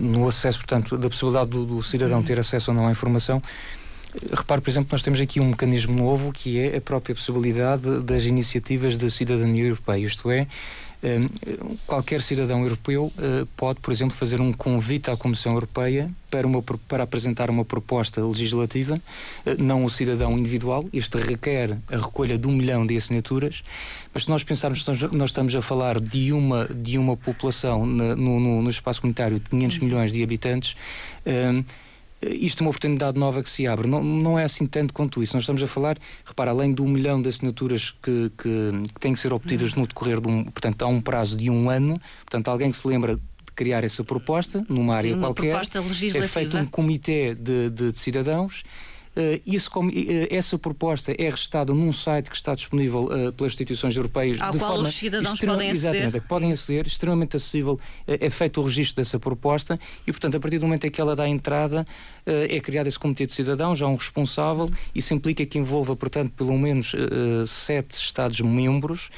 no 0.00 0.26
acesso, 0.26 0.58
portanto, 0.58 0.98
da 0.98 1.08
possibilidade 1.08 1.50
do, 1.50 1.64
do 1.64 1.80
cidadão 1.80 2.18
uhum. 2.18 2.24
ter 2.24 2.40
acesso 2.40 2.72
ou 2.72 2.76
não 2.76 2.88
à 2.88 2.90
informação, 2.90 3.40
Repare, 4.30 4.60
por 4.60 4.68
exemplo, 4.68 4.88
nós 4.92 5.00
temos 5.00 5.20
aqui 5.20 5.40
um 5.40 5.48
mecanismo 5.48 5.96
novo 5.96 6.32
que 6.32 6.58
é 6.58 6.76
a 6.76 6.80
própria 6.80 7.14
possibilidade 7.14 8.02
das 8.02 8.24
iniciativas 8.24 8.96
da 8.96 9.08
cidadania 9.08 9.64
europeia, 9.64 10.04
isto 10.04 10.30
é, 10.30 10.46
qualquer 11.86 12.22
cidadão 12.22 12.62
europeu 12.62 13.12
eh, 13.18 13.44
pode, 13.56 13.80
por 13.80 13.90
exemplo, 13.90 14.16
fazer 14.16 14.40
um 14.40 14.52
convite 14.52 15.10
à 15.10 15.16
Comissão 15.16 15.52
Europeia 15.54 16.08
para, 16.30 16.46
uma, 16.46 16.62
para 16.62 17.02
apresentar 17.02 17.50
uma 17.50 17.64
proposta 17.64 18.24
legislativa, 18.24 19.00
eh, 19.44 19.56
não 19.58 19.84
o 19.84 19.90
cidadão 19.90 20.38
individual. 20.38 20.84
Este 20.92 21.18
requer 21.18 21.76
a 21.90 21.96
recolha 21.96 22.38
de 22.38 22.46
um 22.46 22.52
milhão 22.52 22.86
de 22.86 22.96
assinaturas, 22.96 23.64
mas 24.14 24.24
se 24.24 24.28
nós 24.28 24.44
pensarmos 24.44 24.82
que 24.82 25.16
nós 25.16 25.30
estamos 25.30 25.56
a 25.56 25.62
falar 25.62 26.00
de 26.00 26.32
uma, 26.32 26.66
de 26.66 26.96
uma 26.96 27.16
população 27.16 27.84
no, 27.84 28.16
no, 28.16 28.62
no 28.62 28.70
espaço 28.70 29.00
comunitário 29.00 29.40
de 29.40 29.50
500 29.50 29.78
milhões 29.80 30.12
de 30.12 30.22
habitantes. 30.22 30.76
Isto 32.30 32.62
é 32.62 32.64
uma 32.64 32.70
oportunidade 32.70 33.18
nova 33.18 33.42
que 33.42 33.50
se 33.50 33.66
abre. 33.66 33.88
Não, 33.88 34.02
não 34.02 34.38
é 34.38 34.44
assim 34.44 34.66
tanto 34.66 34.94
quanto 34.94 35.22
isso. 35.22 35.36
Nós 35.36 35.42
estamos 35.42 35.62
a 35.62 35.66
falar, 35.66 35.98
repara, 36.24 36.50
além 36.50 36.72
do 36.72 36.84
milhão 36.86 37.20
de 37.20 37.28
assinaturas 37.28 37.90
que, 37.90 38.30
que, 38.36 38.70
que 38.94 39.00
têm 39.00 39.12
que 39.12 39.20
ser 39.20 39.32
obtidas 39.32 39.74
no 39.74 39.86
decorrer 39.86 40.20
de 40.20 40.28
um, 40.28 40.44
portanto, 40.44 40.82
há 40.82 40.86
um 40.86 41.00
prazo 41.00 41.36
de 41.36 41.50
um 41.50 41.68
ano, 41.68 42.00
portanto, 42.20 42.48
alguém 42.48 42.70
que 42.70 42.76
se 42.76 42.86
lembra 42.86 43.16
de 43.16 43.22
criar 43.54 43.84
essa 43.84 44.02
proposta 44.02 44.64
numa 44.68 44.96
área 44.96 45.12
Sim, 45.12 45.20
qualquer, 45.20 45.60
é 46.16 46.28
feito 46.28 46.56
um 46.56 46.66
comitê 46.66 47.34
de, 47.34 47.70
de, 47.70 47.92
de 47.92 47.98
cidadãos 47.98 48.62
isso, 49.44 49.70
uh, 49.78 49.90
essa 50.30 50.58
proposta 50.58 51.14
é 51.18 51.28
restada 51.28 51.74
num 51.74 51.92
site 51.92 52.30
que 52.30 52.36
está 52.36 52.54
disponível 52.54 53.04
uh, 53.04 53.32
pelas 53.32 53.52
instituições 53.52 53.96
europeias 53.96 54.40
Ao 54.40 54.52
de 54.52 54.58
qual 54.58 54.70
forma 54.70 54.88
os 54.88 54.94
cidadãos 54.94 55.38
podem 55.38 55.70
aceder. 55.70 55.94
Exatamente, 55.94 56.26
podem 56.26 56.52
aceder, 56.52 56.86
extremamente 56.86 57.36
acessível, 57.36 57.78
é 58.06 58.30
feito 58.30 58.60
o 58.60 58.64
registro 58.64 58.96
dessa 58.96 59.18
proposta 59.20 59.78
e, 60.06 60.12
portanto, 60.12 60.36
a 60.36 60.40
partir 60.40 60.58
do 60.58 60.66
momento 60.66 60.86
em 60.86 60.90
que 60.90 61.00
ela 61.00 61.14
dá 61.14 61.28
entrada, 61.28 61.86
é 62.24 62.60
criado 62.60 62.86
esse 62.86 62.98
comitê 62.98 63.26
de 63.26 63.32
cidadãos, 63.32 63.78
já 63.78 63.86
um 63.86 63.96
responsável, 63.96 64.68
isso 64.94 65.12
implica 65.12 65.44
que 65.44 65.58
envolva, 65.58 65.94
portanto, 65.94 66.32
pelo 66.32 66.56
menos 66.58 66.94
sete 67.46 67.92
Estados-membros 67.92 69.10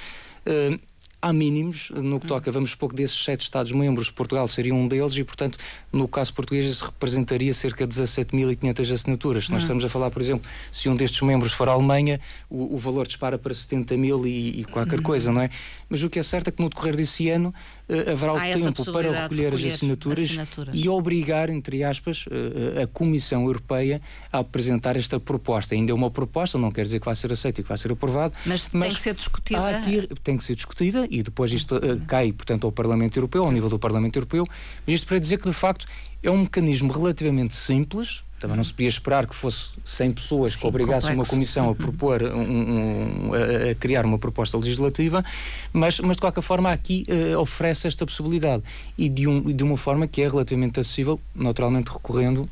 há 1.24 1.32
mínimos 1.32 1.90
no 1.90 2.20
que 2.20 2.26
toca, 2.26 2.52
vamos 2.52 2.70
supor 2.70 2.90
que 2.90 2.96
desses 2.96 3.24
sete 3.24 3.40
Estados-membros, 3.40 4.10
Portugal 4.10 4.46
seria 4.46 4.74
um 4.74 4.86
deles 4.86 5.16
e, 5.16 5.24
portanto, 5.24 5.58
no 5.90 6.06
caso 6.06 6.34
português, 6.34 6.66
isso 6.66 6.84
representaria 6.84 7.54
cerca 7.54 7.86
de 7.86 7.94
17.500 7.94 8.92
assinaturas. 8.92 9.48
Nós 9.48 9.62
hum. 9.62 9.64
estamos 9.64 9.84
a 9.86 9.88
falar, 9.88 10.10
por 10.10 10.20
exemplo, 10.20 10.50
se 10.70 10.86
um 10.86 10.94
destes 10.94 11.22
membros 11.22 11.52
for 11.52 11.66
a 11.66 11.72
Alemanha, 11.72 12.20
o, 12.50 12.74
o 12.74 12.76
valor 12.76 13.06
dispara 13.06 13.38
para 13.38 13.54
70 13.54 13.96
mil 13.96 14.26
e, 14.26 14.60
e 14.60 14.64
qualquer 14.64 15.00
hum. 15.00 15.02
coisa, 15.02 15.32
não 15.32 15.40
é? 15.40 15.48
Mas 15.88 16.02
o 16.02 16.10
que 16.10 16.18
é 16.18 16.22
certo 16.22 16.48
é 16.48 16.50
que 16.50 16.62
no 16.62 16.68
decorrer 16.68 16.94
desse 16.94 17.30
ano 17.30 17.54
uh, 17.88 18.10
haverá 18.10 18.34
o 18.34 18.40
tempo 18.40 18.84
para 18.84 19.10
recolher, 19.10 19.22
recolher, 19.22 19.54
as 19.54 19.74
assinaturas, 19.74 20.24
assinaturas, 20.24 20.74
e 20.74 20.88
obrigar, 20.90 21.48
entre 21.48 21.82
aspas, 21.84 22.26
uh, 22.26 22.82
a 22.82 22.86
Comissão 22.86 23.46
Europeia 23.46 24.02
a 24.30 24.40
apresentar 24.40 24.94
esta 24.96 25.18
proposta. 25.18 25.74
Ainda 25.74 25.90
é 25.90 25.94
uma 25.94 26.10
proposta, 26.10 26.58
não 26.58 26.70
quer 26.70 26.82
dizer 26.82 27.00
que 27.00 27.06
vai 27.06 27.14
ser 27.14 27.32
aceita 27.32 27.60
e 27.60 27.64
que 27.64 27.68
vai 27.68 27.78
ser 27.78 27.92
aprovado. 27.92 28.34
Mas, 28.44 28.68
mas 28.72 28.88
tem 28.88 28.94
que 28.94 29.00
ser 29.00 29.14
discutida. 29.14 29.78
Aqui, 29.78 30.08
tem 30.22 30.36
que 30.36 30.44
ser 30.44 30.54
discutida 30.54 31.06
e 31.18 31.22
depois 31.22 31.52
isto 31.52 31.76
uh, 31.76 32.00
cai, 32.06 32.32
portanto, 32.32 32.64
ao 32.64 32.72
Parlamento 32.72 33.16
Europeu, 33.16 33.44
ao 33.44 33.52
nível 33.52 33.68
do 33.68 33.78
Parlamento 33.78 34.16
Europeu. 34.16 34.46
Mas 34.86 34.96
isto 34.96 35.06
para 35.06 35.18
dizer 35.18 35.38
que, 35.38 35.48
de 35.48 35.54
facto, 35.54 35.86
é 36.22 36.30
um 36.30 36.38
mecanismo 36.38 36.92
relativamente 36.92 37.54
simples. 37.54 38.24
Também 38.40 38.56
não 38.56 38.64
se 38.64 38.72
podia 38.72 38.88
esperar 38.88 39.26
que 39.26 39.34
fosse 39.34 39.70
100 39.84 40.12
pessoas 40.12 40.52
Sim, 40.52 40.58
que 40.58 40.66
obrigassem 40.66 41.14
uma 41.14 41.24
comissão 41.24 41.66
a 41.66 41.68
uhum. 41.68 41.74
propor, 41.74 42.22
um, 42.22 42.42
um, 42.42 43.30
a, 43.32 43.70
a, 43.70 43.74
criar 43.74 44.04
uma 44.04 44.18
proposta 44.18 44.58
legislativa, 44.58 45.24
mas, 45.72 45.98
mas 46.00 46.16
de 46.16 46.20
qualquer 46.20 46.42
forma 46.42 46.70
aqui 46.70 47.06
uh, 47.08 47.38
oferece 47.38 47.86
esta 47.86 48.04
possibilidade 48.04 48.62
e 48.98 49.08
de, 49.08 49.26
um, 49.26 49.40
de 49.40 49.64
uma 49.64 49.78
forma 49.78 50.06
que 50.06 50.20
é 50.20 50.28
relativamente 50.28 50.78
acessível, 50.78 51.18
naturalmente 51.34 51.90
recorrendo 51.90 52.46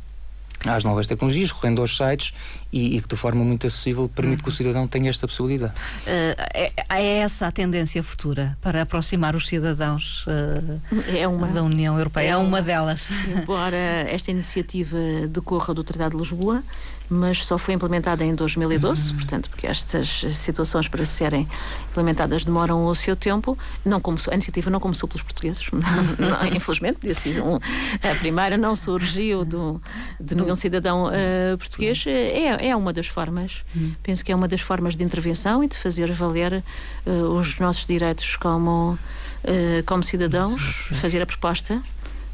às 0.71 0.85
novas 0.85 1.07
tecnologias, 1.07 1.51
correndo 1.53 1.81
aos 1.81 1.97
sites 1.97 2.33
e, 2.73 2.97
e 2.97 3.01
que 3.01 3.09
de 3.09 3.17
forma 3.17 3.45
muito 3.45 3.67
acessível 3.67 4.09
permite 4.09 4.39
uhum. 4.39 4.43
que 4.43 4.49
o 4.49 4.53
uhum. 4.53 4.57
cidadão 4.57 4.89
tenha 4.89 5.11
esta 5.11 5.27
possibilidade. 5.27 5.75
Uh, 5.75 6.35
é, 6.55 6.73
é, 6.91 7.19
essa 7.19 7.47
a 7.47 7.53
tendência 7.53 8.03
futura 8.03 8.57
para 8.61 8.83
aproximar 8.83 9.35
os 9.37 9.47
cidadãos 9.47 10.27
uh, 10.27 10.81
é 11.17 11.27
uma, 11.27 11.49
da 11.49 11.63
União 11.63 11.97
Europeia? 11.97 12.29
É, 12.29 12.31
é 12.31 12.37
uma, 12.37 12.47
uma 12.47 12.63
delas. 12.63 13.11
Embora 13.29 13.77
esta 13.77 14.31
iniciativa 14.31 14.97
decorra 15.29 15.75
do 15.75 15.85
Tratado 15.85 16.17
de 16.17 16.23
Lisboa, 16.23 16.63
mas 17.13 17.45
só 17.45 17.59
foi 17.59 17.75
implementada 17.75 18.25
em 18.25 18.35
2012, 18.35 19.11
uhum. 19.11 19.17
portanto, 19.17 19.51
porque 19.51 19.67
estas 19.67 20.09
situações 20.09 20.89
para 20.89 21.05
serem 21.05 21.47
implementadas 21.91 22.45
demoram 22.45 22.87
o 22.87 22.95
seu 22.95 23.15
tempo. 23.15 23.57
Não 23.85 24.01
começou, 24.01 24.33
a 24.33 24.35
iniciativa 24.35 24.71
não 24.71 24.81
começou 24.81 25.09
pelos 25.09 25.23
portugueses, 25.23 25.65
não, 26.19 26.47
infelizmente, 26.57 26.99
um, 27.41 27.57
a 27.57 28.15
primeira 28.15 28.57
não 28.57 28.75
surgiu 28.75 29.45
do, 29.45 29.81
de 30.19 30.35
nenhum 30.35 30.55
cidadão 30.55 31.05
uh, 31.05 31.59
português. 31.59 32.05
É, 32.07 32.69
é 32.69 32.77
uma 32.77 32.93
das 32.93 33.07
formas, 33.07 33.63
uhum. 33.75 33.95
penso 34.03 34.25
que 34.25 34.33
é 34.33 34.35
uma 34.35 34.49
das 34.49 34.61
formas 34.61 34.97
de 34.97 35.05
intervenção 35.05 35.63
e 35.63 35.69
de 35.69 35.77
fazer 35.77 36.11
valer 36.13 36.65
uh, 37.07 37.11
os 37.37 37.59
nossos 37.59 37.85
direitos 37.85 38.37
como, 38.37 38.93
uh, 38.93 39.83
como 39.85 40.03
cidadãos, 40.03 40.89
fazer 40.93 41.21
a 41.21 41.27
proposta 41.27 41.83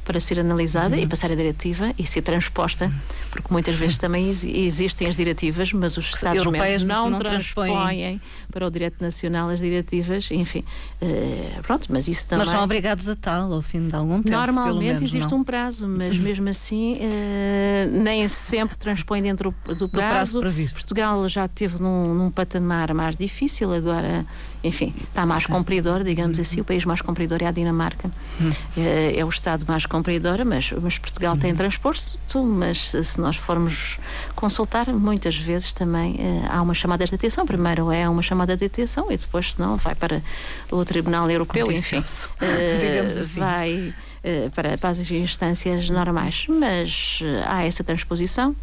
para 0.09 0.21
ser 0.21 0.41
analisada 0.41 0.97
uhum. 0.97 1.03
e 1.03 1.07
passar 1.07 1.31
a 1.31 1.35
diretiva 1.35 1.93
e 1.99 2.07
ser 2.07 2.23
transposta, 2.23 2.91
porque 3.31 3.53
muitas 3.53 3.75
vezes 3.75 3.99
também 4.01 4.31
existem 4.31 5.07
as 5.07 5.15
diretivas, 5.15 5.71
mas 5.75 5.99
os 5.99 6.07
Estados-membros 6.15 6.83
não, 6.83 7.11
não 7.11 7.19
transpõem 7.19 8.19
para 8.51 8.67
o 8.67 8.71
direito 8.71 9.05
nacional 9.05 9.51
as 9.51 9.61
diretivas, 9.61 10.31
enfim. 10.31 10.65
Uh, 11.03 11.63
pronto, 11.63 11.87
mas 11.91 12.09
isso 12.09 12.27
também. 12.27 12.47
Mas 12.47 12.55
são 12.55 12.65
obrigados 12.65 13.07
a 13.07 13.15
tal 13.15 13.53
ao 13.53 13.61
fim 13.61 13.87
de 13.87 13.95
algum 13.95 14.23
tempo. 14.23 14.31
Normalmente 14.31 14.79
menos, 14.79 15.03
existe 15.03 15.31
não? 15.31 15.41
um 15.41 15.45
prazo, 15.45 15.87
mas 15.87 16.17
mesmo 16.17 16.49
assim 16.49 16.95
uh, 16.95 18.03
nem 18.03 18.27
sempre 18.29 18.79
transpõe 18.79 19.21
dentro 19.21 19.55
do 19.67 19.67
prazo. 19.67 19.87
Do 19.87 19.91
prazo 19.91 20.41
previsto. 20.41 20.75
Portugal 20.77 21.29
já 21.29 21.47
teve 21.47 21.83
num, 21.83 22.15
num, 22.15 22.31
patamar 22.31 22.95
mais 22.95 23.15
difícil, 23.15 23.75
agora, 23.75 24.25
enfim, 24.65 24.95
está 25.07 25.27
mais 25.27 25.45
cumpridor, 25.45 26.03
digamos 26.03 26.41
assim. 26.41 26.63
O 26.63 26.65
país 26.65 26.87
mais 26.87 27.03
cumpridor 27.03 27.43
é 27.43 27.47
a 27.47 27.51
Dinamarca. 27.51 28.11
Hum. 28.41 28.49
Uh, 28.49 29.19
é 29.19 29.23
o 29.23 29.29
Estado 29.29 29.67
mais 29.69 29.85
cumpridor 29.85 29.98
cumpridora, 29.99 30.45
mas, 30.45 30.71
mas 30.73 30.97
Portugal 30.97 31.37
tem 31.37 31.51
uhum. 31.51 31.57
transporte, 31.57 32.19
mas 32.45 32.91
se 32.91 33.21
nós 33.21 33.37
formos 33.37 33.99
consultar, 34.35 34.93
muitas 34.93 35.37
vezes 35.37 35.73
também 35.73 36.15
uh, 36.15 36.47
há 36.49 36.63
umas 36.63 36.77
chamadas 36.77 37.09
de 37.09 37.17
atenção. 37.17 37.45
Primeiro 37.45 37.91
é 37.91 38.09
uma 38.09 38.23
chamada 38.23 38.57
de 38.57 38.65
atenção 38.65 39.11
e 39.11 39.17
depois, 39.17 39.53
se 39.53 39.61
não, 39.61 39.77
vai 39.77 39.95
para 39.95 40.23
o 40.71 40.85
Tribunal 40.85 41.29
Europeu, 41.29 41.71
enfim. 41.71 41.99
Uh, 41.99 42.05
Digamos 42.81 43.17
assim. 43.17 43.41
Vai 43.41 43.95
uh, 44.25 44.51
para, 44.55 44.79
para 44.79 44.91
as 44.91 45.11
instâncias 45.11 45.91
normais. 45.91 46.47
Mas 46.49 47.21
há 47.47 47.65
essa 47.65 47.83
transposição. 47.83 48.55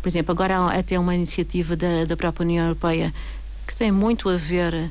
Por 0.00 0.08
exemplo, 0.08 0.30
agora 0.30 0.56
há 0.56 0.78
até 0.78 0.98
uma 0.98 1.14
iniciativa 1.14 1.74
da, 1.74 2.04
da 2.06 2.16
própria 2.16 2.44
União 2.44 2.64
Europeia 2.66 3.12
que 3.66 3.74
tem 3.74 3.90
muito 3.90 4.28
a 4.28 4.36
ver 4.36 4.88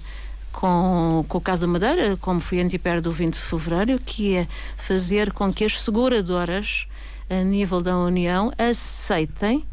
com, 0.55 1.25
com 1.27 1.37
o 1.37 1.41
caso 1.41 1.61
da 1.61 1.67
Madeira, 1.67 2.17
como 2.17 2.39
fui 2.39 2.61
antipér 2.61 3.01
do 3.01 3.11
20 3.11 3.33
de 3.33 3.39
fevereiro, 3.39 3.99
que 4.03 4.35
é 4.35 4.47
fazer 4.77 5.33
com 5.33 5.53
que 5.53 5.65
as 5.65 5.81
seguradoras, 5.81 6.87
a 7.29 7.43
nível 7.43 7.81
da 7.81 7.97
União, 7.97 8.53
aceitem 8.57 9.65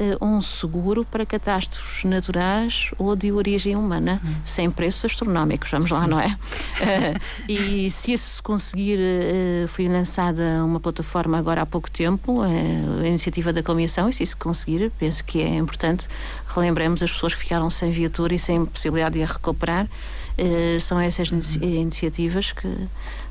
uh, 0.00 0.24
um 0.24 0.40
seguro 0.40 1.04
para 1.04 1.24
catástrofes 1.24 2.02
naturais 2.02 2.90
ou 2.98 3.14
de 3.14 3.30
origem 3.30 3.76
humana, 3.76 4.20
hum. 4.24 4.34
sem 4.44 4.68
preços 4.72 5.04
astronómicos, 5.04 5.70
vamos 5.70 5.86
Sim. 5.86 5.94
lá, 5.94 6.06
não 6.08 6.18
é? 6.18 6.26
Uh, 6.26 7.46
e 7.48 7.88
se 7.88 8.12
isso 8.12 8.42
conseguir, 8.42 8.98
uh, 8.98 9.68
foi 9.68 9.86
lançada 9.86 10.64
uma 10.64 10.80
plataforma 10.80 11.38
agora 11.38 11.62
há 11.62 11.66
pouco 11.66 11.88
tempo, 11.88 12.42
a 12.42 13.06
iniciativa 13.06 13.52
da 13.52 13.62
Comissão, 13.62 14.08
e 14.08 14.12
se 14.12 14.24
isso 14.24 14.36
conseguir, 14.36 14.90
penso 14.98 15.24
que 15.24 15.40
é 15.40 15.56
importante, 15.56 16.08
relembremos 16.48 17.02
as 17.04 17.12
pessoas 17.12 17.34
que 17.34 17.40
ficaram 17.40 17.70
sem 17.70 17.92
viatura 17.92 18.34
e 18.34 18.38
sem 18.38 18.64
possibilidade 18.66 19.14
de 19.14 19.22
a 19.22 19.26
recuperar. 19.26 19.88
Uh, 20.36 20.80
são 20.80 20.98
essas 20.98 21.30
uhum. 21.30 21.62
iniciativas 21.62 22.50
que 22.50 22.68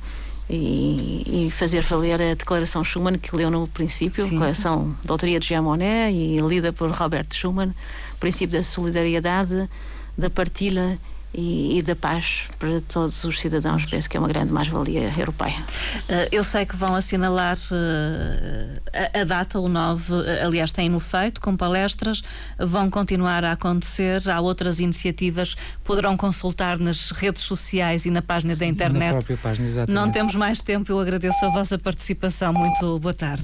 e, 0.49 1.47
e, 1.47 1.51
fazer 1.51 1.82
valer 1.82 2.21
a 2.21 2.34
Declaração 2.34 2.84
Schuman 2.84 3.17
que 3.17 3.36
leu 3.36 3.51
no 3.51 3.67
princípio, 3.67 4.23
Sim. 4.23 4.32
Declaração 4.32 4.95
da 5.03 5.13
autoria 5.13 5.39
de 5.39 5.47
Jean 5.47 5.61
Monnet 5.61 6.15
e 6.15 6.38
lida 6.38 6.71
por 6.71 6.89
Robert 6.91 7.28
Schuman, 7.34 7.75
princípio 8.19 8.57
da 8.57 8.63
solidariedade, 8.63 9.69
da 10.17 10.30
partilha 10.30 10.97
e, 11.34 11.78
e, 11.78 11.82
da 11.82 11.95
paz 11.95 12.43
para 12.57 12.82
todos 12.82 13.23
os 13.23 13.39
cidadãos. 13.39 13.86
Penso 13.86 14.09
que 14.09 14.17
é 14.17 14.19
uma 14.19 14.28
grande 14.28 14.51
mais-valia 14.51 15.11
europeia. 15.17 15.59
Uh, 15.59 16.28
eu 16.32 16.43
sei 16.43 16.65
que 16.65 16.75
vão 16.75 16.95
assinalar 16.95 17.57
uh, 17.57 18.82
a, 18.93 19.21
a, 19.21 19.23
data, 19.23 19.59
o 19.59 19.67
9, 19.67 20.13
aliás, 20.43 20.71
têm 20.71 20.89
no 20.89 20.99
feito, 20.99 21.41
com 21.41 21.55
palestras, 21.55 22.23
vão 22.57 22.89
continuar 22.89 23.43
a 23.43 23.51
acontecer. 23.51 24.30
Há 24.30 24.41
outras 24.41 24.80
iniciativas, 24.80 25.55
poderão 25.84 26.15
consultar 26.17 26.80
nas 26.80 27.11
redes 27.11 27.41
sociais 27.41 28.05
e 28.05 28.11
na 28.11 28.21
página 28.21 28.53
Sim, 28.53 28.59
da 28.59 28.65
internet. 28.65 29.05
Na 29.05 29.17
própria 29.17 29.38
página, 29.38 29.67
exatamente. 29.67 29.95
Não 29.95 30.11
temos 30.11 30.36
mais 30.36 30.61
tempo, 30.61 30.91
eu 30.91 30.99
agradeço 30.99 31.45
a 31.45 31.49
vossa 31.49 31.78
participação. 31.78 32.53
Muito 32.53 32.99
boa 32.99 33.13
tarde. 33.13 33.43